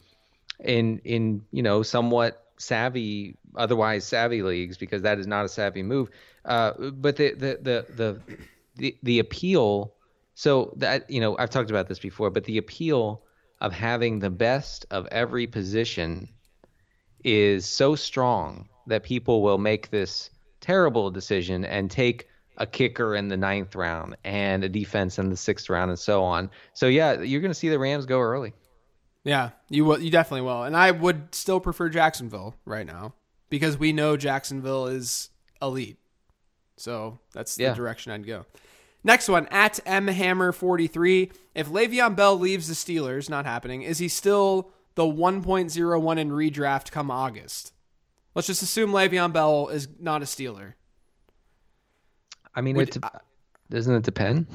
in 0.59 0.99
in 1.03 1.45
you 1.51 1.63
know 1.63 1.83
somewhat 1.83 2.41
savvy 2.57 3.37
otherwise 3.55 4.05
savvy 4.05 4.41
leagues 4.41 4.77
because 4.77 5.01
that 5.01 5.19
is 5.19 5.27
not 5.27 5.45
a 5.45 5.49
savvy 5.49 5.83
move. 5.83 6.09
Uh, 6.45 6.71
but 6.91 7.15
the, 7.15 7.33
the 7.33 7.59
the 7.61 7.85
the 7.95 8.21
the 8.75 8.97
the 9.03 9.19
appeal. 9.19 9.93
So 10.35 10.73
that 10.77 11.09
you 11.09 11.21
know, 11.21 11.37
I've 11.37 11.49
talked 11.49 11.69
about 11.69 11.87
this 11.87 11.99
before, 11.99 12.29
but 12.29 12.43
the 12.43 12.57
appeal 12.57 13.23
of 13.61 13.71
having 13.71 14.19
the 14.19 14.29
best 14.29 14.85
of 14.91 15.07
every 15.07 15.47
position 15.47 16.29
is 17.25 17.65
so 17.65 17.95
strong 17.95 18.69
that 18.87 19.03
people 19.03 19.41
will 19.41 19.57
make 19.57 19.89
this 19.89 20.29
terrible 20.61 21.09
decision 21.09 21.65
and 21.65 21.89
take 21.91 22.27
a 22.57 22.65
kicker 22.65 23.15
in 23.15 23.27
the 23.27 23.35
ninth 23.35 23.75
round 23.75 24.15
and 24.23 24.63
a 24.63 24.69
defense 24.69 25.19
in 25.19 25.29
the 25.29 25.35
sixth 25.35 25.69
round 25.69 25.89
and 25.89 25.99
so 25.99 26.23
on. 26.23 26.49
So 26.73 26.87
yeah, 26.87 27.21
you're 27.21 27.41
going 27.41 27.51
to 27.51 27.55
see 27.55 27.67
the 27.67 27.79
Rams 27.79 28.05
go 28.05 28.19
early. 28.19 28.53
Yeah, 29.23 29.49
you 29.69 29.85
will. 29.85 29.99
You 29.99 30.11
definitely 30.11 30.43
will. 30.43 30.63
And 30.63 30.77
I 30.77 30.91
would 30.91 31.33
still 31.33 31.59
prefer 31.59 31.89
Jacksonville 31.89 32.55
right 32.63 32.85
now 32.85 33.15
because 33.49 33.77
we 33.77 33.91
know 33.91 34.15
Jacksonville 34.15 34.85
is 34.85 35.31
elite. 35.61 35.97
So 36.77 37.19
that's 37.33 37.57
yeah. 37.57 37.69
the 37.69 37.75
direction 37.75 38.11
I'd 38.11 38.27
go. 38.27 38.45
Next 39.03 39.27
one 39.27 39.47
at 39.47 39.79
mhammer43. 39.85 41.31
If 41.55 41.69
Le'Veon 41.69 42.15
Bell 42.15 42.37
leaves 42.37 42.67
the 42.67 42.73
Steelers, 42.73 43.29
not 43.29 43.45
happening, 43.45 43.81
is 43.81 43.97
he 43.97 44.07
still 44.07 44.71
the 44.95 45.03
1.01 45.03 46.17
in 46.17 46.31
redraft 46.31 46.91
come 46.91 47.11
August? 47.11 47.73
Let's 48.33 48.47
just 48.47 48.61
assume 48.61 48.91
Le'Veon 48.91 49.31
Bell 49.31 49.69
is 49.69 49.87
not 49.99 50.21
a 50.21 50.25
Steeler. 50.25 50.73
I 52.53 52.61
mean, 52.61 52.75
Would, 52.75 52.95
it 52.95 53.01
de- 53.01 53.21
doesn't 53.69 53.95
it 53.95 54.03
depend? 54.03 54.47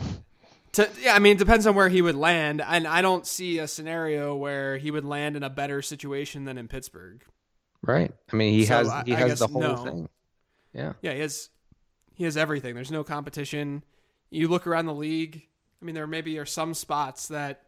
To, 0.73 0.89
yeah, 1.01 1.15
I 1.15 1.19
mean, 1.19 1.37
it 1.37 1.39
depends 1.39 1.67
on 1.67 1.75
where 1.75 1.89
he 1.89 2.01
would 2.01 2.15
land, 2.15 2.63
and 2.65 2.87
I 2.87 3.03
don't 3.03 3.27
see 3.27 3.59
a 3.59 3.67
scenario 3.67 4.37
where 4.37 4.79
he 4.79 4.91
would 4.91 5.05
land 5.05 5.37
in 5.37 5.43
a 5.43 5.51
better 5.51 5.83
situation 5.83 6.45
than 6.45 6.59
in 6.59 6.69
Pittsburgh. 6.69 7.25
Right. 7.83 8.13
I 8.33 8.37
mean, 8.37 8.55
he 8.55 8.67
so 8.67 8.77
has 8.77 9.07
he 9.07 9.15
I, 9.15 9.19
has 9.19 9.39
the 9.39 9.49
whole 9.49 9.61
no. 9.61 9.77
thing. 9.77 10.09
Yeah. 10.73 10.93
Yeah, 11.03 11.15
he 11.15 11.21
has 11.21 11.49
he 12.15 12.25
has 12.25 12.37
everything. 12.37 12.75
There's 12.75 12.91
no 12.91 13.03
competition. 13.03 13.83
You 14.31 14.49
look 14.49 14.67
around 14.67 14.87
the 14.87 14.95
league. 14.95 15.47
I 15.81 15.85
mean, 15.85 15.95
there 15.95 16.07
maybe 16.07 16.39
are 16.39 16.47
some 16.47 16.75
spots 16.75 17.29
that 17.29 17.63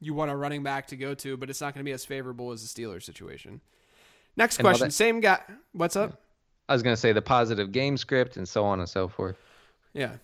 you 0.00 0.14
want 0.14 0.30
a 0.30 0.36
running 0.36 0.62
back 0.62 0.88
to 0.88 0.96
go 0.96 1.14
to, 1.14 1.36
but 1.36 1.50
it's 1.50 1.60
not 1.60 1.74
going 1.74 1.84
to 1.84 1.88
be 1.88 1.92
as 1.92 2.04
favorable 2.04 2.52
as 2.52 2.62
the 2.62 2.82
Steelers 2.82 3.02
situation. 3.02 3.60
Next 4.36 4.58
question. 4.58 4.88
That, 4.88 4.92
Same 4.92 5.20
guy. 5.20 5.40
What's 5.72 5.96
up? 5.96 6.20
I 6.68 6.72
was 6.74 6.82
going 6.82 6.94
to 6.94 7.00
say 7.00 7.12
the 7.12 7.22
positive 7.22 7.72
game 7.72 7.96
script 7.96 8.36
and 8.36 8.48
so 8.48 8.64
on 8.64 8.78
and 8.78 8.88
so 8.88 9.08
forth. 9.08 9.36
Yeah. 9.92 10.16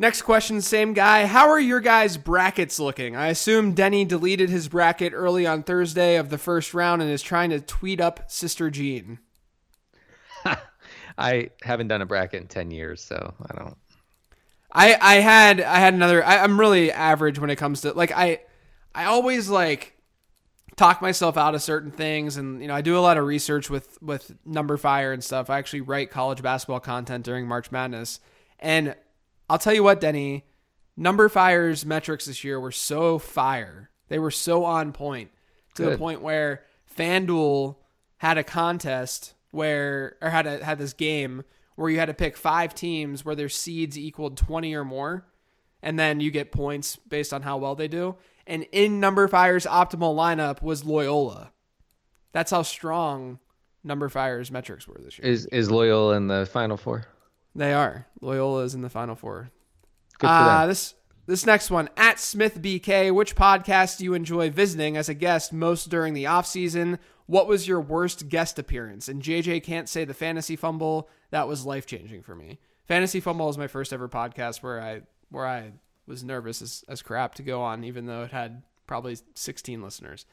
Next 0.00 0.22
question, 0.22 0.60
same 0.60 0.92
guy. 0.92 1.26
How 1.26 1.48
are 1.48 1.58
your 1.58 1.80
guys' 1.80 2.16
brackets 2.16 2.78
looking? 2.78 3.16
I 3.16 3.28
assume 3.28 3.72
Denny 3.72 4.04
deleted 4.04 4.48
his 4.48 4.68
bracket 4.68 5.12
early 5.12 5.44
on 5.44 5.64
Thursday 5.64 6.14
of 6.14 6.30
the 6.30 6.38
first 6.38 6.72
round 6.72 7.02
and 7.02 7.10
is 7.10 7.20
trying 7.20 7.50
to 7.50 7.60
tweet 7.60 8.00
up 8.00 8.30
Sister 8.30 8.70
Jean. 8.70 9.18
I 11.18 11.50
haven't 11.62 11.88
done 11.88 12.00
a 12.00 12.06
bracket 12.06 12.42
in 12.42 12.46
ten 12.46 12.70
years, 12.70 13.02
so 13.02 13.34
I 13.42 13.56
don't. 13.56 13.76
I 14.70 14.96
I 15.00 15.14
had 15.16 15.60
I 15.60 15.80
had 15.80 15.94
another. 15.94 16.24
I, 16.24 16.44
I'm 16.44 16.60
really 16.60 16.92
average 16.92 17.40
when 17.40 17.50
it 17.50 17.56
comes 17.56 17.80
to 17.80 17.92
like 17.92 18.12
I 18.12 18.42
I 18.98 19.04
always 19.04 19.48
like 19.48 19.96
talk 20.74 21.00
myself 21.00 21.36
out 21.36 21.54
of 21.54 21.62
certain 21.62 21.92
things 21.92 22.36
and 22.36 22.60
you 22.60 22.66
know 22.66 22.74
I 22.74 22.80
do 22.80 22.98
a 22.98 23.00
lot 23.00 23.16
of 23.16 23.24
research 23.24 23.70
with 23.70 23.96
with 24.02 24.32
numberFire 24.44 25.14
and 25.14 25.22
stuff. 25.22 25.48
I 25.48 25.58
actually 25.58 25.82
write 25.82 26.10
college 26.10 26.42
basketball 26.42 26.80
content 26.80 27.24
during 27.24 27.46
March 27.46 27.70
Madness. 27.70 28.18
And 28.58 28.96
I'll 29.48 29.58
tell 29.58 29.72
you 29.72 29.84
what, 29.84 30.00
Denny, 30.00 30.46
numberFire's 30.98 31.86
metrics 31.86 32.24
this 32.24 32.42
year 32.42 32.58
were 32.58 32.72
so 32.72 33.20
fire. 33.20 33.88
They 34.08 34.18
were 34.18 34.32
so 34.32 34.64
on 34.64 34.92
point 34.92 35.30
to 35.74 35.84
Good. 35.84 35.92
the 35.92 35.98
point 35.98 36.20
where 36.20 36.64
FanDuel 36.96 37.76
had 38.16 38.36
a 38.36 38.42
contest 38.42 39.34
where 39.52 40.16
or 40.20 40.30
had 40.30 40.48
a, 40.48 40.64
had 40.64 40.78
this 40.78 40.92
game 40.92 41.44
where 41.76 41.88
you 41.88 42.00
had 42.00 42.06
to 42.06 42.14
pick 42.14 42.36
five 42.36 42.74
teams 42.74 43.24
where 43.24 43.36
their 43.36 43.48
seeds 43.48 43.96
equaled 43.96 44.36
20 44.36 44.74
or 44.74 44.84
more 44.84 45.24
and 45.82 45.98
then 45.98 46.18
you 46.18 46.32
get 46.32 46.50
points 46.50 46.96
based 46.96 47.32
on 47.32 47.42
how 47.42 47.56
well 47.56 47.76
they 47.76 47.86
do 47.86 48.16
and 48.48 48.66
in 48.72 49.00
numberFire's 49.00 49.66
optimal 49.66 50.16
lineup 50.16 50.60
was 50.62 50.84
loyola. 50.84 51.52
That's 52.32 52.50
how 52.50 52.62
strong 52.62 53.38
numberFire's 53.86 54.50
metrics 54.50 54.88
were 54.88 55.00
this 55.00 55.18
year. 55.18 55.28
Is 55.30 55.46
is 55.46 55.70
loyola 55.70 56.16
in 56.16 56.26
the 56.26 56.46
final 56.46 56.76
four? 56.76 57.04
They 57.54 57.72
are. 57.72 58.06
Loyola 58.20 58.64
is 58.64 58.74
in 58.74 58.82
the 58.82 58.90
final 58.90 59.14
four. 59.14 59.50
Good 60.18 60.26
uh, 60.26 60.66
this 60.66 60.94
this 61.26 61.46
next 61.46 61.70
one 61.70 61.90
at 61.96 62.18
smith 62.18 62.60
bk 62.60 63.14
which 63.14 63.36
podcast 63.36 63.98
do 63.98 64.04
you 64.04 64.14
enjoy 64.14 64.50
visiting 64.50 64.96
as 64.96 65.08
a 65.08 65.14
guest 65.14 65.52
most 65.52 65.90
during 65.90 66.14
the 66.14 66.26
off 66.26 66.46
season 66.46 66.98
what 67.28 67.46
was 67.46 67.68
your 67.68 67.80
worst 67.80 68.30
guest 68.30 68.58
appearance? 68.58 69.06
And 69.06 69.22
JJ 69.22 69.62
can't 69.62 69.86
say 69.86 70.06
the 70.06 70.14
fantasy 70.14 70.56
fumble. 70.56 71.10
That 71.30 71.46
was 71.46 71.66
life 71.66 71.84
changing 71.84 72.22
for 72.22 72.34
me. 72.34 72.58
Fantasy 72.86 73.20
fumble 73.20 73.50
is 73.50 73.58
my 73.58 73.66
first 73.66 73.92
ever 73.92 74.08
podcast 74.08 74.62
where 74.62 74.80
I 74.80 75.02
where 75.28 75.46
I 75.46 75.72
was 76.08 76.24
nervous 76.24 76.62
as, 76.62 76.84
as 76.88 77.02
crap 77.02 77.34
to 77.36 77.42
go 77.42 77.60
on, 77.62 77.84
even 77.84 78.06
though 78.06 78.22
it 78.22 78.32
had 78.32 78.62
probably 78.86 79.16
16 79.34 79.82
listeners. 79.82 80.26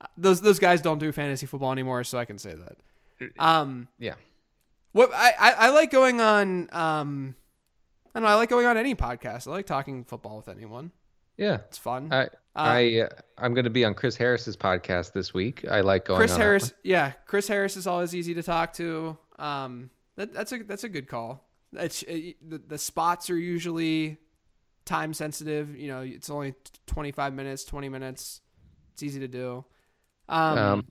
Uh, 0.00 0.06
Those 0.16 0.40
those 0.40 0.58
guys 0.58 0.80
don't 0.80 0.98
do 0.98 1.12
fantasy 1.12 1.46
football 1.46 1.72
anymore, 1.72 2.02
so 2.04 2.18
I 2.18 2.24
can 2.24 2.38
say 2.38 2.54
that. 2.54 3.30
Um, 3.38 3.88
Yeah. 3.98 4.14
what 4.92 5.10
I, 5.12 5.34
I, 5.38 5.50
I 5.52 5.68
like 5.70 5.90
going 5.90 6.20
on. 6.20 6.68
Um, 6.72 7.34
I 8.14 8.18
don't 8.18 8.24
know. 8.26 8.30
I 8.30 8.34
like 8.36 8.48
going 8.48 8.66
on 8.66 8.76
any 8.76 8.94
podcast. 8.94 9.46
I 9.46 9.50
like 9.50 9.66
talking 9.66 10.04
football 10.04 10.38
with 10.38 10.48
anyone. 10.48 10.90
Yeah. 11.36 11.56
It's 11.68 11.78
fun. 11.78 12.12
I 12.12 12.28
I 12.56 13.00
uh, 13.02 13.08
I'm 13.38 13.54
going 13.54 13.64
to 13.64 13.70
be 13.70 13.84
on 13.84 13.94
Chris 13.94 14.16
Harris's 14.16 14.56
podcast 14.56 15.12
this 15.12 15.32
week. 15.32 15.64
I 15.70 15.82
like 15.82 16.06
going. 16.06 16.18
Chris 16.18 16.32
on 16.32 16.40
Harris, 16.40 16.72
yeah, 16.82 17.12
Chris 17.26 17.46
Harris 17.46 17.76
is 17.76 17.86
always 17.86 18.14
easy 18.14 18.34
to 18.34 18.42
talk 18.42 18.72
to. 18.74 19.16
Um, 19.38 19.90
that, 20.16 20.32
that's 20.34 20.50
a 20.52 20.58
that's 20.64 20.82
a 20.84 20.88
good 20.88 21.06
call. 21.06 21.46
It's 21.72 22.02
it, 22.02 22.36
the, 22.48 22.58
the 22.58 22.78
spots 22.78 23.30
are 23.30 23.38
usually 23.38 24.18
time 24.90 25.14
sensitive. 25.14 25.74
You 25.76 25.88
know, 25.88 26.00
it's 26.02 26.28
only 26.28 26.54
twenty 26.86 27.12
five 27.12 27.32
minutes, 27.32 27.64
twenty 27.64 27.88
minutes. 27.88 28.40
It's 28.92 29.02
easy 29.02 29.20
to 29.20 29.28
do. 29.28 29.64
Um, 30.28 30.58
Um, 30.58 30.86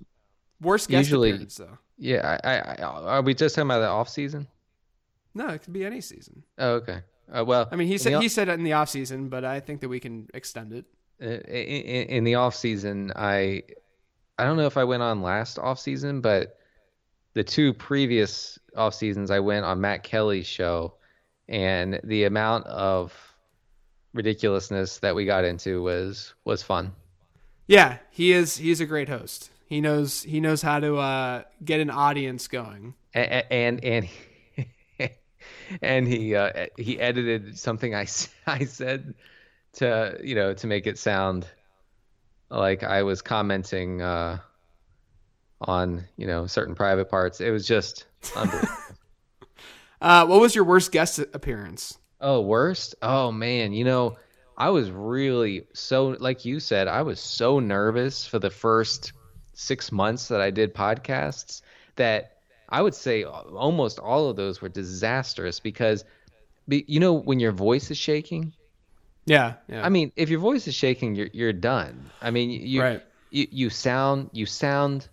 worst 0.61 0.89
guest 0.89 1.07
usually- 1.09 1.31
appearance 1.31 1.57
though. 1.57 1.77
Yeah. 1.97 2.39
I, 2.43 2.49
I, 2.49 2.75
I 2.81 2.83
are 3.17 3.21
we 3.21 3.33
just 3.33 3.55
talking 3.55 3.67
about 3.67 3.79
the 3.81 3.87
off 3.87 4.07
season? 4.09 4.47
No, 5.33 5.49
it 5.49 5.61
could 5.61 5.73
be 5.73 5.85
any 5.85 5.99
season. 6.01 6.43
Oh, 6.57 6.75
okay. 6.75 7.01
Uh, 7.31 7.43
well, 7.45 7.67
I 7.71 7.75
mean, 7.75 7.87
he 7.87 7.97
said 7.97 8.21
he 8.21 8.29
said 8.29 8.49
it 8.49 8.53
in 8.53 8.63
the 8.63 8.73
off 8.73 8.89
season, 8.89 9.29
but 9.29 9.43
I 9.45 9.59
think 9.59 9.81
that 9.81 9.89
we 9.89 9.99
can 9.99 10.27
extend 10.33 10.73
it. 10.73 10.85
in, 11.19 11.27
in, 11.29 12.07
in 12.09 12.23
the 12.23 12.35
off 12.35 12.55
season, 12.55 13.11
I 13.15 13.63
I 14.39 14.45
don't 14.45 14.55
know 14.57 14.65
if 14.65 14.77
I 14.77 14.85
went 14.85 15.03
on 15.03 15.21
last 15.21 15.59
off 15.59 15.77
season, 15.79 16.21
but 16.21 16.57
the 17.33 17.43
two 17.43 17.73
previous 17.73 18.57
off 18.75 18.93
seasons 18.95 19.29
I 19.29 19.39
went 19.39 19.65
on 19.65 19.79
Matt 19.81 20.01
Kelly's 20.03 20.47
show, 20.47 20.95
and 21.47 21.99
the 22.03 22.23
amount 22.23 22.65
of 22.65 23.13
ridiculousness 24.13 24.99
that 24.99 25.15
we 25.15 25.25
got 25.25 25.43
into 25.45 25.81
was 25.81 26.33
was 26.45 26.63
fun. 26.63 26.93
Yeah, 27.67 27.97
he 28.09 28.31
is. 28.31 28.57
He's 28.57 28.81
a 28.81 28.85
great 28.85 29.09
host. 29.09 29.51
He 29.65 29.81
knows 29.81 30.23
he 30.23 30.39
knows 30.39 30.61
how 30.61 30.79
to 30.79 30.97
uh, 30.97 31.43
get 31.63 31.79
an 31.79 31.89
audience 31.89 32.47
going. 32.47 32.95
and 33.13 33.45
and 33.51 33.83
and, 33.83 34.09
and 35.81 36.07
he 36.07 36.35
uh, 36.35 36.67
he 36.77 36.99
edited 36.99 37.57
something 37.57 37.93
I 37.93 38.07
I 38.47 38.65
said 38.65 39.13
to 39.73 40.17
you 40.23 40.35
know 40.35 40.53
to 40.55 40.67
make 40.67 40.87
it 40.87 40.97
sound 40.97 41.47
like 42.49 42.83
I 42.83 43.03
was 43.03 43.21
commenting 43.21 44.01
uh, 44.01 44.39
on 45.61 46.05
you 46.17 46.25
know 46.25 46.47
certain 46.47 46.75
private 46.75 47.09
parts. 47.09 47.39
It 47.41 47.51
was 47.51 47.67
just 47.67 48.05
unbelievable. 48.35 48.73
Uh, 50.01 50.25
what 50.25 50.39
was 50.39 50.55
your 50.55 50.63
worst 50.63 50.93
guest 50.93 51.19
appearance? 51.33 51.97
Oh, 52.21 52.41
worst? 52.41 52.95
Oh 53.01 53.31
man, 53.31 53.73
you 53.73 53.85
know 53.85 54.17
I 54.59 54.69
was 54.71 54.91
really 54.91 55.65
so 55.73 56.17
like 56.19 56.43
you 56.43 56.59
said 56.59 56.89
I 56.89 57.01
was 57.03 57.21
so 57.21 57.59
nervous 57.59 58.27
for 58.27 58.39
the 58.39 58.49
first 58.49 59.13
six 59.53 59.91
months 59.91 60.27
that 60.27 60.41
I 60.41 60.51
did 60.51 60.73
podcasts 60.73 61.61
that 61.95 62.33
I 62.67 62.81
would 62.81 62.93
say 62.93 63.23
almost 63.23 63.99
all 63.99 64.29
of 64.29 64.35
those 64.35 64.61
were 64.61 64.69
disastrous 64.69 65.61
because 65.61 66.03
you 66.67 66.99
know 66.99 67.13
when 67.13 67.39
your 67.39 67.53
voice 67.53 67.89
is 67.89 67.97
shaking. 67.97 68.53
Yeah, 69.25 69.55
yeah. 69.67 69.85
I 69.85 69.89
mean, 69.89 70.11
if 70.15 70.29
your 70.29 70.39
voice 70.39 70.67
is 70.67 70.75
shaking, 70.75 71.15
you're 71.15 71.29
you're 71.33 71.53
done. 71.53 72.09
I 72.21 72.31
mean, 72.31 72.49
you 72.49 72.81
Right. 72.81 73.03
you, 73.31 73.47
you 73.51 73.69
sound 73.69 74.29
you 74.33 74.45
sound 74.45 75.07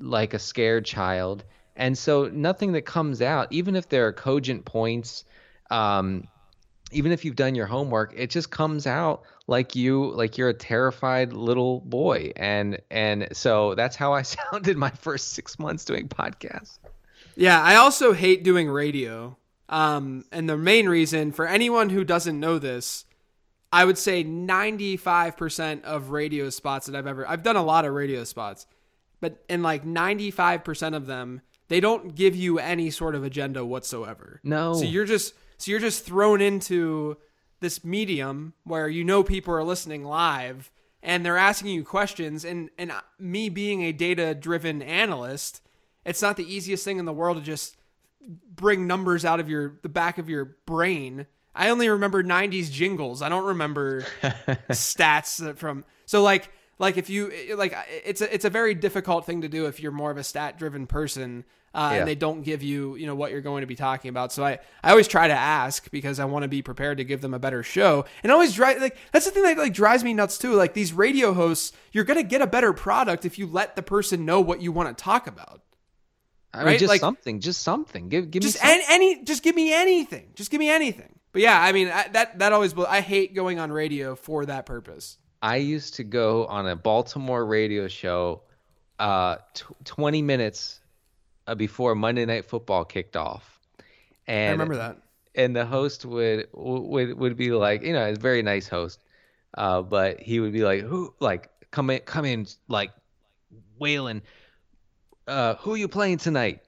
like 0.00 0.32
a 0.32 0.38
scared 0.38 0.86
child, 0.86 1.44
and 1.76 1.96
so 1.96 2.28
nothing 2.28 2.72
that 2.72 2.82
comes 2.82 3.20
out, 3.20 3.48
even 3.52 3.76
if 3.76 3.88
there 3.88 4.06
are 4.06 4.12
cogent 4.12 4.64
points, 4.64 5.24
um, 5.70 6.28
even 6.92 7.12
if 7.12 7.24
you've 7.24 7.36
done 7.36 7.54
your 7.54 7.66
homework, 7.66 8.12
it 8.16 8.30
just 8.30 8.50
comes 8.50 8.86
out 8.86 9.22
like 9.46 9.74
you 9.74 10.10
like 10.12 10.38
you're 10.38 10.48
a 10.48 10.54
terrified 10.54 11.32
little 11.32 11.80
boy, 11.80 12.32
and 12.36 12.78
and 12.90 13.28
so 13.32 13.74
that's 13.74 13.96
how 13.96 14.12
I 14.12 14.22
sounded 14.52 14.76
my 14.76 14.90
first 14.90 15.32
six 15.32 15.58
months 15.58 15.84
doing 15.84 16.08
podcasts. 16.08 16.78
Yeah, 17.36 17.62
I 17.62 17.76
also 17.76 18.12
hate 18.12 18.42
doing 18.42 18.68
radio. 18.68 19.36
Um, 19.68 20.24
and 20.32 20.48
the 20.48 20.56
main 20.56 20.88
reason 20.88 21.30
for 21.30 21.46
anyone 21.46 21.90
who 21.90 22.02
doesn't 22.02 22.40
know 22.40 22.58
this, 22.58 23.04
I 23.70 23.84
would 23.84 23.98
say 23.98 24.24
95% 24.24 25.84
of 25.84 26.08
radio 26.08 26.48
spots 26.48 26.86
that 26.86 26.96
I've 26.96 27.06
ever 27.06 27.28
I've 27.28 27.42
done 27.42 27.56
a 27.56 27.62
lot 27.62 27.84
of 27.84 27.92
radio 27.92 28.24
spots, 28.24 28.66
but 29.20 29.44
in 29.48 29.62
like 29.62 29.84
95% 29.84 30.96
of 30.96 31.06
them, 31.06 31.42
they 31.68 31.80
don't 31.80 32.14
give 32.14 32.34
you 32.34 32.58
any 32.58 32.90
sort 32.90 33.14
of 33.14 33.24
agenda 33.24 33.64
whatsoever. 33.64 34.40
No. 34.42 34.74
So 34.74 34.84
you're 34.84 35.04
just 35.04 35.34
so 35.58 35.70
you're 35.70 35.80
just 35.80 36.04
thrown 36.04 36.40
into 36.40 37.16
this 37.60 37.84
medium 37.84 38.54
where 38.64 38.88
you 38.88 39.04
know 39.04 39.22
people 39.22 39.52
are 39.52 39.64
listening 39.64 40.04
live 40.04 40.70
and 41.02 41.24
they're 41.24 41.36
asking 41.36 41.70
you 41.70 41.84
questions 41.84 42.44
and 42.44 42.70
and 42.78 42.92
me 43.18 43.48
being 43.48 43.82
a 43.82 43.92
data 43.92 44.34
driven 44.34 44.82
analyst, 44.82 45.60
it's 46.04 46.22
not 46.22 46.36
the 46.36 46.52
easiest 46.52 46.84
thing 46.84 46.98
in 46.98 47.04
the 47.04 47.12
world 47.12 47.36
to 47.36 47.42
just 47.42 47.76
bring 48.54 48.86
numbers 48.86 49.24
out 49.24 49.40
of 49.40 49.48
your 49.48 49.78
the 49.82 49.88
back 49.88 50.18
of 50.18 50.28
your 50.28 50.56
brain. 50.66 51.26
I 51.54 51.70
only 51.70 51.88
remember 51.88 52.22
90s 52.22 52.70
jingles. 52.70 53.20
I 53.20 53.28
don't 53.28 53.46
remember 53.46 54.02
stats 54.70 55.56
from 55.56 55.84
So 56.06 56.22
like 56.22 56.50
like 56.78 56.96
if 56.96 57.10
you 57.10 57.56
like 57.56 57.74
it's 58.04 58.20
a 58.20 58.32
it's 58.32 58.44
a 58.44 58.50
very 58.50 58.74
difficult 58.74 59.26
thing 59.26 59.42
to 59.42 59.48
do 59.48 59.66
if 59.66 59.80
you're 59.80 59.92
more 59.92 60.10
of 60.10 60.16
a 60.16 60.24
stat 60.24 60.58
driven 60.58 60.86
person 60.86 61.44
uh, 61.74 61.90
Yeah. 61.92 61.98
and 62.00 62.08
they 62.08 62.14
don't 62.14 62.42
give 62.42 62.62
you 62.62 62.96
you 62.96 63.06
know 63.06 63.14
what 63.14 63.30
you're 63.30 63.40
going 63.40 63.60
to 63.60 63.66
be 63.66 63.76
talking 63.76 64.08
about. 64.08 64.32
So 64.32 64.44
I 64.44 64.58
I 64.82 64.90
always 64.90 65.08
try 65.08 65.28
to 65.28 65.34
ask 65.34 65.90
because 65.90 66.18
I 66.18 66.24
want 66.24 66.42
to 66.44 66.48
be 66.48 66.62
prepared 66.62 66.98
to 66.98 67.04
give 67.04 67.20
them 67.20 67.34
a 67.34 67.38
better 67.38 67.62
show. 67.62 68.04
And 68.22 68.32
always 68.32 68.54
drive 68.54 68.80
like 68.80 68.96
that's 69.12 69.24
the 69.26 69.30
thing 69.30 69.42
that 69.44 69.58
like 69.58 69.72
drives 69.74 70.02
me 70.04 70.14
nuts 70.14 70.38
too. 70.38 70.54
Like 70.54 70.74
these 70.74 70.92
radio 70.92 71.32
hosts, 71.34 71.72
you're 71.92 72.04
gonna 72.04 72.22
get 72.22 72.40
a 72.42 72.46
better 72.46 72.72
product 72.72 73.24
if 73.24 73.38
you 73.38 73.46
let 73.46 73.76
the 73.76 73.82
person 73.82 74.24
know 74.24 74.40
what 74.40 74.60
you 74.62 74.72
want 74.72 74.96
to 74.96 75.02
talk 75.02 75.26
about. 75.26 75.62
I 76.54 76.58
mean, 76.58 76.66
Right? 76.66 76.78
just 76.78 76.88
Like- 76.88 77.00
something, 77.00 77.40
just 77.40 77.60
something. 77.62 78.08
Give 78.08 78.30
give 78.30 78.42
Just 78.42 78.62
me 78.62 78.68
something. 78.70 78.84
any, 78.88 79.12
any 79.14 79.24
just 79.24 79.42
give 79.42 79.54
me 79.54 79.72
anything. 79.72 80.30
Just 80.34 80.50
give 80.50 80.58
me 80.58 80.70
anything. 80.70 81.14
But 81.32 81.42
yeah, 81.42 81.60
I 81.60 81.72
mean 81.72 81.88
I, 81.88 82.08
that 82.08 82.38
that 82.38 82.52
always 82.54 82.72
I 82.78 83.02
hate 83.02 83.34
going 83.34 83.58
on 83.58 83.70
radio 83.70 84.14
for 84.14 84.46
that 84.46 84.64
purpose. 84.64 85.18
I 85.42 85.56
used 85.56 85.94
to 85.96 86.04
go 86.04 86.46
on 86.46 86.66
a 86.66 86.74
Baltimore 86.74 87.44
radio 87.46 87.86
show 87.86 88.42
uh, 88.98 89.36
t- 89.54 89.64
20 89.84 90.22
minutes 90.22 90.77
uh, 91.48 91.54
before 91.54 91.94
Monday 91.94 92.26
Night 92.26 92.44
Football 92.44 92.84
kicked 92.84 93.16
off. 93.16 93.60
And 94.26 94.48
I 94.50 94.52
remember 94.52 94.76
that. 94.76 94.98
and 95.34 95.56
the 95.56 95.66
host 95.66 96.04
would 96.04 96.48
would 96.52 97.14
would 97.18 97.36
be 97.36 97.50
like, 97.52 97.82
you 97.82 97.92
know, 97.94 98.10
a 98.10 98.14
very 98.14 98.42
nice 98.42 98.68
host, 98.68 99.02
uh, 99.56 99.82
but 99.82 100.20
he 100.20 100.40
would 100.40 100.52
be 100.52 100.62
like, 100.62 100.82
who 100.82 101.14
like 101.20 101.50
come 101.70 101.90
in 101.90 102.00
come 102.00 102.24
in 102.24 102.46
like 102.68 102.92
wailing, 103.78 104.22
uh, 105.26 105.54
who 105.56 105.74
are 105.74 105.76
you 105.76 105.88
playing 105.88 106.18
tonight? 106.18 106.60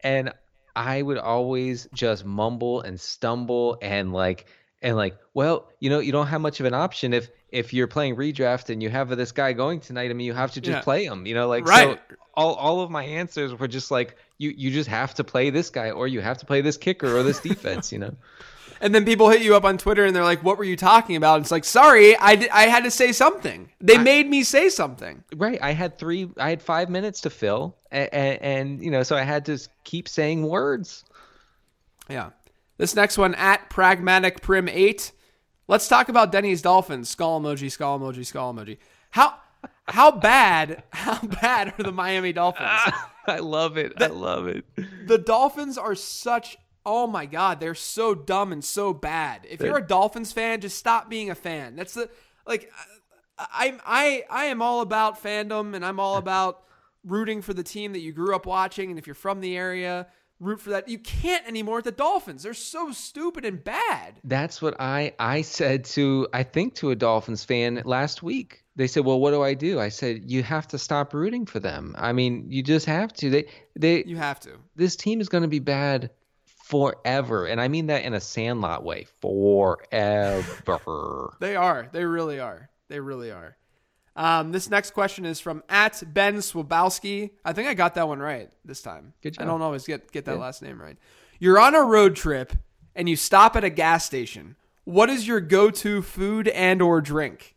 And 0.00 0.32
I 0.74 1.02
would 1.02 1.18
always 1.18 1.88
just 1.94 2.24
mumble 2.24 2.80
and 2.82 3.00
stumble 3.00 3.78
and 3.82 4.12
like 4.12 4.46
and 4.82 4.96
like, 4.96 5.16
well, 5.34 5.70
you 5.80 5.90
know, 5.90 6.00
you 6.00 6.12
don't 6.12 6.26
have 6.28 6.40
much 6.40 6.60
of 6.60 6.66
an 6.66 6.74
option 6.74 7.14
if 7.14 7.30
if 7.56 7.72
you're 7.72 7.86
playing 7.86 8.16
redraft 8.16 8.70
and 8.70 8.82
you 8.82 8.90
have 8.90 9.08
this 9.16 9.32
guy 9.32 9.52
going 9.52 9.80
tonight. 9.80 10.10
I 10.10 10.14
mean, 10.14 10.26
you 10.26 10.34
have 10.34 10.52
to 10.52 10.60
just 10.60 10.76
Yeah. 10.78 10.82
play 10.82 11.04
him. 11.04 11.26
You 11.26 11.34
know, 11.34 11.48
like 11.48 11.66
Right. 11.66 11.98
so 11.98 12.16
all 12.34 12.54
all 12.54 12.80
of 12.82 12.90
my 12.90 13.04
answers 13.04 13.54
were 13.58 13.68
just 13.68 13.90
like 13.90 14.16
you 14.38 14.50
you 14.56 14.70
just 14.70 14.88
have 14.88 15.14
to 15.14 15.24
play 15.24 15.50
this 15.50 15.70
guy 15.70 15.90
or 15.90 16.06
you 16.06 16.20
have 16.20 16.38
to 16.38 16.46
play 16.46 16.60
this 16.60 16.76
kicker 16.76 17.16
or 17.16 17.22
this 17.22 17.40
defense. 17.40 17.92
You 17.92 17.98
know. 18.00 18.14
And 18.78 18.94
then 18.94 19.06
people 19.06 19.30
hit 19.30 19.40
you 19.40 19.56
up 19.56 19.64
on 19.64 19.78
Twitter 19.78 20.04
and 20.04 20.14
they're 20.14 20.22
like, 20.32 20.44
"What 20.44 20.58
were 20.58 20.64
you 20.72 20.76
talking 20.76 21.16
about?" 21.16 21.36
And 21.36 21.44
it's 21.44 21.50
like, 21.50 21.64
"Sorry, 21.64 22.14
I, 22.18 22.36
did, 22.36 22.50
I 22.50 22.64
had 22.64 22.84
to 22.84 22.90
say 22.90 23.10
something. 23.10 23.70
They 23.80 23.96
made 23.96 24.28
me 24.28 24.42
say 24.42 24.68
something." 24.68 25.24
Right. 25.34 25.58
I 25.62 25.70
had 25.72 25.96
three. 25.98 26.28
I 26.36 26.50
had 26.50 26.60
five 26.60 26.90
minutes 26.90 27.22
to 27.22 27.30
fill, 27.30 27.74
and, 27.90 28.12
and, 28.12 28.42
and 28.42 28.84
you 28.84 28.90
know, 28.90 29.02
so 29.02 29.16
I 29.16 29.22
had 29.22 29.46
to 29.46 29.58
keep 29.84 30.08
saying 30.10 30.46
words. 30.46 31.04
Yeah. 32.10 32.30
This 32.76 32.94
next 32.94 33.16
one 33.16 33.34
at 33.36 33.70
Pragmatic 33.70 34.42
Prim 34.42 34.68
Eight. 34.68 35.12
Let's 35.68 35.88
talk 35.88 36.08
about 36.08 36.32
Denny's 36.32 36.62
Dolphins. 36.62 37.08
Skull 37.08 37.40
emoji, 37.40 37.70
skull 37.70 37.98
emoji, 37.98 38.24
skull 38.24 38.54
emoji. 38.54 38.78
How 39.10 39.34
how 39.88 40.10
bad 40.10 40.84
how 40.92 41.20
bad 41.20 41.74
are 41.78 41.82
the 41.82 41.92
Miami 41.92 42.32
Dolphins? 42.32 42.68
I 43.26 43.38
love 43.38 43.76
it. 43.76 43.92
I 44.00 44.06
love 44.06 44.46
it. 44.46 44.64
the 45.06 45.18
Dolphins 45.18 45.76
are 45.76 45.94
such 45.94 46.56
oh 46.84 47.08
my 47.08 47.26
god, 47.26 47.58
they're 47.58 47.74
so 47.74 48.14
dumb 48.14 48.52
and 48.52 48.64
so 48.64 48.94
bad. 48.94 49.44
If 49.50 49.60
you're 49.60 49.78
a 49.78 49.86
Dolphins 49.86 50.32
fan, 50.32 50.60
just 50.60 50.78
stop 50.78 51.10
being 51.10 51.30
a 51.30 51.34
fan. 51.34 51.74
That's 51.74 51.94
the 51.94 52.08
like 52.46 52.70
I'm 53.38 53.80
I 53.84 54.24
I 54.30 54.44
am 54.46 54.62
all 54.62 54.80
about 54.80 55.22
fandom 55.22 55.74
and 55.74 55.84
I'm 55.84 55.98
all 55.98 56.16
about 56.16 56.62
rooting 57.04 57.42
for 57.42 57.54
the 57.54 57.62
team 57.62 57.92
that 57.92 58.00
you 58.00 58.12
grew 58.12 58.34
up 58.34 58.46
watching 58.46 58.90
and 58.90 58.98
if 58.98 59.06
you're 59.06 59.14
from 59.14 59.40
the 59.40 59.56
area, 59.56 60.06
root 60.40 60.60
for 60.60 60.70
that. 60.70 60.88
You 60.88 60.98
can't 60.98 61.46
anymore 61.46 61.82
the 61.82 61.92
Dolphins. 61.92 62.42
They're 62.42 62.54
so 62.54 62.92
stupid 62.92 63.44
and 63.44 63.62
bad. 63.62 64.20
That's 64.24 64.60
what 64.62 64.74
I 64.80 65.12
I 65.18 65.42
said 65.42 65.84
to 65.96 66.26
I 66.32 66.42
think 66.42 66.74
to 66.76 66.90
a 66.90 66.96
Dolphins 66.96 67.44
fan 67.44 67.82
last 67.84 68.22
week. 68.22 68.62
They 68.76 68.86
said, 68.86 69.04
"Well, 69.06 69.20
what 69.20 69.30
do 69.30 69.42
I 69.42 69.54
do?" 69.54 69.80
I 69.80 69.88
said, 69.88 70.30
"You 70.30 70.42
have 70.42 70.68
to 70.68 70.78
stop 70.78 71.14
rooting 71.14 71.46
for 71.46 71.60
them. 71.60 71.94
I 71.98 72.12
mean, 72.12 72.46
you 72.50 72.62
just 72.62 72.84
have 72.86 73.12
to. 73.14 73.30
They 73.30 73.46
they 73.74 74.04
You 74.04 74.16
have 74.16 74.38
to. 74.40 74.58
this 74.74 74.96
team 74.96 75.20
is 75.22 75.28
going 75.30 75.42
to 75.42 75.48
be 75.48 75.60
bad 75.60 76.10
forever, 76.64 77.46
and 77.46 77.58
I 77.60 77.68
mean 77.68 77.86
that 77.86 78.04
in 78.04 78.12
a 78.12 78.20
Sandlot 78.20 78.84
way, 78.84 79.06
forever. 79.20 81.32
They 81.40 81.56
are. 81.56 81.88
They 81.92 82.04
really 82.04 82.40
are. 82.40 82.68
They 82.88 83.00
really 83.00 83.30
are. 83.30 83.56
Um, 84.16 84.50
this 84.50 84.70
next 84.70 84.92
question 84.92 85.26
is 85.26 85.40
from 85.40 85.62
at 85.68 86.02
Ben 86.12 86.36
Swabowski. 86.38 87.30
I 87.44 87.52
think 87.52 87.68
I 87.68 87.74
got 87.74 87.94
that 87.96 88.08
one 88.08 88.18
right 88.18 88.50
this 88.64 88.80
time. 88.80 89.12
Good 89.22 89.34
job. 89.34 89.42
I 89.42 89.46
don't 89.46 89.60
always 89.62 89.84
get 89.86 90.10
get 90.10 90.24
that 90.24 90.38
last 90.38 90.62
name 90.62 90.80
right. 90.80 90.96
You're 91.38 91.60
on 91.60 91.74
a 91.74 91.82
road 91.82 92.16
trip 92.16 92.54
and 92.94 93.08
you 93.10 93.16
stop 93.16 93.56
at 93.56 93.64
a 93.64 93.68
gas 93.70 94.06
station. 94.06 94.56
What 94.84 95.10
is 95.10 95.26
your 95.28 95.40
go-to 95.40 96.00
food 96.00 96.48
and 96.48 96.80
or 96.80 97.00
drink? 97.02 97.56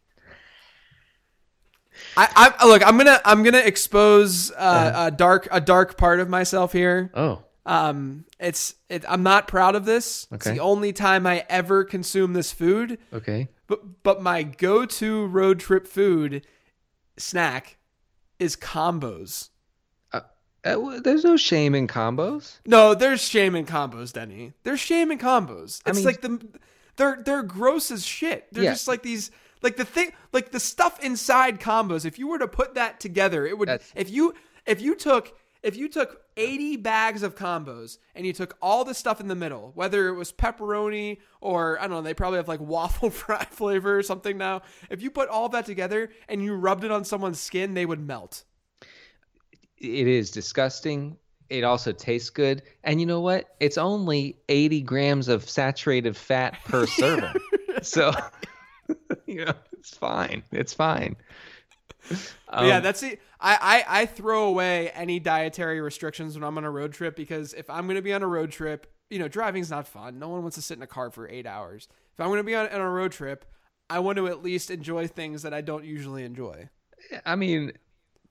I, 2.17 2.53
I 2.59 2.65
look. 2.67 2.85
I'm 2.85 2.97
gonna 2.97 3.21
I'm 3.25 3.43
gonna 3.43 3.57
expose 3.59 4.51
uh, 4.51 4.93
a 5.07 5.11
dark 5.11 5.47
a 5.51 5.61
dark 5.61 5.97
part 5.97 6.19
of 6.19 6.29
myself 6.29 6.71
here. 6.73 7.11
Oh, 7.13 7.43
Um, 7.65 8.25
it's 8.39 8.75
it, 8.89 9.03
I'm 9.07 9.23
not 9.23 9.47
proud 9.47 9.75
of 9.75 9.85
this. 9.85 10.27
It's 10.31 10.45
the 10.45 10.59
only 10.59 10.91
time 10.93 11.27
I 11.27 11.45
ever 11.49 11.83
consume 11.83 12.33
this 12.33 12.51
food. 12.51 12.97
okay. 13.13 13.47
But 13.69 14.03
but 14.03 14.21
my 14.21 14.43
go-to 14.43 15.27
road 15.27 15.59
trip 15.61 15.87
food 15.87 16.45
snack 17.17 17.77
is 18.39 18.55
combos. 18.57 19.49
Uh, 20.11 20.21
w- 20.63 20.99
there's 20.99 21.23
no 21.23 21.37
shame 21.37 21.73
in 21.73 21.87
combos. 21.87 22.59
No, 22.65 22.93
there's 22.93 23.21
shame 23.21 23.55
in 23.55 23.65
combos, 23.65 24.11
Denny. 24.11 24.51
There's 24.63 24.81
shame 24.81 25.09
in 25.09 25.17
combos. 25.17 25.81
It's 25.85 25.97
mean- 25.99 26.05
like 26.05 26.19
the 26.21 26.45
they're 26.97 27.21
they're 27.23 27.43
gross 27.43 27.91
as 27.91 28.05
shit. 28.05 28.47
They're 28.51 28.65
Yeah. 28.65 28.71
just 28.73 28.87
like 28.87 29.01
these 29.03 29.31
like 29.61 29.77
the 29.77 29.85
thing 29.85 30.11
like 30.33 30.51
the 30.51 30.59
stuff 30.59 31.01
inside 31.01 31.61
combos. 31.61 32.03
If 32.05 32.19
you 32.19 32.27
were 32.27 32.39
to 32.39 32.47
put 32.47 32.73
that 32.73 32.99
together, 32.99 33.45
it 33.45 33.57
would 33.57 33.69
That's- 33.69 33.89
if 33.95 34.09
you 34.09 34.33
if 34.65 34.81
you 34.81 34.95
took 34.95 35.37
if 35.61 35.75
you 35.75 35.89
took 35.89 36.21
80 36.37 36.77
bags 36.77 37.23
of 37.23 37.35
combos 37.35 37.97
and 38.15 38.25
you 38.25 38.33
took 38.33 38.57
all 38.61 38.85
the 38.85 38.93
stuff 38.93 39.19
in 39.19 39.27
the 39.27 39.35
middle, 39.35 39.71
whether 39.75 40.07
it 40.07 40.13
was 40.13 40.31
pepperoni 40.31 41.17
or 41.41 41.77
I 41.79 41.83
don't 41.83 41.91
know, 41.91 42.01
they 42.01 42.13
probably 42.13 42.37
have 42.37 42.47
like 42.47 42.61
waffle 42.61 43.09
fry 43.09 43.45
flavor 43.45 43.97
or 43.97 44.03
something 44.03 44.37
now. 44.37 44.61
If 44.89 45.01
you 45.01 45.11
put 45.11 45.29
all 45.29 45.49
that 45.49 45.65
together 45.65 46.11
and 46.27 46.41
you 46.41 46.55
rubbed 46.55 46.83
it 46.83 46.91
on 46.91 47.03
someone's 47.03 47.39
skin, 47.39 47.73
they 47.73 47.85
would 47.85 47.99
melt. 47.99 48.43
It 49.77 50.07
is 50.07 50.31
disgusting. 50.31 51.17
It 51.49 51.63
also 51.63 51.91
tastes 51.91 52.29
good, 52.29 52.61
and 52.83 52.99
you 52.99 53.07
know 53.07 53.21
what? 53.21 53.55
It's 53.59 53.79
only 53.79 54.37
80 54.49 54.81
grams 54.81 55.27
of 55.29 55.49
saturated 55.49 56.15
fat 56.15 56.55
per 56.63 56.85
serving, 56.85 57.33
so 57.81 58.11
you 59.25 59.45
know 59.45 59.53
it's 59.73 59.97
fine. 59.97 60.43
It's 60.51 60.73
fine. 60.73 61.15
But 62.51 62.65
yeah, 62.65 62.77
Um, 62.77 62.83
that's 62.83 63.01
the 63.01 63.19
I, 63.39 63.83
I 63.87 64.01
I 64.01 64.05
throw 64.07 64.45
away 64.45 64.89
any 64.91 65.19
dietary 65.19 65.79
restrictions 65.81 66.35
when 66.35 66.43
I'm 66.43 66.57
on 66.57 66.63
a 66.63 66.71
road 66.71 66.93
trip 66.93 67.15
because 67.15 67.53
if 67.53 67.69
I'm 67.69 67.85
going 67.85 67.95
to 67.95 68.01
be 68.01 68.11
on 68.13 68.23
a 68.23 68.27
road 68.27 68.51
trip, 68.51 68.87
you 69.09 69.19
know, 69.19 69.27
driving's 69.27 69.69
not 69.69 69.87
fun. 69.87 70.17
No 70.19 70.29
one 70.29 70.41
wants 70.41 70.55
to 70.55 70.61
sit 70.61 70.77
in 70.77 70.81
a 70.83 70.87
car 70.87 71.11
for 71.11 71.27
eight 71.29 71.45
hours. 71.45 71.87
If 72.13 72.19
I'm 72.19 72.27
going 72.27 72.39
to 72.39 72.43
be 72.43 72.55
on, 72.55 72.67
on 72.69 72.81
a 72.81 72.89
road 72.89 73.11
trip, 73.11 73.45
I 73.89 73.99
want 73.99 74.17
to 74.17 74.27
at 74.27 74.41
least 74.43 74.71
enjoy 74.71 75.07
things 75.07 75.43
that 75.43 75.53
I 75.53 75.61
don't 75.61 75.85
usually 75.85 76.23
enjoy. 76.23 76.69
I 77.25 77.35
mean, 77.35 77.73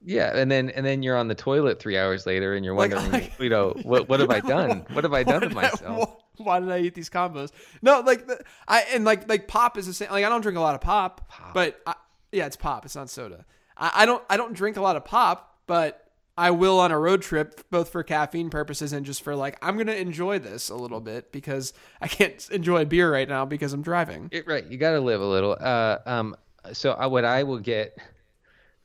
yeah, 0.04 0.36
and 0.36 0.50
then 0.50 0.70
and 0.70 0.84
then 0.84 1.02
you're 1.04 1.16
on 1.16 1.28
the 1.28 1.34
toilet 1.34 1.78
three 1.80 1.96
hours 1.96 2.26
later, 2.26 2.54
and 2.54 2.64
you're 2.64 2.74
wondering, 2.74 3.10
like- 3.12 3.38
you 3.38 3.48
know, 3.50 3.74
what 3.82 4.08
what 4.08 4.18
have 4.20 4.30
I 4.30 4.40
done? 4.56 4.84
What 4.92 5.04
have 5.04 5.12
I 5.14 5.22
done 5.22 5.42
to 5.42 5.48
I- 5.48 5.52
myself? 5.52 6.16
Why 6.36 6.60
did 6.60 6.70
I 6.70 6.78
eat 6.78 6.94
these 6.94 7.10
combos? 7.10 7.50
No, 7.82 8.00
like 8.00 8.26
the, 8.28 8.40
I 8.68 8.82
and 8.94 9.04
like 9.04 9.28
like 9.28 9.48
pop 9.48 9.76
is 9.78 9.86
the 9.86 9.92
same. 9.94 10.10
Like 10.10 10.24
I 10.24 10.28
don't 10.28 10.40
drink 10.40 10.56
a 10.58 10.60
lot 10.60 10.74
of 10.76 10.80
pop, 10.80 11.28
but 11.54 11.80
I, 11.86 11.94
yeah, 12.32 12.46
it's 12.46 12.56
pop. 12.56 12.84
It's 12.84 12.96
not 12.96 13.10
soda. 13.10 13.44
I, 13.76 13.90
I 13.96 14.06
don't 14.06 14.22
I 14.28 14.36
don't 14.36 14.52
drink 14.54 14.76
a 14.76 14.80
lot 14.80 14.96
of 14.96 15.04
pop, 15.04 15.58
but 15.66 16.04
I 16.36 16.52
will 16.52 16.78
on 16.78 16.92
a 16.92 16.98
road 16.98 17.22
trip, 17.22 17.68
both 17.70 17.88
for 17.90 18.02
caffeine 18.04 18.48
purposes 18.48 18.92
and 18.92 19.04
just 19.04 19.22
for 19.22 19.34
like 19.34 19.58
I'm 19.60 19.76
gonna 19.76 19.92
enjoy 19.92 20.38
this 20.38 20.68
a 20.70 20.74
little 20.76 21.00
bit 21.00 21.32
because 21.32 21.72
I 22.00 22.06
can't 22.08 22.48
enjoy 22.52 22.84
beer 22.84 23.12
right 23.12 23.28
now 23.28 23.44
because 23.44 23.72
I'm 23.72 23.82
driving. 23.82 24.28
It- 24.32 24.46
right, 24.46 24.64
you 24.66 24.78
got 24.78 24.92
to 24.92 25.00
live 25.00 25.20
a 25.20 25.26
little. 25.26 25.56
Uh, 25.58 25.98
um, 26.06 26.36
so 26.72 26.92
I, 26.92 27.06
what 27.06 27.24
I 27.24 27.42
will 27.44 27.58
get, 27.58 27.96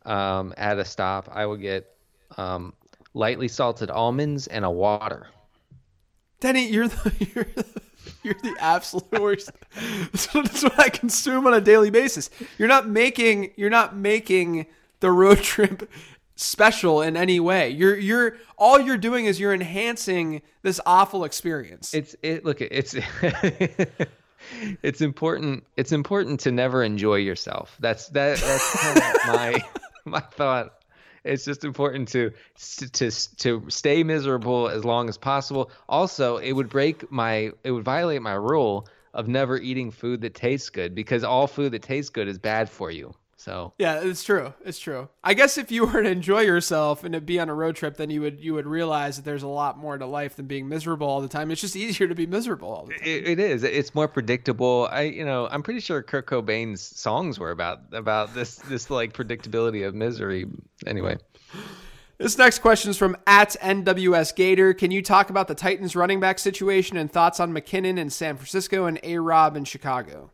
um, 0.06 0.54
at 0.58 0.80
a 0.80 0.86
stop, 0.86 1.30
I 1.32 1.46
will 1.46 1.58
get, 1.58 1.96
um, 2.38 2.74
lightly 3.14 3.48
salted 3.48 3.92
almonds 3.92 4.48
and 4.48 4.66
a 4.66 4.72
water. 4.72 5.28
Denny, 6.40 6.68
you're 6.70 6.88
the 6.88 7.28
you're 7.36 7.46
the, 7.46 7.66
you're 8.24 8.36
the 8.36 8.56
absolute 8.60 9.12
worst. 9.20 9.52
That's 10.12 10.64
what 10.64 10.80
I 10.80 10.90
consume 10.90 11.48
on 11.48 11.54
a 11.54 11.62
daily 11.62 11.90
basis. 11.90 12.30
You're 12.58 12.68
not 12.68 12.88
making 12.88 13.52
you're 13.56 13.70
not 13.70 13.96
making 13.96 14.68
the 15.00 15.12
road 15.12 15.38
trip 15.44 15.90
special 16.36 17.02
in 17.02 17.16
any 17.16 17.40
way. 17.40 17.70
You're 17.70 17.98
you're 17.98 18.38
all 18.58 18.80
you're 18.80 18.98
doing 18.98 19.26
is 19.26 19.40
you're 19.40 19.54
enhancing 19.54 20.42
this 20.62 20.80
awful 20.86 21.24
experience. 21.24 21.94
It's 21.94 22.16
it. 22.24 22.46
Look, 22.46 22.62
it's 22.62 22.96
it's 24.82 25.02
important. 25.02 25.66
It's 25.78 25.92
important 25.92 26.40
to 26.42 26.52
never 26.52 26.84
enjoy 26.84 27.16
yourself. 27.16 27.76
That's 27.80 28.08
that. 28.10 28.38
That's 28.38 28.82
kind 28.82 28.98
of 28.98 29.28
my 29.28 29.64
my 30.06 30.20
thought. 30.20 30.83
It's 31.24 31.46
just 31.46 31.64
important 31.64 32.10
to 32.10 32.32
to 32.94 33.10
to 33.38 33.70
stay 33.70 34.04
miserable 34.04 34.70
as 34.70 34.84
long 34.84 35.10
as 35.10 35.18
possible. 35.18 35.72
Also, 35.88 36.38
it 36.38 36.52
would 36.52 36.70
break 36.70 37.12
my 37.12 37.52
it 37.64 37.72
would 37.72 37.84
violate 37.84 38.22
my 38.22 38.34
rule 38.34 38.88
of 39.14 39.28
never 39.28 39.58
eating 39.58 39.92
food 39.92 40.22
that 40.22 40.34
tastes 40.34 40.70
good 40.70 40.96
because 40.96 41.24
all 41.24 41.48
food 41.48 41.72
that 41.74 41.84
tastes 41.84 42.10
good 42.10 42.28
is 42.28 42.40
bad 42.40 42.70
for 42.70 42.92
you. 42.92 43.14
So 43.44 43.74
yeah, 43.78 44.00
it's 44.00 44.24
true. 44.24 44.54
It's 44.64 44.80
true. 44.80 45.10
I 45.22 45.34
guess 45.34 45.58
if 45.58 45.70
you 45.70 45.86
were 45.86 46.02
to 46.02 46.10
enjoy 46.10 46.42
yourself 46.42 47.04
and 47.04 47.12
to 47.14 47.20
be 47.20 47.42
on 47.42 47.50
a 47.50 47.54
road 47.54 47.76
trip, 47.76 47.98
then 47.98 48.10
you 48.10 48.22
would 48.22 48.40
you 48.40 48.54
would 48.54 48.66
realize 48.66 49.18
that 49.18 49.26
there's 49.26 49.44
a 49.44 49.50
lot 49.50 49.78
more 49.78 49.98
to 49.98 50.06
life 50.06 50.38
than 50.38 50.46
being 50.46 50.70
miserable 50.70 51.08
all 51.08 51.20
the 51.20 51.28
time. 51.28 51.52
It's 51.52 51.60
just 51.60 51.76
easier 51.76 52.08
to 52.08 52.16
be 52.16 52.26
miserable 52.26 52.70
all 52.70 52.86
the 52.86 52.94
time. 52.94 53.02
it, 53.04 53.28
it 53.28 53.40
is. 53.40 53.66
It's 53.66 53.94
more 53.94 54.08
predictable. 54.08 54.88
I 54.90 55.02
you 55.02 55.26
know 55.26 55.50
I'm 55.52 55.62
pretty 55.62 55.82
sure 55.82 56.02
Kurt 56.02 56.26
Cobain's 56.26 56.82
songs 56.82 57.38
were 57.38 57.52
about 57.52 57.82
about 57.92 58.34
this 58.34 58.56
this 58.56 58.90
like 58.90 59.12
predictability 59.12 59.86
of 59.86 59.94
misery. 59.94 60.46
Anyway. 60.88 61.18
This 62.20 62.38
next 62.38 62.60
question 62.60 62.92
is 62.92 62.98
from 62.98 63.18
at 63.28 63.58
NWS 63.62 64.36
Gator. 64.36 64.74
Can 64.74 64.92
you 64.92 65.02
talk 65.02 65.30
about 65.30 65.50
the 65.50 65.56
Titans 65.56 65.98
running 65.98 66.22
back 66.22 66.40
situation 66.40 66.96
and 66.96 67.12
thoughts 67.12 67.42
on 67.42 67.52
McKinnon 67.52 67.98
in 67.98 68.10
San 68.10 68.38
Francisco 68.38 68.86
and 68.86 69.02
A 69.04 69.18
Rob 69.18 69.58
in 69.58 69.66
Chicago? 69.66 70.32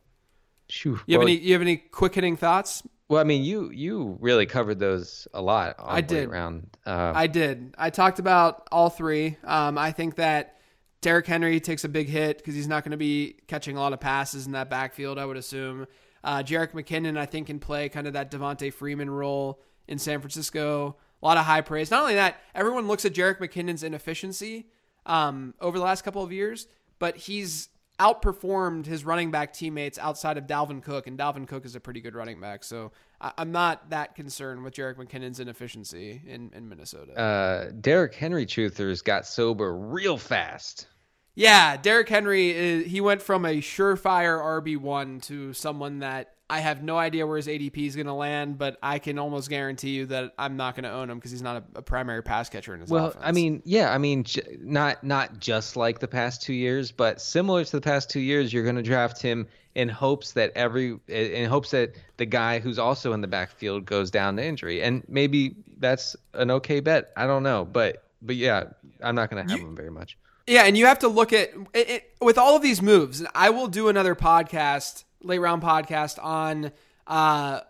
Phew. 0.70 1.00
You 1.08 1.14
have 1.16 1.20
well, 1.22 1.28
any 1.28 1.40
you 1.40 1.54
have 1.54 1.64
any 1.64 1.78
quick 1.78 2.14
hitting 2.14 2.38
thoughts? 2.38 2.84
Well, 3.10 3.20
I 3.20 3.24
mean, 3.24 3.44
you 3.44 3.72
you 3.72 4.18
really 4.22 4.46
covered 4.46 4.78
those 4.78 5.28
a 5.34 5.42
lot. 5.42 5.80
All 5.80 5.90
I 5.90 6.02
did. 6.02 6.30
Around. 6.30 6.70
Uh, 6.86 7.12
I 7.16 7.26
did. 7.26 7.74
I 7.78 7.90
talked 7.90 8.20
about 8.20 8.68
all 8.72 8.90
three. 8.90 9.36
Um, 9.44 9.80
I 9.80 9.92
think 9.92 10.16
that 10.16 10.60
Derrick 11.02 11.26
Henry 11.26 11.60
takes 11.60 11.84
a 11.84 11.90
big 11.90 12.08
hit 12.08 12.38
because 12.38 12.54
he's 12.54 12.68
not 12.68 12.84
going 12.84 12.92
to 12.92 12.98
be 12.98 13.38
catching 13.48 13.76
a 13.76 13.80
lot 13.80 13.94
of 13.94 14.00
passes 14.00 14.46
in 14.46 14.52
that 14.52 14.70
backfield. 14.70 15.18
I 15.18 15.26
would 15.26 15.38
assume. 15.38 15.88
Uh, 16.24 16.44
Jerick 16.44 16.74
McKinnon, 16.74 17.18
I 17.18 17.26
think, 17.26 17.48
can 17.48 17.60
play 17.60 17.90
kind 17.90 18.06
of 18.06 18.14
that 18.14 18.30
Devonta 18.30 18.72
Freeman 18.72 19.10
role 19.10 19.62
in 19.88 19.98
San 19.98 20.20
Francisco. 20.20 20.98
A 21.22 21.26
lot 21.26 21.38
of 21.38 21.46
high 21.46 21.62
praise. 21.62 21.90
Not 21.90 22.02
only 22.02 22.16
that, 22.16 22.36
everyone 22.54 22.88
looks 22.88 23.06
at 23.06 23.14
Jerick 23.14 23.40
McKinnon's 23.40 23.84
inefficiency 23.84 24.68
um, 25.06 25.56
over 25.60 25.78
the 25.78 25.84
last 25.84 26.04
couple 26.04 26.22
of 26.22 26.32
years, 26.32 26.68
but 27.00 27.18
he's 27.18 27.70
outperformed 28.00 28.86
his 28.86 29.04
running 29.04 29.30
back 29.32 29.54
teammates 29.54 29.98
outside 29.98 30.38
of 30.38 30.48
Dalvin 30.48 30.82
Cook, 30.82 31.08
and 31.08 31.18
Dalvin 31.18 31.48
Cook 31.48 31.66
is 31.66 31.76
a 31.76 31.80
pretty 31.80 32.02
good 32.02 32.16
running 32.16 32.40
back. 32.40 32.64
So 32.64 32.92
I, 33.20 33.34
I'm 33.38 33.52
not 33.52 33.90
that 33.90 34.16
concerned 34.16 34.64
with 34.64 34.74
Jerick 34.74 34.96
McKinnon's 34.96 35.40
inefficiency 35.40 36.22
in, 36.26 36.52
in 36.56 36.70
Minnesota. 36.70 37.18
uh, 37.18 37.72
Derrick 37.80 38.16
Henry 38.16 38.46
truthers 38.46 39.04
got 39.04 39.28
sober 39.28 39.76
real 39.76 40.18
fast. 40.18 40.88
Yeah, 41.36 41.78
Derrick 41.78 42.10
Henry 42.10 42.52
is, 42.52 42.86
he 42.88 43.02
went 43.02 43.22
from 43.22 43.46
a 43.46 43.62
surefire 43.62 44.40
RB 44.62 44.78
one 44.78 45.22
to 45.22 45.54
someone 45.54 46.00
that 46.00 46.34
I 46.50 46.60
have 46.60 46.82
no 46.82 46.98
idea 46.98 47.28
where 47.28 47.38
his 47.38 47.48
ADP 47.48 47.78
is 47.78 47.96
going 47.96 48.08
to 48.08 48.14
land, 48.14 48.58
but 48.58 48.78
I 48.82 49.00
can 49.00 49.20
almost 49.20 49.50
guarantee 49.50 49.92
you 49.92 50.08
that 50.08 50.34
I'm 50.38 50.58
not 50.58 50.76
going 50.76 50.84
to 50.84 50.92
own 50.92 51.10
him 51.10 51.18
because 51.18 51.32
he's 51.32 51.42
not 51.42 51.58
a, 51.58 51.80
a 51.80 51.82
primary 51.82 52.24
pass 52.24 52.50
catcher 52.50 52.74
in 52.74 52.82
his 52.82 52.90
Well, 52.90 53.08
offense. 53.08 53.24
I 53.26 53.32
mean, 53.32 53.62
yeah, 53.66 53.94
I 53.94 53.98
mean, 53.98 54.24
j- 54.24 54.58
not 54.60 55.04
not 55.04 55.40
just 55.40 55.76
like 55.76 56.00
the 56.00 56.08
past 56.08 56.42
two 56.42 56.54
years, 56.54 56.92
but 56.92 57.22
similar 57.22 57.64
to 57.64 57.72
the 57.72 57.82
past 57.82 58.10
two 58.10 58.20
years, 58.20 58.52
you're 58.52 58.64
going 58.64 58.78
to 58.78 58.82
draft 58.82 59.22
him 59.22 59.48
in 59.76 59.90
hopes 59.90 60.32
that 60.34 60.52
every 60.56 61.00
in 61.08 61.48
hopes 61.50 61.72
that 61.72 61.94
the 62.18 62.26
guy 62.26 62.60
who's 62.60 62.80
also 62.80 63.14
in 63.14 63.22
the 63.22 63.28
backfield 63.28 63.86
goes 63.86 64.10
down 64.10 64.36
to 64.38 64.44
injury, 64.44 64.82
and 64.82 65.04
maybe 65.08 65.56
that's 65.78 66.16
an 66.34 66.52
okay 66.52 66.80
bet. 66.80 67.12
I 67.16 67.28
don't 67.28 67.44
know, 67.44 67.66
but 67.66 68.04
but 68.22 68.36
yeah, 68.36 68.64
I'm 69.02 69.16
not 69.16 69.30
going 69.30 69.46
to 69.46 69.52
have 69.52 69.62
him 69.62 69.76
very 69.76 69.92
much. 69.92 70.18
Yeah, 70.48 70.64
and 70.64 70.76
you 70.76 70.88
have 70.88 71.00
to 71.00 71.08
look 71.08 71.32
at 71.32 71.52
it, 71.74 71.90
it, 71.90 72.14
with 72.20 72.40
all 72.40 72.56
of 72.56 72.64
these 72.64 72.82
moves. 72.82 73.24
I 73.36 73.52
will 73.52 73.68
do 73.68 73.88
another 73.88 74.16
podcast, 74.16 75.04
late 75.22 75.40
round 75.40 75.62
podcast 75.62 76.24
on 76.24 76.72
uh, 77.08 77.62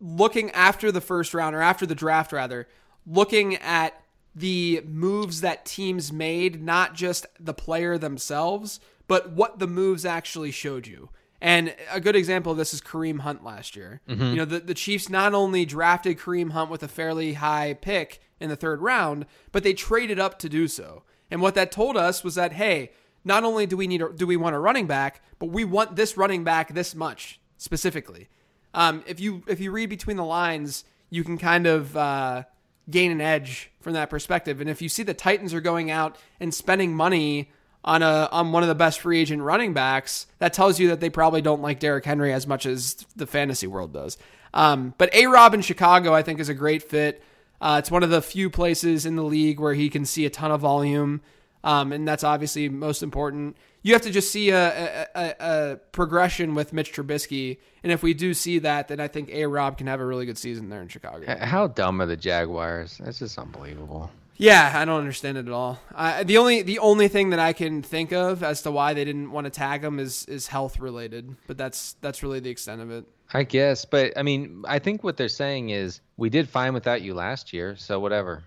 looking 0.00 0.50
after 0.52 0.90
the 0.92 1.00
first 1.00 1.34
round 1.34 1.54
or 1.54 1.60
after 1.62 1.86
the 1.86 1.94
draft, 1.94 2.32
rather, 2.32 2.68
looking 3.06 3.56
at 3.56 4.00
the 4.34 4.82
moves 4.86 5.40
that 5.40 5.64
teams 5.64 6.12
made, 6.12 6.62
not 6.62 6.94
just 6.94 7.26
the 7.40 7.54
player 7.54 7.98
themselves, 7.98 8.78
but 9.06 9.30
what 9.30 9.58
the 9.58 9.66
moves 9.66 10.04
actually 10.04 10.50
showed 10.50 10.86
you. 10.86 11.08
And 11.40 11.74
a 11.90 12.00
good 12.00 12.16
example 12.16 12.52
of 12.52 12.58
this 12.58 12.74
is 12.74 12.80
Kareem 12.80 13.20
Hunt 13.20 13.44
last 13.44 13.76
year. 13.76 14.00
You 14.32 14.36
know, 14.36 14.44
the, 14.44 14.58
the 14.58 14.74
Chiefs 14.74 15.08
not 15.08 15.34
only 15.34 15.64
drafted 15.64 16.18
Kareem 16.18 16.50
Hunt 16.50 16.70
with 16.70 16.82
a 16.82 16.88
fairly 16.88 17.34
high 17.34 17.74
pick 17.74 18.20
in 18.40 18.48
the 18.48 18.56
third 18.56 18.82
round, 18.82 19.24
but 19.52 19.62
they 19.62 19.72
traded 19.72 20.18
up 20.18 20.38
to 20.40 20.48
do 20.48 20.66
so. 20.66 21.04
And 21.30 21.40
what 21.40 21.54
that 21.54 21.70
told 21.70 21.96
us 21.96 22.24
was 22.24 22.34
that, 22.34 22.54
hey, 22.54 22.90
not 23.24 23.44
only 23.44 23.66
do 23.66 23.76
we 23.76 23.86
need 23.86 24.02
a, 24.02 24.12
do 24.12 24.26
we 24.26 24.36
want 24.36 24.54
a 24.54 24.58
running 24.58 24.86
back, 24.86 25.22
but 25.38 25.46
we 25.46 25.64
want 25.64 25.96
this 25.96 26.16
running 26.16 26.44
back 26.44 26.74
this 26.74 26.94
much 26.94 27.40
specifically. 27.56 28.28
Um, 28.74 29.02
if 29.06 29.20
you 29.20 29.42
if 29.46 29.60
you 29.60 29.70
read 29.70 29.88
between 29.88 30.16
the 30.16 30.24
lines, 30.24 30.84
you 31.10 31.24
can 31.24 31.38
kind 31.38 31.66
of 31.66 31.96
uh, 31.96 32.44
gain 32.90 33.10
an 33.10 33.20
edge 33.20 33.70
from 33.80 33.94
that 33.94 34.10
perspective. 34.10 34.60
And 34.60 34.68
if 34.70 34.82
you 34.82 34.88
see 34.88 35.02
the 35.02 35.14
Titans 35.14 35.54
are 35.54 35.60
going 35.60 35.90
out 35.90 36.16
and 36.40 36.52
spending 36.54 36.94
money 36.94 37.50
on 37.84 38.02
a 38.02 38.28
on 38.32 38.52
one 38.52 38.62
of 38.62 38.68
the 38.68 38.74
best 38.74 39.00
free 39.00 39.20
agent 39.20 39.42
running 39.42 39.72
backs, 39.72 40.26
that 40.38 40.52
tells 40.52 40.78
you 40.78 40.88
that 40.88 41.00
they 41.00 41.10
probably 41.10 41.42
don't 41.42 41.62
like 41.62 41.80
Derrick 41.80 42.04
Henry 42.04 42.32
as 42.32 42.46
much 42.46 42.66
as 42.66 42.94
the 43.16 43.26
fantasy 43.26 43.66
world 43.66 43.92
does. 43.92 44.18
Um, 44.54 44.94
but 44.98 45.12
A 45.14 45.26
Rob 45.26 45.54
in 45.54 45.60
Chicago, 45.60 46.14
I 46.14 46.22
think, 46.22 46.40
is 46.40 46.48
a 46.48 46.54
great 46.54 46.82
fit. 46.82 47.22
Uh, 47.60 47.76
it's 47.78 47.90
one 47.90 48.02
of 48.02 48.10
the 48.10 48.22
few 48.22 48.50
places 48.50 49.04
in 49.04 49.16
the 49.16 49.24
league 49.24 49.60
where 49.60 49.74
he 49.74 49.90
can 49.90 50.04
see 50.04 50.24
a 50.24 50.30
ton 50.30 50.50
of 50.50 50.60
volume, 50.60 51.20
um, 51.64 51.92
and 51.92 52.06
that's 52.06 52.24
obviously 52.24 52.68
most 52.68 53.02
important. 53.02 53.56
You 53.82 53.92
have 53.92 54.02
to 54.02 54.10
just 54.10 54.30
see 54.30 54.50
a, 54.50 55.08
a, 55.14 55.34
a, 55.40 55.76
progression 55.92 56.54
with 56.54 56.72
Mitch 56.72 56.92
Trubisky, 56.92 57.58
and 57.82 57.92
if 57.92 58.02
we 58.02 58.12
do 58.12 58.34
see 58.34 58.58
that, 58.60 58.88
then 58.88 59.00
I 59.00 59.08
think 59.08 59.30
A 59.30 59.46
Rob 59.46 59.78
can 59.78 59.86
have 59.86 60.00
a 60.00 60.06
really 60.06 60.26
good 60.26 60.38
season 60.38 60.68
there 60.68 60.82
in 60.82 60.88
Chicago. 60.88 61.24
How 61.38 61.68
dumb 61.68 62.00
are 62.00 62.06
the 62.06 62.16
Jaguars? 62.16 62.98
That's 63.02 63.20
just 63.20 63.38
unbelievable. 63.38 64.10
Yeah, 64.38 64.72
I 64.72 64.84
don't 64.84 65.00
understand 65.00 65.36
it 65.36 65.46
at 65.46 65.52
all. 65.52 65.80
Uh, 65.92 66.22
the 66.22 66.38
only 66.38 66.62
the 66.62 66.78
only 66.78 67.08
thing 67.08 67.30
that 67.30 67.40
I 67.40 67.52
can 67.52 67.82
think 67.82 68.12
of 68.12 68.44
as 68.44 68.62
to 68.62 68.70
why 68.70 68.94
they 68.94 69.04
didn't 69.04 69.32
want 69.32 69.46
to 69.46 69.50
tag 69.50 69.82
him 69.82 69.98
is 69.98 70.24
is 70.26 70.46
health 70.46 70.78
related, 70.78 71.36
but 71.48 71.58
that's 71.58 71.94
that's 72.00 72.22
really 72.22 72.38
the 72.38 72.50
extent 72.50 72.80
of 72.80 72.90
it. 72.90 73.04
I 73.34 73.42
guess, 73.42 73.84
but 73.84 74.16
I 74.16 74.22
mean, 74.22 74.64
I 74.66 74.78
think 74.78 75.02
what 75.02 75.16
they're 75.16 75.28
saying 75.28 75.70
is 75.70 76.00
we 76.16 76.30
did 76.30 76.48
fine 76.48 76.72
without 76.72 77.02
you 77.02 77.14
last 77.14 77.52
year, 77.52 77.74
so 77.76 77.98
whatever. 77.98 78.44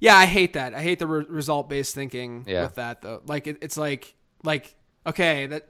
Yeah, 0.00 0.16
I 0.16 0.26
hate 0.26 0.52
that. 0.52 0.74
I 0.74 0.80
hate 0.82 0.98
the 0.98 1.06
re- 1.06 1.26
result 1.28 1.68
based 1.68 1.94
thinking 1.94 2.44
Yeah. 2.46 2.62
with 2.64 2.76
that 2.76 3.02
though. 3.02 3.22
Like 3.26 3.46
it, 3.46 3.58
it's 3.62 3.76
like 3.76 4.14
like 4.44 4.74
okay 5.06 5.46
that 5.46 5.68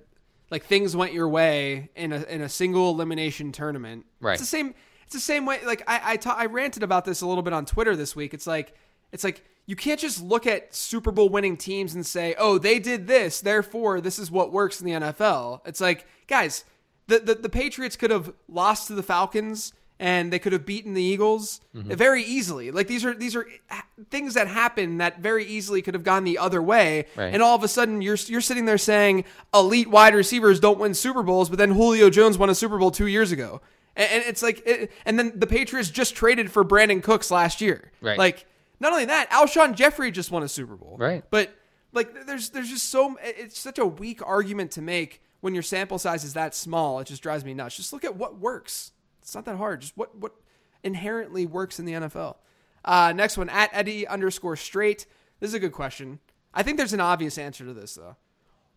like 0.50 0.64
things 0.64 0.94
went 0.96 1.12
your 1.12 1.28
way 1.28 1.90
in 1.96 2.12
a 2.12 2.22
in 2.24 2.40
a 2.42 2.48
single 2.48 2.90
elimination 2.90 3.52
tournament. 3.52 4.06
Right. 4.20 4.32
It's 4.34 4.42
the 4.42 4.46
same. 4.46 4.74
It's 5.04 5.14
the 5.14 5.20
same 5.20 5.46
way. 5.46 5.60
Like 5.64 5.82
I 5.86 6.00
I, 6.12 6.16
ta- 6.16 6.36
I 6.38 6.46
ranted 6.46 6.82
about 6.82 7.04
this 7.04 7.22
a 7.22 7.26
little 7.26 7.42
bit 7.42 7.52
on 7.52 7.64
Twitter 7.66 7.96
this 7.96 8.14
week. 8.14 8.34
It's 8.34 8.46
like 8.46 8.74
it's 9.12 9.24
like 9.24 9.44
you 9.66 9.76
can't 9.76 10.00
just 10.00 10.22
look 10.22 10.46
at 10.46 10.74
Super 10.74 11.10
Bowl 11.10 11.28
winning 11.28 11.56
teams 11.56 11.94
and 11.94 12.04
say, 12.06 12.34
oh, 12.38 12.56
they 12.58 12.78
did 12.78 13.06
this, 13.06 13.40
therefore 13.42 14.00
this 14.00 14.18
is 14.18 14.30
what 14.30 14.52
works 14.52 14.80
in 14.80 14.86
the 14.86 14.92
NFL. 14.92 15.60
It's 15.66 15.80
like 15.80 16.06
guys, 16.26 16.64
the 17.06 17.18
the, 17.20 17.34
the 17.34 17.48
Patriots 17.48 17.96
could 17.96 18.10
have 18.10 18.32
lost 18.48 18.86
to 18.88 18.94
the 18.94 19.02
Falcons 19.02 19.72
and 20.00 20.32
they 20.32 20.38
could 20.38 20.52
have 20.52 20.64
beaten 20.64 20.94
the 20.94 21.02
Eagles 21.02 21.60
mm-hmm. 21.74 21.92
very 21.92 22.22
easily. 22.22 22.70
Like 22.70 22.86
these 22.86 23.04
are 23.04 23.14
these 23.14 23.34
are 23.34 23.46
things 24.10 24.34
that 24.34 24.48
happen 24.48 24.98
that 24.98 25.20
very 25.20 25.44
easily 25.44 25.82
could 25.82 25.94
have 25.94 26.04
gone 26.04 26.24
the 26.24 26.38
other 26.38 26.62
way. 26.62 27.06
Right. 27.16 27.32
And 27.32 27.42
all 27.42 27.56
of 27.56 27.64
a 27.64 27.68
sudden 27.68 28.00
you're 28.00 28.16
you're 28.26 28.40
sitting 28.40 28.64
there 28.64 28.78
saying 28.78 29.24
elite 29.52 29.90
wide 29.90 30.14
receivers 30.14 30.60
don't 30.60 30.78
win 30.78 30.94
Super 30.94 31.22
Bowls, 31.22 31.48
but 31.48 31.58
then 31.58 31.72
Julio 31.72 32.10
Jones 32.10 32.38
won 32.38 32.50
a 32.50 32.54
Super 32.54 32.78
Bowl 32.78 32.90
2 32.90 33.06
years 33.06 33.32
ago. 33.32 33.60
And, 33.96 34.10
and 34.12 34.24
it's 34.26 34.42
like 34.42 34.62
it, 34.66 34.92
and 35.04 35.18
then 35.18 35.32
the 35.34 35.46
Patriots 35.46 35.90
just 35.90 36.14
traded 36.14 36.50
for 36.50 36.64
Brandin 36.64 37.02
Cooks 37.02 37.30
last 37.30 37.60
year. 37.60 37.90
Right. 38.00 38.18
Like 38.18 38.46
not 38.80 38.92
only 38.92 39.06
that, 39.06 39.30
Alshon 39.30 39.74
Jeffery 39.74 40.10
just 40.10 40.30
won 40.30 40.42
a 40.42 40.48
Super 40.48 40.76
Bowl. 40.76 40.96
Right. 40.98 41.24
But 41.30 41.54
like 41.92 42.26
there's 42.26 42.50
there's 42.50 42.70
just 42.70 42.88
so 42.90 43.16
it's 43.22 43.58
such 43.58 43.78
a 43.78 43.86
weak 43.86 44.24
argument 44.24 44.70
to 44.72 44.82
make 44.82 45.22
when 45.40 45.54
your 45.54 45.62
sample 45.62 45.98
size 45.98 46.22
is 46.22 46.34
that 46.34 46.54
small. 46.54 47.00
It 47.00 47.08
just 47.08 47.22
drives 47.22 47.44
me 47.44 47.54
nuts. 47.54 47.76
Just 47.76 47.92
look 47.92 48.04
at 48.04 48.16
what 48.16 48.38
works. 48.38 48.92
It's 49.28 49.34
not 49.34 49.44
that 49.44 49.56
hard. 49.56 49.82
Just 49.82 49.94
what 49.94 50.16
what 50.16 50.32
inherently 50.82 51.44
works 51.44 51.78
in 51.78 51.84
the 51.84 51.92
NFL. 51.92 52.36
Uh, 52.82 53.12
next 53.14 53.36
one 53.36 53.50
at 53.50 53.68
Eddie 53.74 54.08
underscore 54.08 54.56
straight. 54.56 55.04
This 55.38 55.48
is 55.48 55.54
a 55.54 55.60
good 55.60 55.72
question. 55.72 56.20
I 56.54 56.62
think 56.62 56.78
there's 56.78 56.94
an 56.94 57.00
obvious 57.00 57.36
answer 57.36 57.66
to 57.66 57.74
this 57.74 57.94
though. 57.94 58.16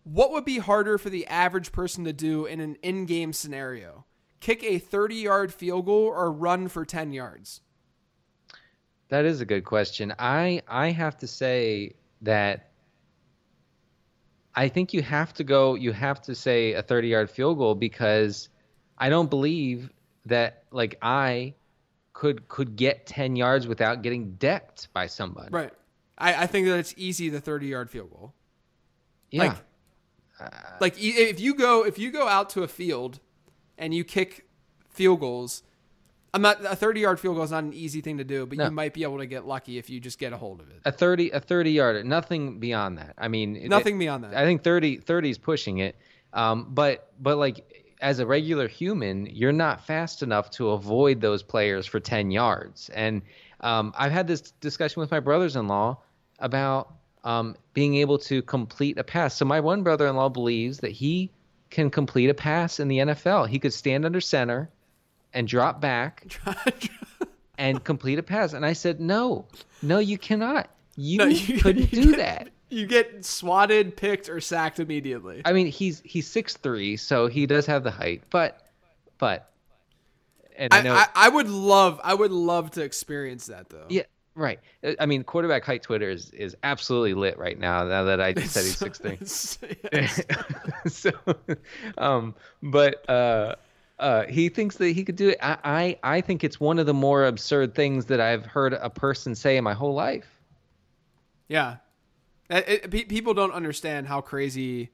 What 0.04 0.30
would 0.30 0.44
be 0.44 0.58
harder 0.58 0.98
for 0.98 1.08
the 1.08 1.26
average 1.26 1.72
person 1.72 2.04
to 2.04 2.12
do 2.12 2.44
in 2.44 2.60
an 2.60 2.76
in-game 2.82 3.32
scenario? 3.32 4.04
Kick 4.40 4.62
a 4.62 4.78
30-yard 4.78 5.54
field 5.54 5.86
goal 5.86 6.04
or 6.04 6.30
run 6.30 6.68
for 6.68 6.84
10 6.84 7.12
yards? 7.12 7.62
That 9.08 9.24
is 9.24 9.40
a 9.40 9.46
good 9.46 9.64
question. 9.64 10.12
I 10.18 10.60
I 10.68 10.90
have 10.90 11.16
to 11.18 11.26
say 11.26 11.94
that 12.20 12.72
I 14.54 14.68
think 14.68 14.92
you 14.92 15.00
have 15.00 15.32
to 15.34 15.44
go 15.44 15.76
you 15.76 15.92
have 15.92 16.20
to 16.22 16.34
say 16.34 16.74
a 16.74 16.82
30-yard 16.82 17.30
field 17.30 17.56
goal 17.56 17.74
because 17.74 18.50
I 18.98 19.08
don't 19.08 19.30
believe 19.30 19.90
that 20.26 20.64
like 20.70 20.98
I 21.02 21.54
could 22.12 22.46
could 22.48 22.76
get 22.76 23.06
10 23.06 23.36
yards 23.36 23.66
without 23.66 24.02
getting 24.02 24.32
decked 24.34 24.88
by 24.92 25.06
somebody. 25.06 25.48
Right. 25.50 25.72
I, 26.18 26.42
I 26.42 26.46
think 26.46 26.66
that 26.66 26.78
it's 26.78 26.94
easy 26.96 27.28
the 27.30 27.40
30-yard 27.40 27.90
field 27.90 28.10
goal. 28.10 28.34
Yeah. 29.30 29.44
Like, 29.44 29.56
like 30.80 31.02
e- 31.02 31.08
if 31.10 31.40
you 31.40 31.54
go 31.54 31.84
if 31.84 31.98
you 31.98 32.10
go 32.10 32.28
out 32.28 32.50
to 32.50 32.62
a 32.62 32.68
field 32.68 33.20
and 33.78 33.94
you 33.94 34.04
kick 34.04 34.46
field 34.90 35.20
goals, 35.20 35.62
I'm 36.34 36.42
not 36.42 36.64
a 36.64 36.76
30 36.76 37.00
yard 37.00 37.20
field 37.20 37.36
goal 37.36 37.44
is 37.44 37.50
not 37.50 37.64
an 37.64 37.72
easy 37.72 38.00
thing 38.00 38.18
to 38.18 38.24
do, 38.24 38.46
but 38.46 38.58
No. 38.58 38.64
you 38.66 38.70
might 38.70 38.92
be 38.94 39.02
able 39.04 39.18
to 39.18 39.26
get 39.26 39.46
lucky 39.46 39.78
if 39.78 39.88
you 39.88 40.00
just 40.00 40.18
get 40.18 40.32
a 40.32 40.36
hold 40.36 40.60
of 40.60 40.68
it. 40.70 40.80
a 40.84 40.92
30 40.92 41.30
a 41.30 41.40
30 41.40 41.70
yarder, 41.72 42.04
nothing 42.04 42.58
beyond 42.60 42.98
that. 42.98 43.14
I 43.18 43.28
mean, 43.28 43.56
it- 43.56 43.68
Nothing 43.68 43.98
beyond 43.98 44.24
that. 44.24 44.34
I 44.34 44.44
think 44.44 44.62
30 44.62 44.98
30 44.98 45.30
is 45.30 45.38
pushing 45.38 45.78
it. 45.78 45.96
Um, 46.32 46.68
but 46.70 47.12
but 47.20 47.36
like 47.38 47.81
as 48.02 48.18
a 48.18 48.26
regular 48.26 48.68
human, 48.68 49.26
you're 49.26 49.52
not 49.52 49.86
fast 49.86 50.22
enough 50.22 50.50
to 50.50 50.70
avoid 50.70 51.20
those 51.20 51.42
players 51.42 51.86
for 51.86 52.00
10 52.00 52.30
yards. 52.30 52.90
And 52.90 53.22
um, 53.60 53.94
I've 53.96 54.12
had 54.12 54.26
this 54.26 54.50
discussion 54.60 55.00
with 55.00 55.10
my 55.10 55.20
brothers-in-law 55.20 55.96
about 56.40 56.92
um, 57.24 57.56
being 57.72 57.94
able 57.96 58.18
to 58.18 58.42
complete 58.42 58.98
a 58.98 59.04
pass. 59.04 59.36
So 59.36 59.44
my 59.44 59.60
one 59.60 59.82
brother-in-law 59.84 60.30
believes 60.30 60.78
that 60.78 60.90
he 60.90 61.30
can 61.70 61.88
complete 61.90 62.28
a 62.28 62.34
pass 62.34 62.80
in 62.80 62.88
the 62.88 62.98
NFL. 62.98 63.48
He 63.48 63.58
could 63.58 63.72
stand 63.72 64.04
under 64.04 64.20
center 64.20 64.68
and 65.32 65.46
drop 65.48 65.80
back 65.80 66.26
and 67.58 67.82
complete 67.82 68.18
a 68.18 68.22
pass. 68.22 68.52
And 68.52 68.66
I 68.66 68.72
said, 68.74 69.00
"No, 69.00 69.46
no, 69.80 69.98
you 69.98 70.18
cannot. 70.18 70.68
You, 70.96 71.18
No, 71.18 71.24
you- 71.26 71.60
couldn't 71.60 71.92
you 71.92 72.02
do 72.02 72.10
get- 72.10 72.18
that." 72.18 72.48
You 72.72 72.86
get 72.86 73.24
swatted, 73.24 73.96
picked, 73.96 74.28
or 74.28 74.40
sacked 74.40 74.80
immediately. 74.80 75.42
I 75.44 75.52
mean, 75.52 75.66
he's 75.66 76.00
he's 76.04 76.26
six 76.26 76.56
three, 76.56 76.96
so 76.96 77.26
he 77.26 77.46
does 77.46 77.66
have 77.66 77.84
the 77.84 77.90
height, 77.90 78.22
but 78.30 78.66
but 79.18 79.50
and 80.56 80.72
I, 80.72 80.78
I, 80.78 80.82
know 80.82 80.94
I, 80.94 81.06
I 81.14 81.28
would 81.28 81.48
love 81.48 82.00
I 82.02 82.14
would 82.14 82.32
love 82.32 82.70
to 82.72 82.82
experience 82.82 83.46
that 83.46 83.68
though. 83.68 83.86
yeah 83.88 84.02
right. 84.34 84.58
I 84.98 85.06
mean, 85.06 85.24
quarterback 85.24 85.64
height 85.64 85.82
Twitter 85.82 86.08
is 86.08 86.30
is 86.30 86.56
absolutely 86.62 87.14
lit 87.14 87.38
right 87.38 87.58
now. 87.58 87.84
Now 87.84 88.04
that 88.04 88.20
I 88.20 88.32
said 88.34 88.64
he's 88.64 88.78
six 88.78 88.98
three. 88.98 89.18
Yes. 89.92 90.22
so, 90.86 91.12
um, 91.98 92.34
but 92.62 93.08
uh, 93.08 93.56
uh, 93.98 94.24
he 94.26 94.48
thinks 94.48 94.76
that 94.76 94.88
he 94.88 95.04
could 95.04 95.16
do 95.16 95.28
it. 95.30 95.38
I, 95.42 95.58
I 95.64 96.16
I 96.16 96.20
think 96.20 96.42
it's 96.42 96.58
one 96.58 96.78
of 96.78 96.86
the 96.86 96.94
more 96.94 97.26
absurd 97.26 97.74
things 97.74 98.06
that 98.06 98.20
I've 98.20 98.46
heard 98.46 98.72
a 98.72 98.90
person 98.90 99.34
say 99.34 99.56
in 99.56 99.64
my 99.64 99.74
whole 99.74 99.94
life. 99.94 100.40
yeah. 101.48 101.76
Uh, 102.50 102.62
it- 102.66 102.94
it- 102.94 103.08
people 103.08 103.34
don't 103.34 103.52
understand 103.52 104.06
how 104.06 104.20
crazy 104.20 104.90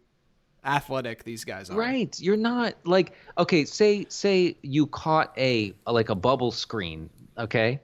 athletic 0.64 1.24
these 1.24 1.44
guys 1.44 1.70
are. 1.70 1.76
Right. 1.78 2.18
You're 2.20 2.36
not 2.36 2.74
like 2.84 3.12
okay, 3.36 3.64
say 3.64 4.06
say 4.08 4.56
you 4.62 4.86
caught 4.86 5.32
a 5.38 5.74
like 5.86 6.08
a 6.08 6.14
bubble 6.14 6.50
screen, 6.50 7.10
okay? 7.38 7.80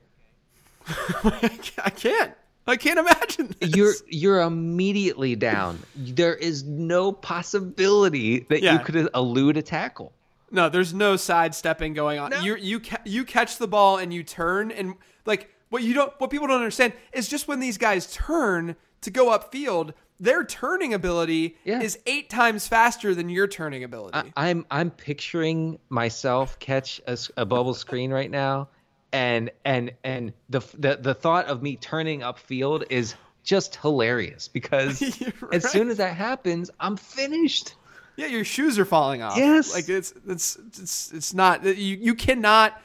I 0.87 1.91
can't. 1.95 2.33
I 2.67 2.77
can't 2.77 2.99
imagine. 2.99 3.55
This. 3.61 3.75
You're 3.77 3.95
you're 4.09 4.41
immediately 4.41 5.37
down. 5.37 5.79
There 5.97 6.35
is 6.35 6.65
no 6.65 7.13
possibility 7.13 8.41
that 8.49 8.63
Yeah. 8.63 8.75
you 8.75 8.79
could 8.81 9.09
elude 9.15 9.57
a 9.57 9.63
tackle. 9.63 10.13
No, 10.51 10.69
there's 10.69 10.95
no 10.95 11.17
sidestepping 11.17 11.95
going 11.95 12.19
on. 12.19 12.31
No. 12.31 12.41
You 12.41 12.57
you 12.57 12.81
ca- 12.81 13.03
you 13.05 13.25
catch 13.25 13.59
the 13.59 13.67
ball 13.69 13.99
and 13.99 14.13
you 14.15 14.23
turn 14.23 14.71
and 14.71 14.95
like 15.27 15.51
what 15.71 15.83
you 15.83 15.95
don't 15.95 16.13
what 16.21 16.31
people 16.31 16.47
don't 16.47 16.59
understand 16.59 16.93
is 17.13 17.29
just 17.29 17.49
when 17.49 17.61
these 17.61 17.77
guys 17.79 18.07
turn 18.13 18.77
to 19.05 19.11
go 19.11 19.27
upfield, 19.37 19.95
their 20.21 20.45
turning 20.45 20.93
ability 20.95 21.57
Yeah. 21.65 21.81
is 21.81 21.99
eight 22.07 22.29
times 22.31 22.67
faster 22.69 23.15
than 23.15 23.29
your 23.29 23.47
turning 23.47 23.85
ability. 23.85 24.33
I, 24.37 24.51
I'm 24.51 24.67
I'm 24.71 24.91
picturing 24.91 25.79
myself 25.89 26.59
catch 26.59 27.01
a 27.37 27.47
bubble 27.47 27.75
screen 27.75 28.13
right 28.13 28.31
now, 28.31 28.69
and 29.13 29.51
and 29.65 29.93
and 30.05 30.33
the 30.51 30.61
the 30.79 30.97
the 31.01 31.15
thought 31.15 31.47
of 31.47 31.63
me 31.63 31.77
turning 31.77 32.21
upfield 32.21 32.85
is 32.91 33.15
just 33.43 33.77
hilarious 33.77 34.49
because 34.49 35.01
You're 35.21 35.33
as 35.53 35.71
soon 35.71 35.91
as 35.91 35.99
that 35.99 36.17
happens, 36.17 36.71
I'm 36.81 36.97
finished. 36.97 37.75
yeah, 38.17 38.27
your 38.27 38.45
shoes 38.45 38.79
are 38.79 38.85
falling 38.85 39.23
off. 39.23 39.37
Yes. 39.37 39.75
like 39.75 39.89
it's 39.89 40.15
it's 40.29 40.57
it's 40.79 41.13
it's 41.13 41.35
not 41.35 41.65
you 41.65 41.97
you 42.01 42.15
cannot 42.15 42.81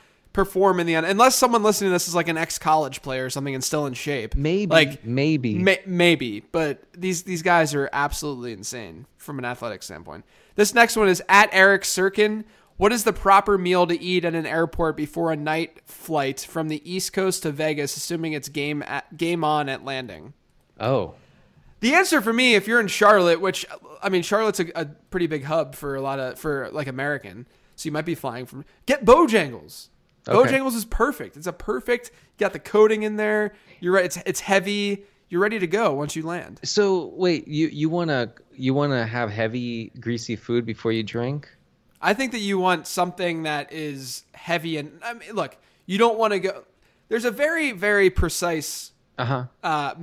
perform 0.45 0.79
in 0.79 0.87
the 0.87 0.95
end 0.95 1.05
unless 1.05 1.35
someone 1.35 1.63
listening 1.63 1.89
to 1.89 1.93
this 1.93 2.07
is 2.07 2.15
like 2.15 2.29
an 2.29 2.37
ex 2.37 2.57
college 2.57 3.01
player 3.01 3.25
or 3.25 3.29
something 3.29 3.53
and 3.53 3.63
still 3.63 3.85
in 3.85 3.93
shape. 3.93 4.35
Maybe 4.35 4.71
like 4.71 5.05
maybe 5.05 5.55
May, 5.55 5.81
maybe, 5.85 6.39
but 6.39 6.81
these 6.93 7.23
these 7.23 7.41
guys 7.41 7.75
are 7.75 7.89
absolutely 7.91 8.53
insane 8.53 9.05
from 9.17 9.37
an 9.37 9.43
athletic 9.43 9.83
standpoint. 9.83 10.23
This 10.55 10.73
next 10.73 10.95
one 10.95 11.09
is 11.09 11.21
at 11.27 11.49
Eric 11.51 11.81
Sirkin. 11.81 12.45
What 12.77 12.93
is 12.93 13.03
the 13.03 13.11
proper 13.11 13.57
meal 13.57 13.85
to 13.87 14.01
eat 14.01 14.23
at 14.23 14.33
an 14.33 14.45
airport 14.45 14.95
before 14.95 15.33
a 15.33 15.35
night 15.35 15.81
flight 15.85 16.39
from 16.39 16.69
the 16.69 16.81
East 16.89 17.11
Coast 17.11 17.43
to 17.43 17.51
Vegas, 17.51 17.97
assuming 17.97 18.31
it's 18.31 18.47
game 18.47 18.81
at, 18.83 19.17
game 19.17 19.43
on 19.43 19.67
at 19.67 19.83
landing? 19.83 20.33
oh 20.79 21.15
The 21.81 21.95
answer 21.95 22.21
for 22.21 22.31
me, 22.31 22.55
if 22.55 22.65
you're 22.65 22.79
in 22.79 22.87
Charlotte, 22.87 23.41
which 23.41 23.65
I 24.01 24.07
mean, 24.07 24.21
Charlotte's 24.21 24.61
a, 24.61 24.67
a 24.73 24.85
pretty 24.85 25.27
big 25.27 25.43
hub 25.43 25.75
for 25.75 25.95
a 25.95 26.01
lot 26.01 26.19
of 26.19 26.39
for 26.39 26.69
like 26.71 26.87
American, 26.87 27.45
so 27.75 27.87
you 27.87 27.91
might 27.91 28.05
be 28.05 28.15
flying 28.15 28.45
from. 28.45 28.63
Get 28.85 29.03
Bojangles. 29.03 29.89
Okay. 30.27 30.53
Bojangles 30.57 30.75
is 30.75 30.85
perfect. 30.85 31.37
It's 31.37 31.47
a 31.47 31.53
perfect. 31.53 32.11
You 32.13 32.45
got 32.45 32.53
the 32.53 32.59
coating 32.59 33.03
in 33.03 33.15
there. 33.15 33.53
You're 33.79 33.93
right. 33.93 34.05
It's 34.05 34.17
it's 34.25 34.39
heavy. 34.39 35.05
You're 35.29 35.41
ready 35.41 35.59
to 35.59 35.67
go 35.67 35.93
once 35.93 36.15
you 36.15 36.23
land. 36.23 36.59
So 36.63 37.07
wait, 37.15 37.47
you 37.47 37.67
you 37.67 37.89
wanna 37.89 38.33
you 38.53 38.73
wanna 38.73 39.05
have 39.05 39.29
heavy 39.31 39.91
greasy 39.99 40.35
food 40.35 40.65
before 40.65 40.91
you 40.91 41.03
drink? 41.03 41.47
I 42.01 42.13
think 42.13 42.31
that 42.31 42.39
you 42.39 42.57
want 42.59 42.87
something 42.87 43.43
that 43.43 43.71
is 43.73 44.23
heavy 44.33 44.77
and 44.77 44.99
I 45.03 45.13
mean, 45.13 45.33
look, 45.33 45.57
you 45.85 45.97
don't 45.97 46.17
want 46.17 46.33
to 46.33 46.39
go. 46.39 46.63
There's 47.09 47.25
a 47.25 47.31
very 47.31 47.71
very 47.73 48.09
precise 48.09 48.91
Uh 49.17 49.25
huh. 49.25 49.43
uh, 49.63 49.95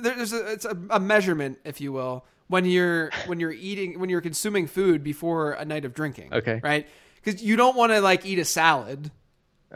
there's 0.00 0.32
a, 0.32 0.52
it's 0.52 0.64
a, 0.64 0.76
a 0.90 0.98
measurement, 1.00 1.58
if 1.64 1.80
you 1.80 1.92
will, 1.92 2.24
when 2.48 2.64
you're 2.64 3.10
when 3.26 3.40
you're 3.40 3.52
eating 3.52 3.98
when 4.00 4.08
you're 4.10 4.20
consuming 4.20 4.66
food 4.66 5.02
before 5.04 5.52
a 5.52 5.64
night 5.64 5.84
of 5.84 5.94
drinking. 5.94 6.32
Okay. 6.32 6.60
right? 6.62 6.86
Because 7.22 7.42
you 7.42 7.56
don't 7.56 7.76
want 7.76 7.92
to 7.92 8.00
like 8.00 8.26
eat 8.26 8.38
a 8.38 8.44
salad, 8.44 9.10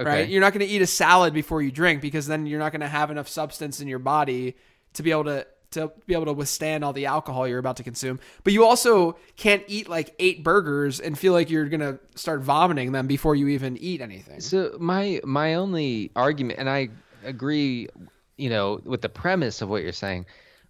Okay. 0.01 0.09
right? 0.09 0.29
You're 0.29 0.41
not 0.41 0.53
going 0.53 0.67
to 0.67 0.73
eat 0.73 0.83
a 0.83 0.87
salad 0.87 1.35
before 1.35 1.61
you 1.63 1.71
drink 1.71 2.01
because 2.01 2.27
then 2.27 2.47
you're 2.47 2.59
not 2.59 2.73
going 2.73 2.81
to 2.81 2.89
have 2.89 3.11
enough 3.11 3.29
substance 3.29 3.81
in 3.81 3.89
your 3.89 3.99
body 3.99 4.57
to 4.95 5.03
be 5.03 5.11
able 5.11 5.25
to 5.25 5.47
to 5.73 5.93
be 6.07 6.15
able 6.15 6.25
to 6.25 6.33
withstand 6.33 6.85
all 6.85 6.93
the 6.93 7.07
alcohol 7.07 7.47
you're 7.47 7.59
about 7.59 7.77
to 7.77 7.85
consume. 7.85 8.19
But 8.43 8.53
you 8.53 8.65
also 8.65 9.17
can't 9.37 9.63
eat 9.69 9.89
like 9.89 10.15
eight 10.19 10.43
burgers 10.43 10.99
and 10.99 11.17
feel 11.17 11.33
like 11.33 11.49
you're 11.49 11.69
going 11.69 11.81
to 11.81 11.99
start 12.17 12.41
vomiting 12.41 12.93
them 12.93 13.07
before 13.07 13.37
you 13.37 13.49
even 13.49 13.77
eat 13.77 14.01
anything. 14.01 14.41
So 14.41 14.77
my 14.81 15.21
my 15.25 15.55
only 15.55 16.11
argument, 16.17 16.59
and 16.59 16.69
I 16.69 16.89
agree, 17.25 17.89
you 18.37 18.51
know, 18.51 18.81
with 18.85 19.03
the 19.03 19.09
premise 19.09 19.63
of 19.63 19.69
what 19.69 19.83
you're 19.83 19.93
saying, 19.93 20.27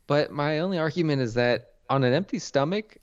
but 0.07 0.33
my 0.33 0.59
only 0.59 0.79
argument 0.79 1.23
is 1.23 1.35
that 1.35 1.71
on 1.89 2.05
an 2.05 2.13
empty 2.13 2.39
stomach, 2.39 2.99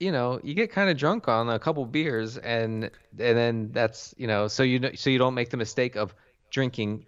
you 0.00 0.12
know, 0.12 0.40
you 0.42 0.54
get 0.54 0.70
kind 0.70 0.90
of 0.90 0.96
drunk 0.96 1.28
on 1.28 1.48
a 1.48 1.58
couple 1.58 1.84
beers, 1.84 2.36
and 2.38 2.84
and 2.84 2.90
then 3.36 3.70
that's 3.72 4.14
you 4.16 4.26
know, 4.26 4.48
so 4.48 4.62
you 4.62 4.78
know, 4.78 4.90
so 4.94 5.10
you 5.10 5.18
don't 5.18 5.34
make 5.34 5.50
the 5.50 5.56
mistake 5.56 5.96
of 5.96 6.14
drinking 6.50 7.06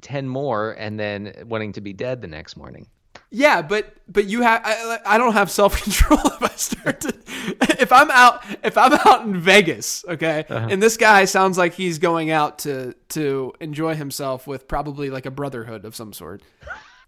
ten 0.00 0.28
more 0.28 0.72
and 0.72 0.98
then 0.98 1.32
wanting 1.46 1.72
to 1.72 1.80
be 1.80 1.92
dead 1.92 2.20
the 2.20 2.28
next 2.28 2.56
morning. 2.56 2.86
Yeah, 3.30 3.60
but 3.60 3.94
but 4.08 4.24
you 4.26 4.40
have 4.40 4.62
I, 4.64 5.00
I 5.04 5.18
don't 5.18 5.34
have 5.34 5.50
self 5.50 5.82
control 5.82 6.20
if 6.24 6.42
I 6.42 6.48
start 6.56 7.00
to 7.02 7.14
if 7.78 7.92
I'm 7.92 8.10
out 8.10 8.42
if 8.64 8.78
I'm 8.78 8.94
out 8.94 9.26
in 9.26 9.38
Vegas, 9.38 10.04
okay, 10.08 10.46
uh-huh. 10.48 10.68
and 10.70 10.82
this 10.82 10.96
guy 10.96 11.26
sounds 11.26 11.58
like 11.58 11.74
he's 11.74 11.98
going 11.98 12.30
out 12.30 12.60
to 12.60 12.94
to 13.10 13.52
enjoy 13.60 13.94
himself 13.94 14.46
with 14.46 14.66
probably 14.66 15.10
like 15.10 15.26
a 15.26 15.30
brotherhood 15.30 15.84
of 15.84 15.94
some 15.94 16.14
sort. 16.14 16.42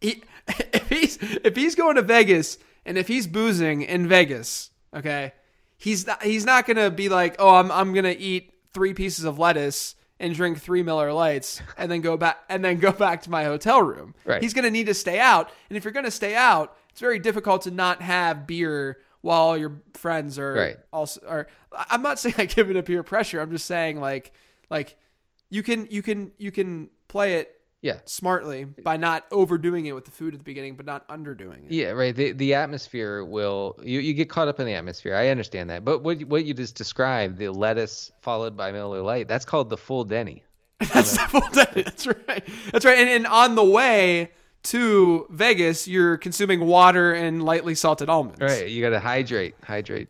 He, 0.00 0.22
if 0.48 0.88
he's 0.90 1.18
if 1.20 1.56
he's 1.56 1.74
going 1.74 1.96
to 1.96 2.02
Vegas 2.02 2.58
and 2.84 2.98
if 2.98 3.08
he's 3.08 3.26
boozing 3.26 3.80
in 3.82 4.06
Vegas, 4.06 4.70
okay, 4.94 5.32
he's 5.76 6.06
not 6.06 6.22
he's 6.22 6.44
not 6.44 6.66
gonna 6.66 6.90
be 6.90 7.08
like, 7.08 7.36
oh, 7.38 7.54
I'm 7.54 7.70
I'm 7.70 7.92
gonna 7.92 8.14
eat 8.18 8.52
three 8.72 8.94
pieces 8.94 9.24
of 9.24 9.38
lettuce 9.38 9.94
and 10.18 10.34
drink 10.34 10.60
three 10.60 10.82
Miller 10.82 11.12
Lites 11.12 11.62
and 11.78 11.90
then 11.90 12.00
go 12.02 12.16
back 12.16 12.38
and 12.48 12.64
then 12.64 12.78
go 12.78 12.92
back 12.92 13.22
to 13.22 13.30
my 13.30 13.44
hotel 13.44 13.82
room. 13.82 14.14
Right. 14.24 14.42
He's 14.42 14.54
gonna 14.54 14.70
need 14.70 14.86
to 14.86 14.94
stay 14.94 15.18
out, 15.18 15.50
and 15.68 15.76
if 15.76 15.84
you're 15.84 15.92
gonna 15.92 16.10
stay 16.10 16.34
out, 16.34 16.76
it's 16.90 17.00
very 17.00 17.18
difficult 17.18 17.62
to 17.62 17.70
not 17.70 18.02
have 18.02 18.46
beer 18.46 18.98
while 19.22 19.40
all 19.40 19.56
your 19.56 19.82
friends 19.94 20.38
are 20.38 20.54
Right. 20.54 20.76
also 20.92 21.20
are. 21.26 21.46
I'm 21.72 22.02
not 22.02 22.18
saying 22.18 22.34
I 22.38 22.46
give 22.46 22.70
it 22.70 22.76
a 22.76 22.82
peer 22.82 23.02
pressure. 23.02 23.40
I'm 23.40 23.50
just 23.50 23.66
saying 23.66 24.00
like 24.00 24.32
like 24.70 24.96
you 25.50 25.62
can 25.62 25.86
you 25.90 26.02
can 26.02 26.32
you 26.38 26.50
can 26.50 26.90
play 27.08 27.34
it 27.36 27.59
Yeah. 27.82 28.00
smartly 28.04 28.64
by 28.64 28.98
not 28.98 29.24
overdoing 29.30 29.86
it 29.86 29.92
with 29.94 30.04
the 30.04 30.10
food 30.10 30.34
at 30.34 30.40
the 30.40 30.44
beginning, 30.44 30.76
but 30.76 30.84
not 30.84 31.08
underdoing 31.08 31.64
it. 31.64 31.72
Yeah, 31.72 31.90
right. 31.92 32.14
The 32.14 32.32
the 32.32 32.52
atmosphere 32.54 33.24
will 33.24 33.78
you, 33.82 34.00
you 34.00 34.12
get 34.12 34.28
caught 34.28 34.48
up 34.48 34.60
in 34.60 34.66
the 34.66 34.74
atmosphere. 34.74 35.14
I 35.16 35.28
understand 35.28 35.70
that. 35.70 35.84
But 35.84 36.02
what 36.02 36.20
you- 36.20 36.26
what 36.26 36.44
you 36.44 36.52
just 36.52 36.74
described, 36.74 37.38
the 37.38 37.48
lettuce 37.48 38.12
followed 38.20 38.54
by 38.56 38.70
Miller 38.72 39.00
Lite, 39.00 39.28
that's 39.28 39.44
called 39.46 39.70
the 39.70 39.78
full 39.78 40.04
Denny. 40.04 40.44
That's 40.94 41.12
the 41.12 41.18
full 41.28 41.40
day. 41.52 41.82
That's 41.84 42.06
right. 42.06 42.48
That's 42.72 42.84
right. 42.86 42.98
And, 42.98 43.08
and 43.10 43.26
on 43.26 43.54
the 43.54 43.64
way 43.64 44.30
to 44.64 45.26
Vegas, 45.30 45.86
you're 45.86 46.16
consuming 46.16 46.60
water 46.66 47.12
and 47.12 47.42
lightly 47.42 47.74
salted 47.74 48.08
almonds. 48.08 48.40
Right. 48.40 48.66
You 48.68 48.80
got 48.82 48.90
to 48.90 49.00
hydrate, 49.00 49.56
hydrate. 49.62 50.08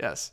Yes. 0.00 0.32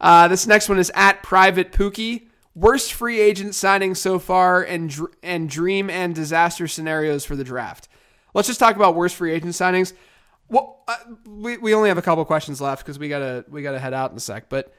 Uh, 0.00 0.28
this 0.28 0.46
next 0.46 0.68
one 0.70 0.78
is 0.78 0.90
at 0.94 1.22
Private 1.22 1.72
Pookie. 1.72 2.28
Worst 2.54 2.92
free 2.92 3.18
agent 3.20 3.54
signing 3.54 3.94
so 3.94 4.18
far 4.18 4.62
and 4.62 4.94
and 5.22 5.48
dream 5.48 5.88
and 5.88 6.14
disaster 6.14 6.68
scenarios 6.68 7.24
for 7.24 7.34
the 7.34 7.44
draft. 7.44 7.88
Let's 8.34 8.48
just 8.48 8.60
talk 8.60 8.76
about 8.76 8.94
worst 8.94 9.16
free 9.16 9.32
agent 9.32 9.52
signings. 9.52 9.92
Well, 10.48 10.82
uh, 10.86 10.96
we, 11.26 11.56
we 11.56 11.74
only 11.74 11.88
have 11.88 11.98
a 11.98 12.02
couple 12.02 12.24
questions 12.26 12.60
left 12.60 12.84
because 12.84 12.98
we 12.98 13.08
gotta 13.08 13.44
we 13.48 13.62
gotta 13.62 13.78
head 13.78 13.94
out 13.94 14.10
in 14.10 14.16
a 14.16 14.20
sec. 14.20 14.50
But 14.50 14.74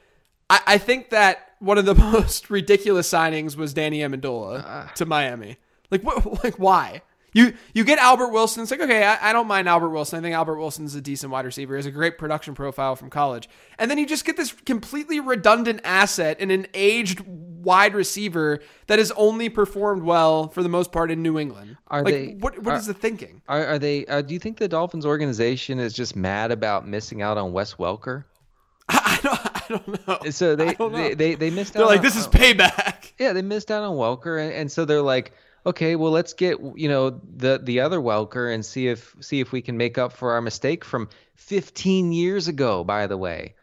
I, 0.50 0.60
I 0.68 0.78
think 0.78 1.10
that 1.10 1.54
one 1.60 1.78
of 1.78 1.86
the 1.86 1.96
most 2.12 2.50
ridiculous 2.50 3.10
signings 3.12 3.56
was 3.56 3.74
Danny 3.74 4.00
Amendola 4.00 4.94
to 4.94 5.06
Miami. 5.06 5.58
Like 5.90 6.04
what? 6.04 6.24
Like 6.44 6.60
why? 6.60 7.02
You 7.34 7.54
you 7.74 7.84
get 7.84 7.98
Albert 8.00 8.30
Wilson. 8.30 8.62
It's 8.64 8.72
like 8.72 8.80
okay, 8.82 9.04
I, 9.04 9.30
I 9.30 9.34
don't 9.34 9.48
mind 9.48 9.68
Albert 9.68 9.90
Wilson. 9.90 10.20
I 10.20 10.22
think 10.22 10.36
Albert 10.36 10.58
Wilson's 10.58 10.94
a 10.96 11.02
decent 11.02 11.32
wide 11.32 11.46
receiver. 11.46 11.74
He 11.74 11.78
has 11.80 11.86
a 11.88 11.92
great 11.92 12.18
production 12.18 12.54
profile 12.54 12.96
from 12.96 13.10
college. 13.10 13.50
And 13.80 13.90
then 13.90 13.98
you 13.98 14.06
just 14.06 14.24
get 14.26 14.38
this 14.38 14.52
completely 14.52 15.20
redundant 15.20 15.82
asset 15.84 16.40
in 16.40 16.52
an 16.52 16.68
aged 16.76 17.22
wide 17.26 17.96
receiver 17.96 18.60
that 18.88 19.00
has 19.00 19.12
only 19.18 19.50
performed 19.50 20.04
well 20.04 20.50
for 20.50 20.62
the 20.62 20.70
most 20.70 20.92
part 20.92 21.10
in 21.10 21.22
New 21.24 21.40
England. 21.40 21.78
Are 21.88 22.04
like 22.04 22.14
they- 22.14 22.28
what 22.40 22.60
what 22.60 22.76
are- 22.76 22.78
is 22.78 22.86
the 22.86 22.94
thinking? 22.94 23.42
Are, 23.48 23.66
are 23.66 23.80
they? 23.80 24.06
Uh, 24.06 24.22
do 24.22 24.34
you 24.34 24.40
think 24.40 24.58
the 24.58 24.68
Dolphins 24.68 25.06
organization 25.06 25.80
is 25.80 25.94
just 25.94 26.16
mad 26.16 26.52
about 26.52 26.88
missing 26.88 27.22
out 27.22 27.38
on 27.38 27.52
Wes 27.52 27.74
Welker? 27.76 28.26
I 28.90 29.20
don't 29.24 29.40
I 29.40 29.64
don't 29.70 30.08
know. 30.26 30.30
So 30.30 30.56
they 30.56 30.74
don't 30.74 30.92
know. 30.92 30.98
they, 30.98 31.14
they 31.14 31.36
they 31.36 31.50
missed 31.50 31.74
They're 31.74 31.84
out. 31.84 31.88
like 31.90 32.00
on- 32.00 32.04
this 32.04 32.16
is 32.16 32.28
payback. 32.28 33.14
Yeah, 33.18 33.34
they 33.34 33.42
missed 33.42 33.72
out 33.72 33.82
on 33.84 33.96
Welker, 33.96 34.42
and, 34.44 34.52
and 34.54 34.72
so 34.72 34.86
they're 34.86 35.02
like, 35.02 35.34
okay, 35.66 35.96
well, 35.96 36.12
let's 36.12 36.34
get 36.34 36.60
you 36.76 36.90
know 36.90 37.22
the 37.36 37.60
the 37.62 37.80
other 37.80 38.00
Welker 38.00 38.54
and 38.54 38.66
see 38.66 38.88
if 38.88 39.16
see 39.20 39.40
if 39.40 39.52
we 39.52 39.62
can 39.62 39.78
make 39.78 39.98
up 39.98 40.14
for 40.14 40.32
our 40.32 40.42
mistake 40.42 40.84
from 40.84 41.10
15 41.36 42.12
years 42.12 42.48
ago. 42.48 42.84
By 42.84 43.08
the 43.08 43.18
way, 43.18 43.56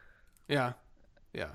Yeah. 0.49 0.73
Yeah. 1.33 1.51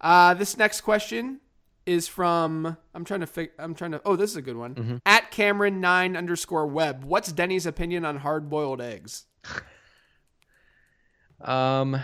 Uh, 0.00 0.34
this 0.34 0.56
next 0.56 0.80
question 0.80 1.40
is 1.86 2.08
from 2.08 2.76
I'm 2.94 3.04
trying 3.04 3.20
to 3.20 3.26
fig- 3.26 3.52
I'm 3.58 3.74
trying 3.74 3.92
to 3.92 4.00
oh 4.04 4.16
this 4.16 4.30
is 4.30 4.36
a 4.36 4.42
good 4.42 4.56
one. 4.56 4.74
Mm-hmm. 4.74 4.96
At 5.04 5.30
Cameron 5.30 5.80
nine 5.80 6.16
underscore 6.16 6.66
web. 6.66 7.04
What's 7.04 7.32
Denny's 7.32 7.66
opinion 7.66 8.04
on 8.04 8.16
hard 8.18 8.48
boiled 8.48 8.80
eggs? 8.80 9.26
um, 11.40 12.00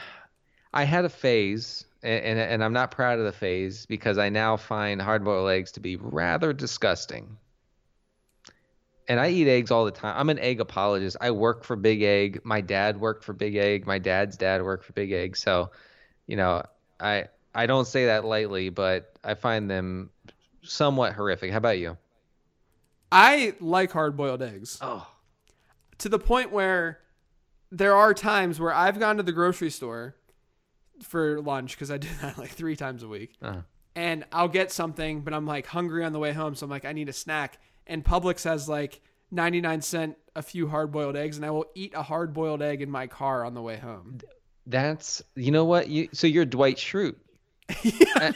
I 0.73 0.85
had 0.85 1.05
a 1.05 1.09
phase, 1.09 1.85
and, 2.07 2.25
and 2.25 2.39
and 2.39 2.65
I'm 2.65 2.73
not 2.73 2.91
proud 2.91 3.19
of 3.19 3.25
the 3.25 3.33
phase 3.33 3.85
because 3.87 4.17
I 4.17 4.29
now 4.29 4.57
find 4.57 5.03
hard-boiled 5.03 5.51
eggs 5.51 5.73
to 5.73 5.81
be 5.81 5.97
rather 5.97 6.53
disgusting. 6.53 7.37
And 9.09 9.21
I 9.21 9.29
eat 9.29 9.49
eggs 9.49 9.71
all 9.71 9.85
the 9.85 9.93
time. 9.93 10.15
I'm 10.17 10.31
an 10.31 10.39
egg 10.39 10.61
apologist. 10.61 11.17
I 11.21 11.31
work 11.31 11.63
for 11.63 11.77
Big 11.77 12.03
Egg. 12.03 12.41
My 12.43 12.61
dad 12.61 13.01
worked 13.01 13.23
for 13.23 13.33
Big 13.33 13.55
Egg. 13.55 13.87
My 13.87 13.99
dad's 13.99 14.37
dad 14.37 14.63
worked 14.63 14.85
for 14.85 14.93
Big 14.95 15.13
Egg. 15.13 15.37
So, 15.37 15.71
you 16.27 16.37
know, 16.37 16.63
I 16.99 17.27
I 17.55 17.67
don't 17.67 17.87
say 17.87 18.07
that 18.07 18.25
lightly, 18.25 18.69
but 18.69 19.13
I 19.23 19.35
find 19.35 19.71
them 19.71 20.11
somewhat 20.63 21.13
horrific. 21.13 21.53
How 21.53 21.59
about 21.59 21.79
you? 21.79 21.97
I 23.13 23.55
like 23.61 23.93
hard 23.93 24.17
boiled 24.17 24.43
eggs 24.43 24.79
Oh, 24.81 25.07
to 25.99 26.09
the 26.09 26.19
point 26.19 26.51
where 26.51 26.99
there 27.71 27.95
are 27.95 28.13
times 28.13 28.59
where 28.59 28.75
I've 28.75 28.99
gone 28.99 29.17
to 29.17 29.23
the 29.23 29.33
grocery 29.33 29.71
store 29.71 30.17
for 31.03 31.41
lunch 31.41 31.73
because 31.73 31.91
I 31.91 31.99
do 31.99 32.09
that 32.23 32.39
like 32.39 32.51
three 32.51 32.77
times 32.77 33.03
a 33.03 33.09
week. 33.09 33.33
uh, 33.43 33.63
and 33.95 34.25
I'll 34.31 34.49
get 34.49 34.71
something, 34.73 35.23
but 35.23 35.33
I'm 35.33 35.47
like 35.47 35.67
hungry 35.67 36.05
on 36.05 36.13
the 36.13 36.19
way 36.19 36.33
home, 36.33 36.55
so 36.55 36.65
I'm 36.65 36.71
like, 36.71 36.85
I 36.85 36.93
need 36.93 37.09
a 37.09 37.15
snack. 37.15 37.59
And 37.87 38.05
Publix 38.05 38.45
has 38.45 38.69
like 38.69 39.01
99 39.31 39.81
cent 39.81 40.17
a 40.35 40.43
few 40.43 40.69
hard 40.69 40.93
boiled 40.93 41.17
eggs, 41.17 41.37
and 41.37 41.47
I 41.47 41.51
will 41.51 41.67
eat 41.75 41.93
a 41.95 42.03
hard 42.03 42.35
boiled 42.35 42.61
egg 42.63 42.83
in 42.83 42.91
my 42.91 43.07
car 43.07 43.45
on 43.45 43.55
the 43.55 43.63
way 43.63 43.77
home. 43.77 44.19
that's 44.67 45.23
you 45.35 45.51
know 45.51 45.65
what 45.65 45.89
you. 45.89 46.09
So 46.13 46.27
you're 46.27 46.45
Dwight 46.45 46.77
Schrute. 46.77 47.17
Uh, 48.17 48.33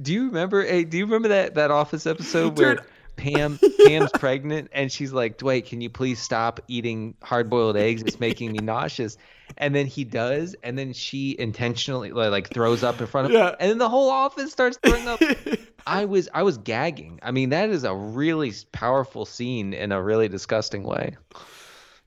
do 0.00 0.12
you 0.12 0.26
remember? 0.26 0.64
Hey, 0.64 0.84
do 0.84 0.96
you 0.98 1.04
remember 1.04 1.28
that 1.28 1.54
that 1.56 1.70
Office 1.70 2.06
episode 2.06 2.58
where 2.58 2.78
Pam 3.16 3.58
Pam's 3.84 4.10
pregnant 4.12 4.70
and 4.72 4.90
she's 4.92 5.12
like, 5.12 5.38
Dwight, 5.38 5.66
can 5.66 5.80
you 5.80 5.90
please 5.90 6.20
stop 6.20 6.60
eating 6.68 7.14
hard 7.22 7.50
boiled 7.50 7.76
eggs? 7.76 8.02
It's 8.02 8.20
making 8.20 8.52
me 8.52 8.58
nauseous. 8.60 9.16
And 9.56 9.74
then 9.74 9.86
he 9.86 10.04
does, 10.04 10.54
and 10.62 10.78
then 10.78 10.92
she 10.92 11.34
intentionally 11.38 12.12
like, 12.12 12.50
throws 12.52 12.82
up 12.84 13.00
in 13.00 13.06
front 13.06 13.26
of 13.26 13.32
him, 13.32 13.38
Yeah. 13.38 13.54
and 13.58 13.70
then 13.70 13.78
the 13.78 13.88
whole 13.88 14.10
office 14.10 14.52
starts 14.52 14.78
throwing 14.84 15.08
up. 15.08 15.20
I 15.86 16.04
was 16.04 16.28
I 16.34 16.42
was 16.42 16.58
gagging. 16.58 17.18
I 17.22 17.30
mean, 17.30 17.48
that 17.50 17.70
is 17.70 17.84
a 17.84 17.94
really 17.94 18.52
powerful 18.72 19.24
scene 19.24 19.72
in 19.72 19.90
a 19.92 20.02
really 20.02 20.28
disgusting 20.28 20.82
way. 20.84 21.16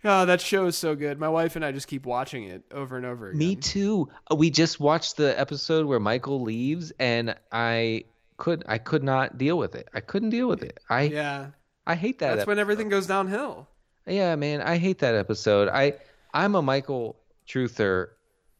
Oh, 0.03 0.25
that 0.25 0.41
show 0.41 0.65
is 0.65 0.75
so 0.77 0.95
good. 0.95 1.19
My 1.19 1.29
wife 1.29 1.55
and 1.55 1.63
I 1.63 1.71
just 1.71 1.87
keep 1.87 2.05
watching 2.05 2.45
it 2.45 2.63
over 2.71 2.97
and 2.97 3.05
over 3.05 3.29
again. 3.29 3.37
Me 3.39 3.55
too. 3.55 4.09
Uh, 4.31 4.35
We 4.35 4.49
just 4.49 4.79
watched 4.79 5.17
the 5.17 5.39
episode 5.39 5.85
where 5.85 5.99
Michael 5.99 6.41
leaves, 6.41 6.91
and 6.99 7.35
I 7.51 8.05
could 8.37 8.63
I 8.67 8.77
could 8.79 9.03
not 9.03 9.37
deal 9.37 9.57
with 9.57 9.75
it. 9.75 9.87
I 9.93 9.99
couldn't 9.99 10.31
deal 10.31 10.47
with 10.47 10.63
it. 10.63 10.79
I 10.89 11.03
Yeah. 11.03 11.47
I 11.85 11.95
hate 11.95 12.19
that. 12.19 12.29
That's 12.31 12.41
ep- 12.43 12.47
when 12.47 12.59
everything 12.59 12.89
goes 12.89 13.05
downhill. 13.07 13.67
yeah, 14.07 14.35
man, 14.35 14.61
I 14.61 14.77
hate 14.77 14.99
that 14.99 15.13
episode. 15.15 15.69
I 15.69 15.93
I'm 16.33 16.55
a 16.55 16.61
Michael 16.61 17.17
truther 17.47 18.07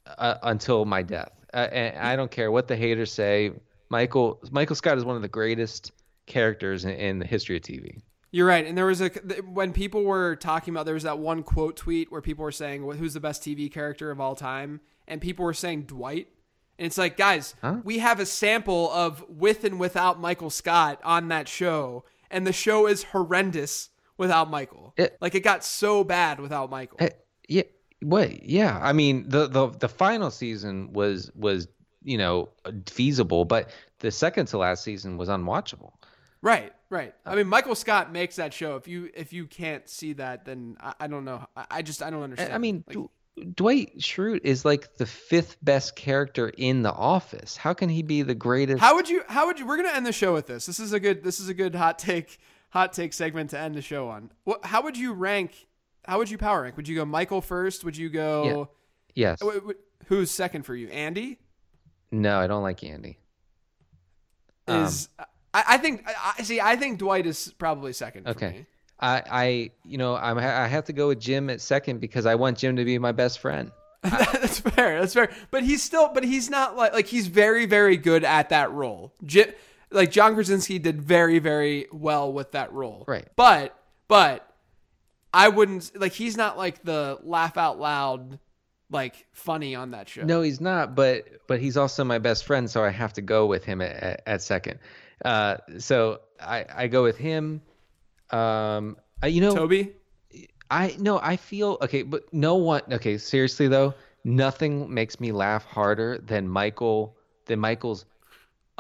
uh, 0.06 0.36
until 0.44 0.86
my 0.86 1.02
death. 1.04 1.32
Uh, 1.54 1.68
and 1.72 1.98
I 1.98 2.16
don't 2.16 2.32
care 2.32 2.52
what 2.52 2.68
the 2.68 2.76
haters 2.76 3.12
say. 3.12 3.52
Michael 3.90 4.40
Michael 4.52 4.76
Scott 4.76 4.98
is 4.98 5.04
one 5.06 5.16
of 5.16 5.22
the 5.22 5.28
greatest 5.28 5.92
characters 6.26 6.86
in, 6.86 6.92
in 6.92 7.20
the 7.20 7.26
history 7.26 7.58
of 7.58 7.64
TV. 7.64 8.02
You're 8.32 8.48
right. 8.48 8.66
And 8.66 8.78
there 8.78 8.86
was 8.86 9.02
a 9.02 9.10
when 9.52 9.74
people 9.74 10.04
were 10.06 10.38
talking 10.38 10.74
about 10.74 10.86
there 10.86 10.94
was 10.94 11.04
that 11.04 11.20
one 11.20 11.44
quote 11.44 11.76
tweet 11.76 12.10
where 12.12 12.22
people 12.22 12.44
were 12.44 12.52
saying 12.54 12.90
who's 12.98 13.14
the 13.14 13.20
best 13.20 13.42
TV 13.44 13.70
character 13.72 14.10
of 14.12 14.22
all 14.22 14.36
time, 14.36 14.80
and 15.08 15.20
people 15.20 15.44
were 15.44 15.54
saying 15.54 15.84
Dwight. 15.84 16.30
And 16.80 16.86
it's 16.88 16.98
like, 16.98 17.18
guys, 17.18 17.54
Huh? 17.62 17.78
we 17.84 18.00
have 18.00 18.20
a 18.22 18.26
sample 18.26 18.90
of 18.92 19.24
with 19.30 19.66
and 19.66 19.80
without 19.80 20.20
Michael 20.22 20.50
Scott 20.50 21.00
on 21.04 21.28
that 21.28 21.48
show, 21.50 22.06
and 22.32 22.48
the 22.48 22.54
show 22.54 22.88
is 22.88 23.04
horrendous 23.04 23.90
without 24.18 24.50
Michael. 24.50 24.94
It- 24.96 25.18
like 25.20 25.36
it 25.36 25.42
got 25.42 25.66
so 25.66 26.04
bad 26.06 26.40
without 26.40 26.70
Michael. 26.70 26.98
Uh, 27.02 27.10
yeah, 27.50 27.64
what? 28.02 28.44
Yeah, 28.44 28.80
I 28.82 28.94
mean 28.94 29.30
the 29.30 29.48
the 29.48 29.70
the 29.70 29.90
final 29.90 30.32
season 30.32 30.94
was 30.94 31.32
was 31.36 31.68
you 32.04 32.18
know 32.18 32.50
feasible, 32.88 33.46
but 33.46 33.70
the 34.00 34.12
second 34.12 34.48
to 34.48 34.58
last 34.58 34.84
season 34.84 35.18
was 35.18 35.30
unwatchable. 35.30 35.94
Right, 36.42 36.74
right. 36.90 37.14
I 37.26 37.34
uh, 37.34 37.36
mean, 37.36 37.48
Michael 37.48 37.76
Scott 37.76 38.12
makes 38.12 38.38
that 38.38 38.54
show. 38.54 38.76
If 38.76 38.88
you 38.88 39.10
if 39.14 39.32
you 39.32 39.46
can't 39.46 39.88
see 39.88 40.14
that, 40.14 40.46
then 40.46 40.78
I, 40.82 40.94
I 41.02 41.08
don't 41.08 41.26
know. 41.26 41.46
I, 41.56 41.66
I 41.70 41.82
just 41.84 42.02
I 42.02 42.10
don't 42.10 42.22
I- 42.22 42.24
understand. 42.24 42.54
I 42.54 42.58
mean, 42.58 42.84
Like, 42.88 42.98
D- 43.38 43.44
Dwight 43.56 44.00
Schrute 44.00 44.42
is 44.44 44.66
like 44.66 44.98
the 44.98 45.06
fifth 45.06 45.58
best 45.64 45.96
character 45.96 46.50
in 46.58 46.82
The 46.82 46.92
Office. 46.92 47.56
How 47.56 47.74
can 47.74 47.90
he 47.90 48.02
be 48.02 48.24
the 48.24 48.36
greatest? 48.36 48.80
how 48.80 48.96
would 48.96 49.08
you 49.08 49.24
how 49.28 49.46
would 49.46 49.60
you? 49.60 49.68
We're 49.68 49.78
gonna 49.78 49.90
end 49.96 50.06
the 50.06 50.12
show 50.12 50.34
with 50.34 50.48
this. 50.48 50.66
This 50.66 50.80
is 50.80 50.94
a 50.94 51.00
good 51.00 51.24
this 51.24 51.40
is 51.40 51.48
a 51.48 51.54
good 51.54 51.76
hot 51.76 52.00
take 52.00 52.40
hot 52.72 52.94
take 52.94 53.14
segment 53.14 53.52
to 53.52 53.60
end 53.60 53.76
the 53.76 53.82
show 53.82 54.08
on. 54.10 54.32
What? 54.44 54.66
How 54.66 54.82
would 54.82 54.98
you 54.98 55.14
rank? 55.14 55.68
How 56.06 56.18
would 56.18 56.30
you 56.30 56.38
power 56.38 56.64
rank? 56.64 56.78
Would 56.78 56.88
you 56.88 56.96
go 56.96 57.06
Michael 57.06 57.42
first? 57.42 57.84
Would 57.84 57.96
you 57.98 58.10
go? 58.10 58.70
yes. 59.14 59.40
wh- 59.42 59.58
wh- 59.68 60.08
Who's 60.08 60.32
second 60.32 60.64
for 60.64 60.76
you? 60.76 60.88
Andy 60.90 61.40
No, 62.12 62.40
I 62.40 62.48
don't 62.48 62.64
like 62.64 62.84
Andy. 62.84 63.18
Um, 64.68 64.84
is. 64.84 65.10
I, 65.54 65.64
I 65.70 65.78
think. 65.78 66.04
I, 66.08 66.34
I 66.40 66.44
see. 66.44 66.60
I 66.62 66.76
think 66.76 67.00
Dwight 67.00 67.26
is 67.26 67.54
probably 67.58 67.94
second. 67.94 68.24
For 68.24 68.30
Okay. 68.32 68.50
me. 68.52 68.66
I, 69.00 69.24
I, 69.32 69.72
you 69.84 69.98
know, 69.98 70.16
I'm, 70.16 70.38
I 70.38 70.68
have 70.68 70.86
to 70.86 70.94
go 70.94 71.08
with 71.08 71.20
Jim 71.20 71.50
at 71.50 71.60
second 71.60 72.00
because 72.02 72.28
I 72.28 72.36
want 72.36 72.60
Jim 72.60 72.76
to 72.76 72.86
be 72.86 73.00
my 73.00 73.12
best 73.12 73.40
friend. 73.40 73.72
that's 74.04 74.60
fair. 74.60 75.00
That's 75.00 75.14
fair. 75.14 75.32
But 75.50 75.64
he's 75.64 75.82
still, 75.84 76.10
but 76.14 76.24
he's 76.24 76.50
not 76.50 76.76
like 76.78 76.94
like 76.94 77.08
he's 77.08 77.28
very 77.28 77.66
very 77.66 77.98
good 77.98 78.24
at 78.24 78.50
that 78.50 78.72
role. 78.72 79.14
J- 79.24 79.54
like 79.92 80.12
John 80.12 80.34
Krasinski 80.36 80.78
did 80.80 81.02
very 81.02 81.40
very 81.40 81.88
well 81.92 82.32
with 82.32 82.52
that 82.52 82.72
role. 82.74 83.04
Right. 83.08 83.28
But 83.36 83.76
but 84.08 84.48
I 85.34 85.50
wouldn't 85.50 85.92
like 86.00 86.14
he's 86.14 86.36
not 86.38 86.58
like 86.58 86.84
the 86.84 87.20
laugh 87.24 87.58
out 87.58 87.80
loud 87.80 88.40
like 88.90 89.26
funny 89.32 89.74
on 89.76 89.92
that 89.92 90.10
show. 90.10 90.24
No, 90.24 90.42
he's 90.42 90.62
not, 90.62 90.96
but 90.96 91.26
but 91.48 91.60
he's 91.60 91.78
also 91.78 92.04
my 92.04 92.20
best 92.20 92.44
friend, 92.44 92.70
so 92.70 92.84
I 92.84 92.90
have 92.90 93.14
to 93.14 93.22
go 93.22 93.46
with 93.46 93.64
him 93.64 93.82
at, 93.82 94.22
at, 94.26 94.42
second. 94.42 94.80
Uh, 95.24 95.58
so 95.78 96.20
I 96.40 96.66
I 96.74 96.88
go 96.88 97.04
with 97.04 97.18
him. 97.18 97.62
Um, 98.30 98.98
I, 99.24 99.28
you 99.28 99.42
know, 99.42 99.56
Toby. 99.56 99.94
I 100.70 100.96
no, 101.00 101.20
I 101.20 101.38
feel 101.38 101.78
okay, 101.82 102.04
but 102.04 102.32
no 102.34 102.56
one. 102.56 102.82
Okay, 102.92 103.18
seriously 103.18 103.68
though, 103.68 103.94
nothing 104.24 104.94
makes 104.94 105.20
me 105.20 105.32
laugh 105.32 105.66
harder 105.66 106.18
than 106.18 106.48
Michael 106.48 107.16
than 107.46 107.60
Michael's 107.60 108.06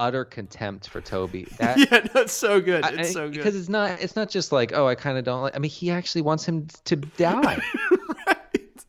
utter 0.02 0.26
contempt 0.26 0.89
for 0.89 0.99
Toby. 0.99 1.47
That 1.60 1.78
Yeah, 1.78 2.08
it's 2.16 2.34
so 2.34 2.60
good. 2.60 2.84
It's 2.86 3.10
I- 3.10 3.14
so 3.14 3.28
good. 3.30 3.38
because 3.38 3.56
it's 3.56 3.70
not 3.70 4.02
it's 4.02 4.16
not 4.16 4.30
just 4.30 4.52
like 4.52 4.74
oh 4.74 4.88
I 4.88 4.95
kind 4.95 5.18
of 5.18 5.24
don't 5.24 5.41
like. 5.43 5.56
I 5.56 5.60
mean, 5.60 5.72
he 5.72 5.91
actually 5.91 6.24
wants 6.24 6.43
him 6.45 6.68
to 6.86 6.95
die, 7.18 7.62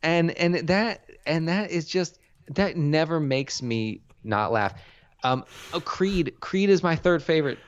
and 0.02 0.30
and 0.32 0.54
that 0.68 1.04
and 1.26 1.48
that 1.48 1.70
is 1.70 1.86
just 1.86 2.18
that 2.48 2.76
never 2.76 3.20
makes 3.20 3.62
me 3.62 4.00
not 4.24 4.52
laugh. 4.52 4.74
Um, 5.24 5.44
oh, 5.72 5.80
Creed. 5.80 6.34
Creed 6.40 6.68
is 6.70 6.82
my 6.82 6.96
third 6.96 7.22
favorite. 7.22 7.58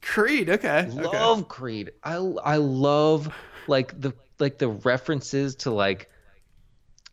Creed. 0.00 0.50
Okay. 0.50 0.88
okay. 0.90 1.18
Love 1.18 1.48
Creed. 1.48 1.92
I 2.02 2.14
I 2.14 2.56
love 2.56 3.32
like 3.68 3.98
the 4.00 4.12
like 4.40 4.58
the 4.58 4.68
references 4.68 5.54
to 5.56 5.70
like 5.70 6.08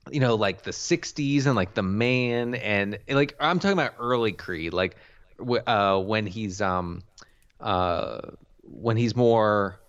you 0.10 0.20
know 0.20 0.34
like 0.34 0.64
the 0.64 0.72
60s 0.72 1.46
and 1.46 1.56
like 1.56 1.76
the 1.76 1.84
man 1.84 2.56
and 2.56 2.98
like 3.08 3.36
I'm 3.40 3.60
talking 3.60 3.74
about 3.74 3.94
early 4.00 4.32
Creed 4.32 4.74
like 4.74 4.96
uh 5.68 6.00
when 6.00 6.26
he's 6.26 6.62
um 6.62 7.04
uh 7.60 8.20
when 8.64 8.98
he's 8.98 9.16
more 9.16 9.80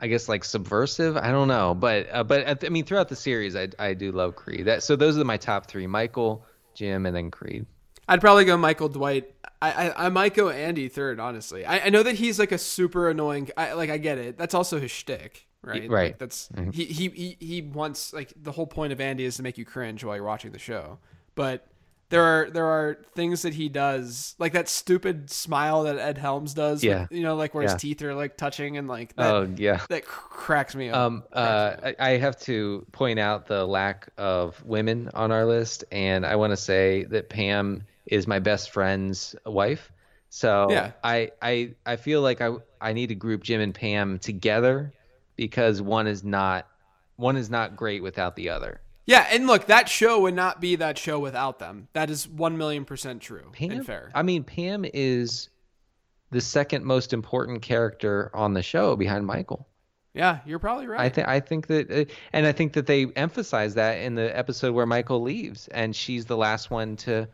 I 0.00 0.08
guess 0.08 0.28
like 0.28 0.44
subversive. 0.44 1.16
I 1.16 1.30
don't 1.30 1.48
know, 1.48 1.74
but 1.74 2.08
uh, 2.12 2.24
but 2.24 2.64
I 2.64 2.68
mean 2.68 2.84
throughout 2.84 3.08
the 3.08 3.16
series 3.16 3.56
I 3.56 3.68
I 3.78 3.94
do 3.94 4.12
love 4.12 4.36
Creed. 4.36 4.66
That 4.66 4.82
so 4.82 4.96
those 4.96 5.16
are 5.16 5.24
my 5.24 5.36
top 5.36 5.66
3. 5.66 5.86
Michael, 5.86 6.44
Jim 6.74 7.06
and 7.06 7.16
then 7.16 7.30
Creed. 7.30 7.66
I'd 8.08 8.20
probably 8.20 8.44
go 8.44 8.56
Michael 8.56 8.88
Dwight. 8.88 9.34
I, 9.62 9.88
I, 9.88 10.06
I 10.06 10.08
might 10.10 10.34
go 10.34 10.50
Andy 10.50 10.88
third, 10.88 11.18
honestly. 11.18 11.64
I, 11.64 11.86
I 11.86 11.88
know 11.88 12.02
that 12.02 12.16
he's 12.16 12.38
like 12.38 12.52
a 12.52 12.58
super 12.58 13.08
annoying. 13.08 13.50
I, 13.56 13.72
like 13.72 13.88
I 13.88 13.96
get 13.96 14.18
it. 14.18 14.36
That's 14.36 14.52
also 14.52 14.78
his 14.78 14.90
shtick, 14.90 15.46
right? 15.62 15.88
Right. 15.88 16.06
Like, 16.08 16.18
that's 16.18 16.50
he, 16.72 16.84
he 16.84 17.08
he 17.08 17.36
he 17.40 17.62
wants 17.62 18.12
like 18.12 18.32
the 18.36 18.52
whole 18.52 18.66
point 18.66 18.92
of 18.92 19.00
Andy 19.00 19.24
is 19.24 19.36
to 19.36 19.42
make 19.42 19.56
you 19.56 19.64
cringe 19.64 20.04
while 20.04 20.16
you're 20.16 20.24
watching 20.24 20.52
the 20.52 20.58
show. 20.58 20.98
But 21.34 21.66
there 22.14 22.22
are 22.22 22.50
there 22.50 22.66
are 22.66 22.98
things 23.16 23.42
that 23.42 23.54
he 23.54 23.68
does, 23.68 24.36
like 24.38 24.52
that 24.52 24.68
stupid 24.68 25.28
smile 25.30 25.82
that 25.82 25.98
Ed 25.98 26.16
Helms 26.16 26.54
does. 26.54 26.84
Yeah. 26.84 27.06
You 27.10 27.22
know, 27.22 27.34
like 27.34 27.54
where 27.54 27.64
Yeah. 27.64 27.72
his 27.72 27.82
teeth 27.82 28.02
are 28.02 28.14
like 28.14 28.36
touching 28.36 28.76
and 28.76 28.86
like 28.86 29.16
that. 29.16 29.34
Oh, 29.34 29.52
yeah. 29.56 29.80
That 29.88 30.04
cr- 30.04 30.28
cracks 30.28 30.74
me 30.76 30.90
up. 30.90 30.96
Um, 30.96 31.24
uh, 31.32 31.76
I 31.82 31.96
I 31.98 32.10
have 32.18 32.38
to 32.42 32.86
point 32.92 33.18
out 33.18 33.46
the 33.46 33.66
lack 33.66 34.08
of 34.16 34.64
women 34.64 35.10
on 35.14 35.32
our 35.32 35.44
list, 35.44 35.84
and 35.90 36.24
I 36.24 36.36
want 36.36 36.52
to 36.52 36.56
say 36.56 37.02
that 37.10 37.28
Pam 37.28 37.82
is 38.06 38.26
my 38.28 38.38
best 38.38 38.70
friend's 38.70 39.34
wife. 39.44 39.90
So 40.30 40.68
Yeah. 40.70 40.92
I, 41.02 41.32
I 41.42 41.74
I 41.84 41.96
feel 41.96 42.20
like 42.22 42.40
I 42.40 42.50
I 42.80 42.92
need 42.92 43.08
to 43.08 43.14
group 43.16 43.42
Jim 43.42 43.60
and 43.60 43.74
Pam 43.74 44.18
together 44.20 44.92
because 45.36 45.82
one 45.82 46.06
is 46.06 46.22
not 46.22 46.68
one 47.16 47.36
is 47.36 47.50
not 47.50 47.76
great 47.76 48.02
without 48.02 48.36
the 48.36 48.50
other. 48.50 48.80
Yeah, 49.06 49.26
and 49.30 49.46
look, 49.46 49.66
that 49.66 49.88
show 49.88 50.20
would 50.20 50.34
not 50.34 50.60
be 50.60 50.76
that 50.76 50.98
show 50.98 51.18
without 51.18 51.58
them. 51.58 51.88
That 51.92 52.10
is 52.10 52.28
one 52.28 52.56
million 52.56 52.84
percent 52.84 53.20
true 53.22 53.50
Pam, 53.52 53.70
and 53.70 53.86
fair. 53.86 54.10
I 54.14 54.22
mean, 54.22 54.44
Pam 54.44 54.84
is 54.94 55.48
the 56.30 56.40
second 56.40 56.84
most 56.84 57.12
important 57.12 57.62
character 57.62 58.30
on 58.34 58.54
the 58.54 58.62
show 58.62 58.96
behind 58.96 59.26
Michael. 59.26 59.68
yeah, 60.14 60.38
you're 60.46 60.58
probably 60.58 60.86
right. 60.86 61.00
I 61.00 61.08
think 61.08 61.28
I 61.28 61.40
think 61.40 61.66
that, 61.68 61.90
uh, 61.90 62.04
and 62.32 62.46
I 62.46 62.52
think 62.52 62.72
that 62.74 62.86
they 62.86 63.06
emphasize 63.16 63.74
that 63.74 63.98
in 63.98 64.14
the 64.14 64.36
episode 64.36 64.74
where 64.74 64.86
Michael 64.86 65.22
leaves, 65.22 65.68
and 65.68 65.94
she's 65.94 66.24
the 66.26 66.36
last 66.36 66.70
one 66.70 66.96
to, 66.98 67.28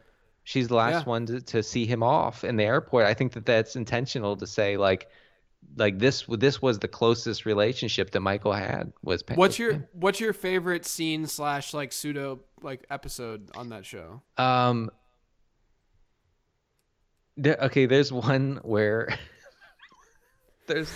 she's 0.44 0.68
the 0.68 0.74
last 0.74 1.04
Yeah. 1.06 1.10
one 1.10 1.26
to, 1.26 1.40
to 1.40 1.62
see 1.62 1.86
him 1.86 2.02
off 2.02 2.42
in 2.44 2.56
the 2.56 2.64
airport. 2.64 3.06
I 3.06 3.14
think 3.14 3.32
that 3.32 3.46
that's 3.46 3.76
intentional 3.76 4.36
to 4.36 4.46
say 4.46 4.76
like, 4.76 5.08
like 5.76 5.98
this 5.98 6.24
this 6.28 6.60
was 6.60 6.78
the 6.78 6.88
closest 6.88 7.46
relationship 7.46 8.10
that 8.10 8.20
Michael 8.20 8.52
had 8.52 8.92
was. 9.02 9.22
What's 9.34 9.58
your 9.58 9.88
what's 9.92 10.20
your 10.20 10.32
favorite 10.32 10.84
scene 10.84 11.26
slash 11.26 11.72
like 11.74 11.92
pseudo 11.92 12.40
like 12.62 12.84
episode 12.90 13.50
on 13.54 13.70
that 13.70 13.86
show? 13.86 14.22
um? 14.36 14.90
There, 17.36 17.56
okay, 17.62 17.86
there's 17.86 18.12
one 18.12 18.60
where 18.62 19.16
there's 20.66 20.92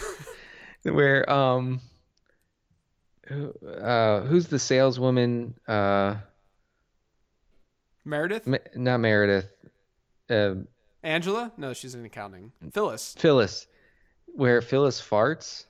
where 0.83 1.31
um. 1.31 1.81
Uh, 3.31 4.21
who's 4.21 4.49
the 4.49 4.59
saleswoman? 4.59 5.55
Uh, 5.67 6.17
Meredith, 8.05 8.47
Ma- 8.47 8.59
not 8.75 9.01
Meredith. 9.01 9.51
Uh, 10.29 10.57
Angela? 11.03 11.53
No, 11.57 11.73
she's 11.73 11.95
in 11.95 12.05
accounting. 12.05 12.53
Phyllis. 12.73 13.15
Phyllis, 13.19 13.67
where 14.35 14.61
Phyllis 14.61 15.01
farts, 15.01 15.65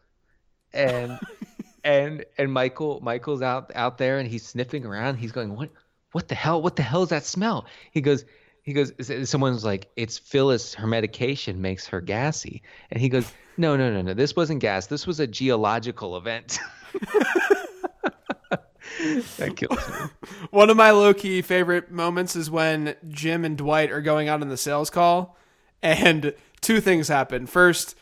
and 0.72 1.18
and 1.84 2.24
and 2.38 2.52
Michael 2.52 3.00
Michael's 3.02 3.42
out 3.42 3.70
out 3.74 3.98
there 3.98 4.18
and 4.18 4.28
he's 4.28 4.46
sniffing 4.46 4.84
around. 4.84 5.16
He's 5.16 5.32
going, 5.32 5.54
what 5.54 5.70
what 6.14 6.28
the 6.28 6.36
hell? 6.36 6.62
What 6.62 6.76
the 6.76 6.82
hell 6.82 7.02
is 7.02 7.08
that 7.08 7.24
smell? 7.24 7.66
He 7.90 8.00
goes. 8.00 8.24
He 8.62 8.72
goes. 8.72 8.92
Someone's 9.28 9.64
like, 9.64 9.90
"It's 9.96 10.16
Phyllis. 10.16 10.72
Her 10.74 10.86
medication 10.86 11.60
makes 11.60 11.88
her 11.88 12.00
gassy." 12.00 12.62
And 12.92 13.00
he 13.00 13.08
goes, 13.08 13.30
"No, 13.56 13.76
no, 13.76 13.92
no, 13.92 14.00
no. 14.00 14.14
This 14.14 14.36
wasn't 14.36 14.60
gas. 14.60 14.86
This 14.86 15.08
was 15.08 15.18
a 15.18 15.26
geological 15.26 16.16
event." 16.16 16.60
that 19.38 19.56
kills 19.56 19.88
me. 19.88 19.94
One 20.50 20.70
of 20.70 20.76
my 20.76 20.92
low 20.92 21.12
key 21.12 21.42
favorite 21.42 21.90
moments 21.90 22.36
is 22.36 22.48
when 22.48 22.94
Jim 23.08 23.44
and 23.44 23.58
Dwight 23.58 23.90
are 23.90 24.00
going 24.00 24.28
out 24.28 24.40
on 24.40 24.48
the 24.48 24.56
sales 24.56 24.90
call, 24.90 25.36
and 25.82 26.32
two 26.60 26.80
things 26.80 27.08
happen. 27.08 27.46
First, 27.46 27.96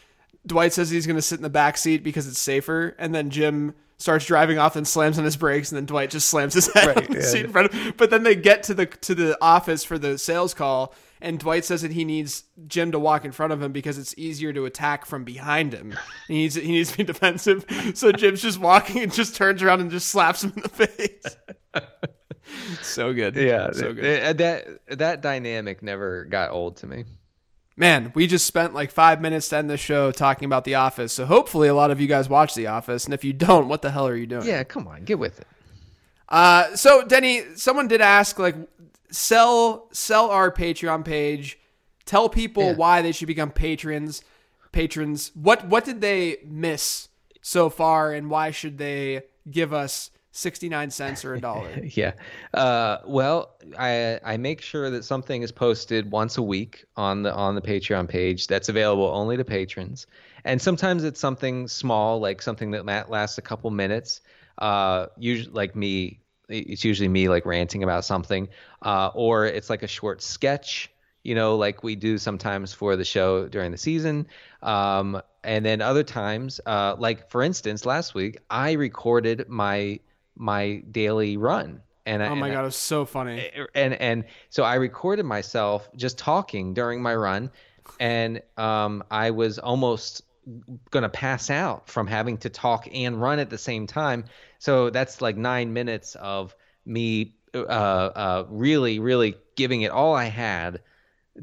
Dwight 0.47 0.73
says 0.73 0.91
he's 0.91 1.07
going 1.07 1.17
to 1.17 1.23
sit 1.23 1.39
in 1.39 1.43
the 1.43 1.51
back 1.51 1.77
seat 1.77 2.03
because 2.03 2.27
it's 2.27 2.39
safer, 2.39 2.95
and 2.99 3.15
then 3.15 3.31
Jim 3.31 3.75
starts 3.99 4.25
driving 4.27 4.59
off 4.59 4.75
and 4.75 4.87
slams 4.89 5.17
on 5.19 5.25
his 5.25 5.37
brakes, 5.37 5.71
and 5.71 5.77
then 5.77 5.87
Dwight 5.87 6.11
just 6.11 6.29
slams 6.29 6.55
his 6.55 6.67
head 6.75 6.89
Right, 6.89 6.97
on 6.97 7.13
the 7.13 7.21
yeah. 7.21 7.25
seat 7.27 7.45
in 7.45 7.53
front 7.53 7.73
of. 7.73 7.73
Him. 7.81 7.95
But 7.97 8.11
then 8.11 8.25
they 8.25 8.35
get 8.35 8.63
to 8.65 8.75
the 8.75 8.87
to 8.87 9.15
the 9.15 9.39
office 9.41 9.85
for 9.85 9.99
the 9.99 10.19
sales 10.19 10.53
call, 10.55 10.95
and 11.21 11.39
Dwight 11.39 11.65
says 11.65 11.83
that 11.83 11.93
he 11.93 12.05
needs 12.05 12.43
Jim 12.67 12.91
to 12.91 12.99
walk 12.99 13.25
in 13.25 13.31
front 13.31 13.53
of 13.53 13.63
him 13.63 13.71
because 13.71 13.99
it's 13.99 14.13
easier 14.19 14.53
to 14.53 14.65
attack 14.65 15.07
from 15.07 15.23
behind 15.23 15.73
him. 15.73 15.95
He 16.27 16.35
needs 16.35 16.57
he 16.57 16.73
needs 16.73 16.91
to 16.91 16.97
be 16.99 17.05
defensive. 17.13 17.65
So 17.95 18.11
Jim's 18.11 18.43
just 18.43 18.59
walking 18.59 19.03
and 19.03 19.13
just 19.15 19.37
turns 19.37 19.63
around 19.63 19.81
and 19.81 19.91
just 19.93 20.09
slaps 20.09 20.43
him 20.43 20.53
in 20.57 20.63
the 20.63 20.69
face. 20.69 21.37
so 22.83 23.13
good. 23.13 23.37
Yeah, 23.37 23.71
So 23.73 23.93
good. 23.93 24.23
Uh, 24.23 24.33
that 24.35 24.99
that 24.99 25.21
dynamic 25.23 25.83
never 25.83 26.25
got 26.25 26.51
old 26.51 26.79
to 26.79 26.87
me. 26.89 27.05
Man, 27.77 28.13
we 28.15 28.27
just 28.27 28.47
spent 28.47 28.75
like 28.75 28.91
five 28.91 29.21
minutes 29.21 29.49
to 29.49 29.57
end 29.57 29.71
the 29.71 29.77
show 29.79 30.11
talking 30.13 30.45
about 30.47 30.65
The 30.65 30.75
Office. 30.75 31.13
So 31.13 31.25
hopefully 31.25 31.69
a 31.69 31.75
lot 31.75 31.91
of 31.91 32.01
you 32.01 32.07
guys 32.07 32.29
watch 32.29 32.55
The 32.55 32.67
Office. 32.67 33.05
And 33.07 33.15
if 33.15 33.25
you 33.25 33.33
don't, 33.33 33.69
what 33.69 33.83
the 33.83 33.91
hell 33.91 34.07
are 34.07 34.17
you 34.17 34.27
doing? 34.27 34.47
Yeah, 34.47 34.63
come 34.65 34.87
on, 34.87 35.05
get 35.05 35.19
with 35.19 35.41
it. 35.41 35.47
Uh, 36.29 36.75
so 36.77 37.05
Denny, 37.05 37.43
someone 37.57 37.89
did 37.89 38.01
ask 38.01 38.39
like, 38.39 38.57
sell 39.11 39.89
sell 39.93 40.31
our 40.31 40.51
Patreon 40.51 41.05
page. 41.05 41.59
Tell 42.05 42.29
people 42.29 42.65
Yeah. 42.65 42.75
why 42.75 43.03
they 43.03 43.13
should 43.13 43.27
become 43.29 43.51
patrons. 43.51 44.23
Patrons. 44.73 45.31
What 45.35 45.67
what 45.69 45.85
did 45.85 46.01
they 46.01 46.39
miss 46.47 47.09
so 47.43 47.69
far, 47.69 48.13
and 48.13 48.31
why 48.31 48.51
should 48.51 48.79
they 48.79 49.23
give 49.51 49.73
us 49.75 50.11
sixty 50.33 50.69
nine 50.69 50.91
cents 50.91 51.25
or 51.25 51.35
a 51.35 51.41
dollar? 51.41 51.81
Yeah. 51.83 52.13
Uh, 52.55 52.99
well, 53.07 53.57
I 53.79 54.19
I 54.25 54.37
make 54.37 54.61
sure 54.61 54.91
that 54.91 55.05
something 55.05 55.43
is 55.43 55.53
posted 55.53 56.11
once 56.11 56.39
a 56.39 56.43
week 56.43 56.85
on 56.97 57.23
the 57.23 57.33
on 57.35 57.55
the 57.55 57.63
Patreon 57.63 58.09
page 58.09 58.47
that's 58.47 58.69
available 58.69 59.05
only 59.07 59.37
to 59.37 59.45
patrons. 59.45 60.07
And 60.45 60.61
sometimes 60.61 61.05
it's 61.05 61.21
something 61.21 61.69
small, 61.69 62.19
like 62.19 62.43
something 62.43 62.73
that 62.73 63.11
lasts 63.11 63.39
a 63.39 63.43
couple 63.43 63.71
minutes. 63.71 64.21
Uh, 64.59 65.07
usually 65.17 65.53
like 65.53 65.77
me, 65.77 66.21
it's 66.49 66.85
usually 66.85 67.09
me 67.09 67.29
like 67.29 67.47
ranting 67.47 67.83
about 67.83 68.05
something, 68.05 68.49
uh, 68.83 69.11
or 69.15 69.47
it's 69.47 69.71
like 69.71 69.83
a 69.83 69.87
short 69.89 70.23
sketch. 70.23 70.91
You 71.23 71.37
know, 71.37 71.57
like 71.57 71.85
we 71.85 71.95
do 71.95 72.19
sometimes 72.19 72.73
for 72.75 72.97
the 72.97 73.05
show 73.05 73.47
during 73.49 73.71
the 73.71 73.79
season. 73.79 74.27
Um, 74.63 75.23
and 75.45 75.65
then 75.65 75.81
other 75.81 76.03
times, 76.03 76.61
uh, 76.67 76.97
like 76.99 77.31
for 77.31 77.43
instance, 77.43 77.87
last 77.87 78.15
week 78.15 78.39
I 78.51 78.73
recorded 78.73 79.49
my 79.49 80.01
my 80.37 80.83
daily 80.91 81.37
run. 81.37 81.83
And 82.07 82.23
I- 82.23 82.29
Oh 82.29 82.35
my 82.35 82.49
and 82.49 82.57
I- 82.57 82.59
god, 82.59 82.63
it 82.63 82.67
was 82.67 82.77
so 82.77 83.05
funny. 83.05 83.51
and 83.75 83.95
and 83.95 84.25
so 84.51 84.65
I 84.65 84.75
recorded 84.75 85.25
myself 85.25 85.89
just 85.97 86.19
talking 86.19 86.75
during 86.75 87.01
my 87.03 87.15
run, 87.15 87.51
and 88.01 88.43
um, 88.57 89.05
I 89.11 89.31
was 89.31 89.59
almost 89.59 90.23
gonna 90.91 91.09
pass 91.09 91.51
out 91.51 91.89
from 91.89 92.09
having 92.09 92.37
to 92.39 92.51
talk 92.51 92.89
and 92.93 93.21
run 93.21 93.39
at 93.39 93.51
the 93.51 93.59
same 93.59 93.87
time. 93.87 94.25
So 94.59 94.91
that's 94.91 95.21
like 95.21 95.37
nine 95.37 95.73
minutes 95.73 96.17
of 96.17 96.57
me 96.85 97.35
uh, 97.55 97.59
uh, 97.59 98.47
really, 98.49 98.99
really 98.99 99.37
giving 99.57 99.83
it 99.83 99.93
all 99.93 100.15
I 100.15 100.25
had 100.25 100.81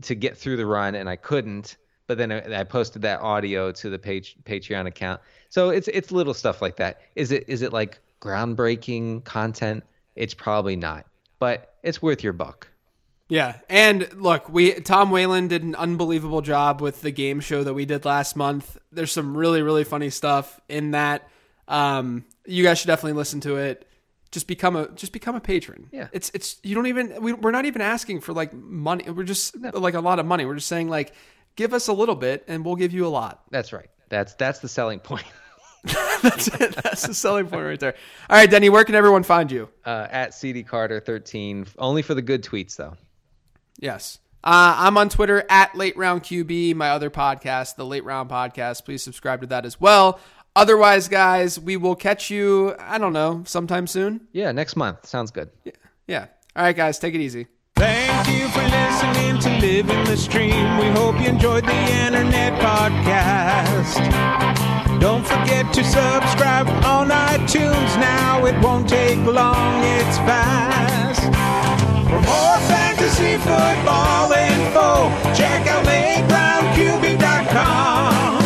to 0.01 0.15
get 0.15 0.37
through 0.37 0.57
the 0.57 0.65
run, 0.65 0.95
and 0.95 1.07
I 1.09 1.15
couldn't. 1.15 1.77
But 2.07 2.17
then 2.17 2.31
I 2.31 2.59
I 2.61 2.63
posted 2.65 3.03
that 3.03 3.21
audio 3.21 3.71
to 3.71 3.89
the 3.89 3.99
page 3.99 4.35
Patreon 4.43 4.87
account. 4.87 5.21
So 5.49 5.69
it's 5.69 5.87
it's 5.87 6.11
little 6.11 6.33
stuff 6.33 6.61
like 6.61 6.75
that. 6.77 6.99
Is 7.15 7.31
it 7.31 7.45
is 7.47 7.61
it 7.61 7.71
like 7.71 7.99
groundbreaking 8.21 9.23
content? 9.23 9.83
It's 10.15 10.33
probably 10.33 10.75
not, 10.75 11.05
but 11.39 11.75
it's 11.83 12.01
worth 12.01 12.23
your 12.23 12.33
buck. 12.33 12.67
Yeah, 13.29 13.57
and 13.69 14.11
look, 14.15 14.49
we 14.49 14.73
Tom 14.73 15.11
Whalen 15.11 15.47
did 15.47 15.63
an 15.63 15.75
unbelievable 15.75 16.41
job 16.41 16.81
with 16.81 17.01
the 17.01 17.11
game 17.11 17.39
show 17.39 17.63
that 17.63 17.73
we 17.73 17.85
did 17.85 18.03
last 18.03 18.35
month. 18.35 18.77
There's 18.91 19.11
some 19.11 19.37
really 19.37 19.61
really 19.61 19.83
funny 19.83 20.09
stuff 20.09 20.59
in 20.67 20.91
that. 20.91 21.29
Um, 21.67 22.25
you 22.45 22.63
guys 22.63 22.79
should 22.79 22.87
definitely 22.87 23.13
listen 23.13 23.39
to 23.41 23.57
it. 23.57 23.87
Just 24.31 24.47
become 24.47 24.75
a 24.75 24.89
just 24.89 25.13
become 25.13 25.35
a 25.35 25.39
patron. 25.39 25.89
Yeah. 25.91 26.07
it's 26.11 26.31
it's 26.33 26.57
you 26.63 26.73
don't 26.73 26.87
even 26.87 27.21
we, 27.21 27.33
we're 27.33 27.51
not 27.51 27.65
even 27.65 27.81
asking 27.81 28.21
for 28.21 28.33
like 28.33 28.51
money. 28.51 29.09
We're 29.09 29.23
just 29.23 29.55
like 29.73 29.93
a 29.93 30.01
lot 30.01 30.17
of 30.17 30.25
money. 30.25 30.45
We're 30.45 30.55
just 30.55 30.67
saying 30.67 30.89
like 30.89 31.13
give 31.55 31.73
us 31.73 31.87
a 31.87 31.93
little 31.93 32.15
bit 32.15 32.45
and 32.47 32.65
we'll 32.65 32.75
give 32.75 32.93
you 32.93 33.05
a 33.05 33.09
lot. 33.09 33.43
That's 33.51 33.71
right. 33.73 33.89
That's 34.09 34.33
that's 34.35 34.59
the 34.59 34.67
selling 34.67 34.99
point. 34.99 35.25
That's 36.21 36.47
it. 36.47 36.75
That's 36.83 37.07
the 37.07 37.13
selling 37.13 37.47
point 37.47 37.63
right 37.65 37.79
there. 37.79 37.95
All 38.29 38.37
right, 38.37 38.49
Denny, 38.49 38.69
where 38.69 38.83
can 38.83 38.95
everyone 38.95 39.23
find 39.23 39.51
you? 39.51 39.69
Uh, 39.85 40.07
at 40.09 40.33
CD 40.33 40.63
Carter 40.63 40.99
13, 40.99 41.67
only 41.77 42.01
for 42.01 42.13
the 42.13 42.21
good 42.21 42.43
tweets 42.43 42.75
though. 42.75 42.95
Yes. 43.79 44.19
Uh, 44.43 44.75
I'm 44.77 44.97
on 44.97 45.09
Twitter 45.09 45.43
at 45.49 45.75
Late 45.75 45.97
Round 45.97 46.23
QB, 46.23 46.75
my 46.75 46.89
other 46.91 47.09
podcast, 47.09 47.75
the 47.75 47.85
Late 47.85 48.05
Round 48.05 48.29
Podcast. 48.29 48.85
Please 48.85 49.03
subscribe 49.03 49.41
to 49.41 49.47
that 49.47 49.65
as 49.65 49.79
well. 49.81 50.19
Otherwise, 50.55 51.07
guys, 51.07 51.59
we 51.59 51.77
will 51.77 51.95
catch 51.95 52.29
you, 52.29 52.75
I 52.79 52.97
don't 52.97 53.13
know, 53.13 53.43
sometime 53.45 53.87
soon. 53.87 54.27
Yeah, 54.31 54.51
next 54.51 54.75
month 54.75 55.05
sounds 55.05 55.31
good. 55.31 55.49
Yeah. 56.07 56.27
All 56.55 56.63
right, 56.63 56.75
guys, 56.75 56.99
take 56.99 57.13
it 57.15 57.21
easy. 57.21 57.47
Thank 57.75 58.27
you 58.27 58.47
for 58.49 58.61
listening 58.61 59.39
to 59.39 59.49
Living 59.65 60.03
the 60.03 60.17
Stream. 60.17 60.77
We 60.77 60.87
hope 60.87 61.21
you 61.21 61.27
enjoyed 61.27 61.65
the 61.65 61.73
internet 61.73 62.59
podcast. 62.59 63.99
Don't 64.99 65.25
forget 65.25 65.71
to 65.73 65.83
subscribe 65.83 66.67
on 66.83 67.09
iTunes 67.09 67.97
now. 67.99 68.45
It 68.45 68.59
won't 68.61 68.87
take 68.89 69.17
long, 69.19 69.83
it's 69.83 70.17
fast. 70.27 71.21
For 72.09 72.21
more 72.21 72.59
fantasy 72.67 73.37
football 73.37 74.33
info, 74.33 75.09
check 75.33 75.65
out 75.67 75.85
LateRoundQB.com. 75.85 78.43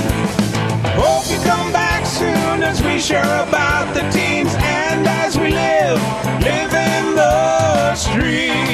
Hope 1.02 1.28
you 1.32 1.40
come 1.44 1.72
back 1.74 2.06
soon 2.06 2.62
as 2.62 2.84
we 2.84 3.00
share 3.00 3.42
about 3.48 3.92
the 3.96 4.08
teams 4.12 4.54
and 4.56 5.08
as 5.08 5.36
we 5.40 5.50
live, 5.50 6.00
live 6.44 6.72
in 6.72 7.16
the 7.16 7.96
street. 7.96 8.73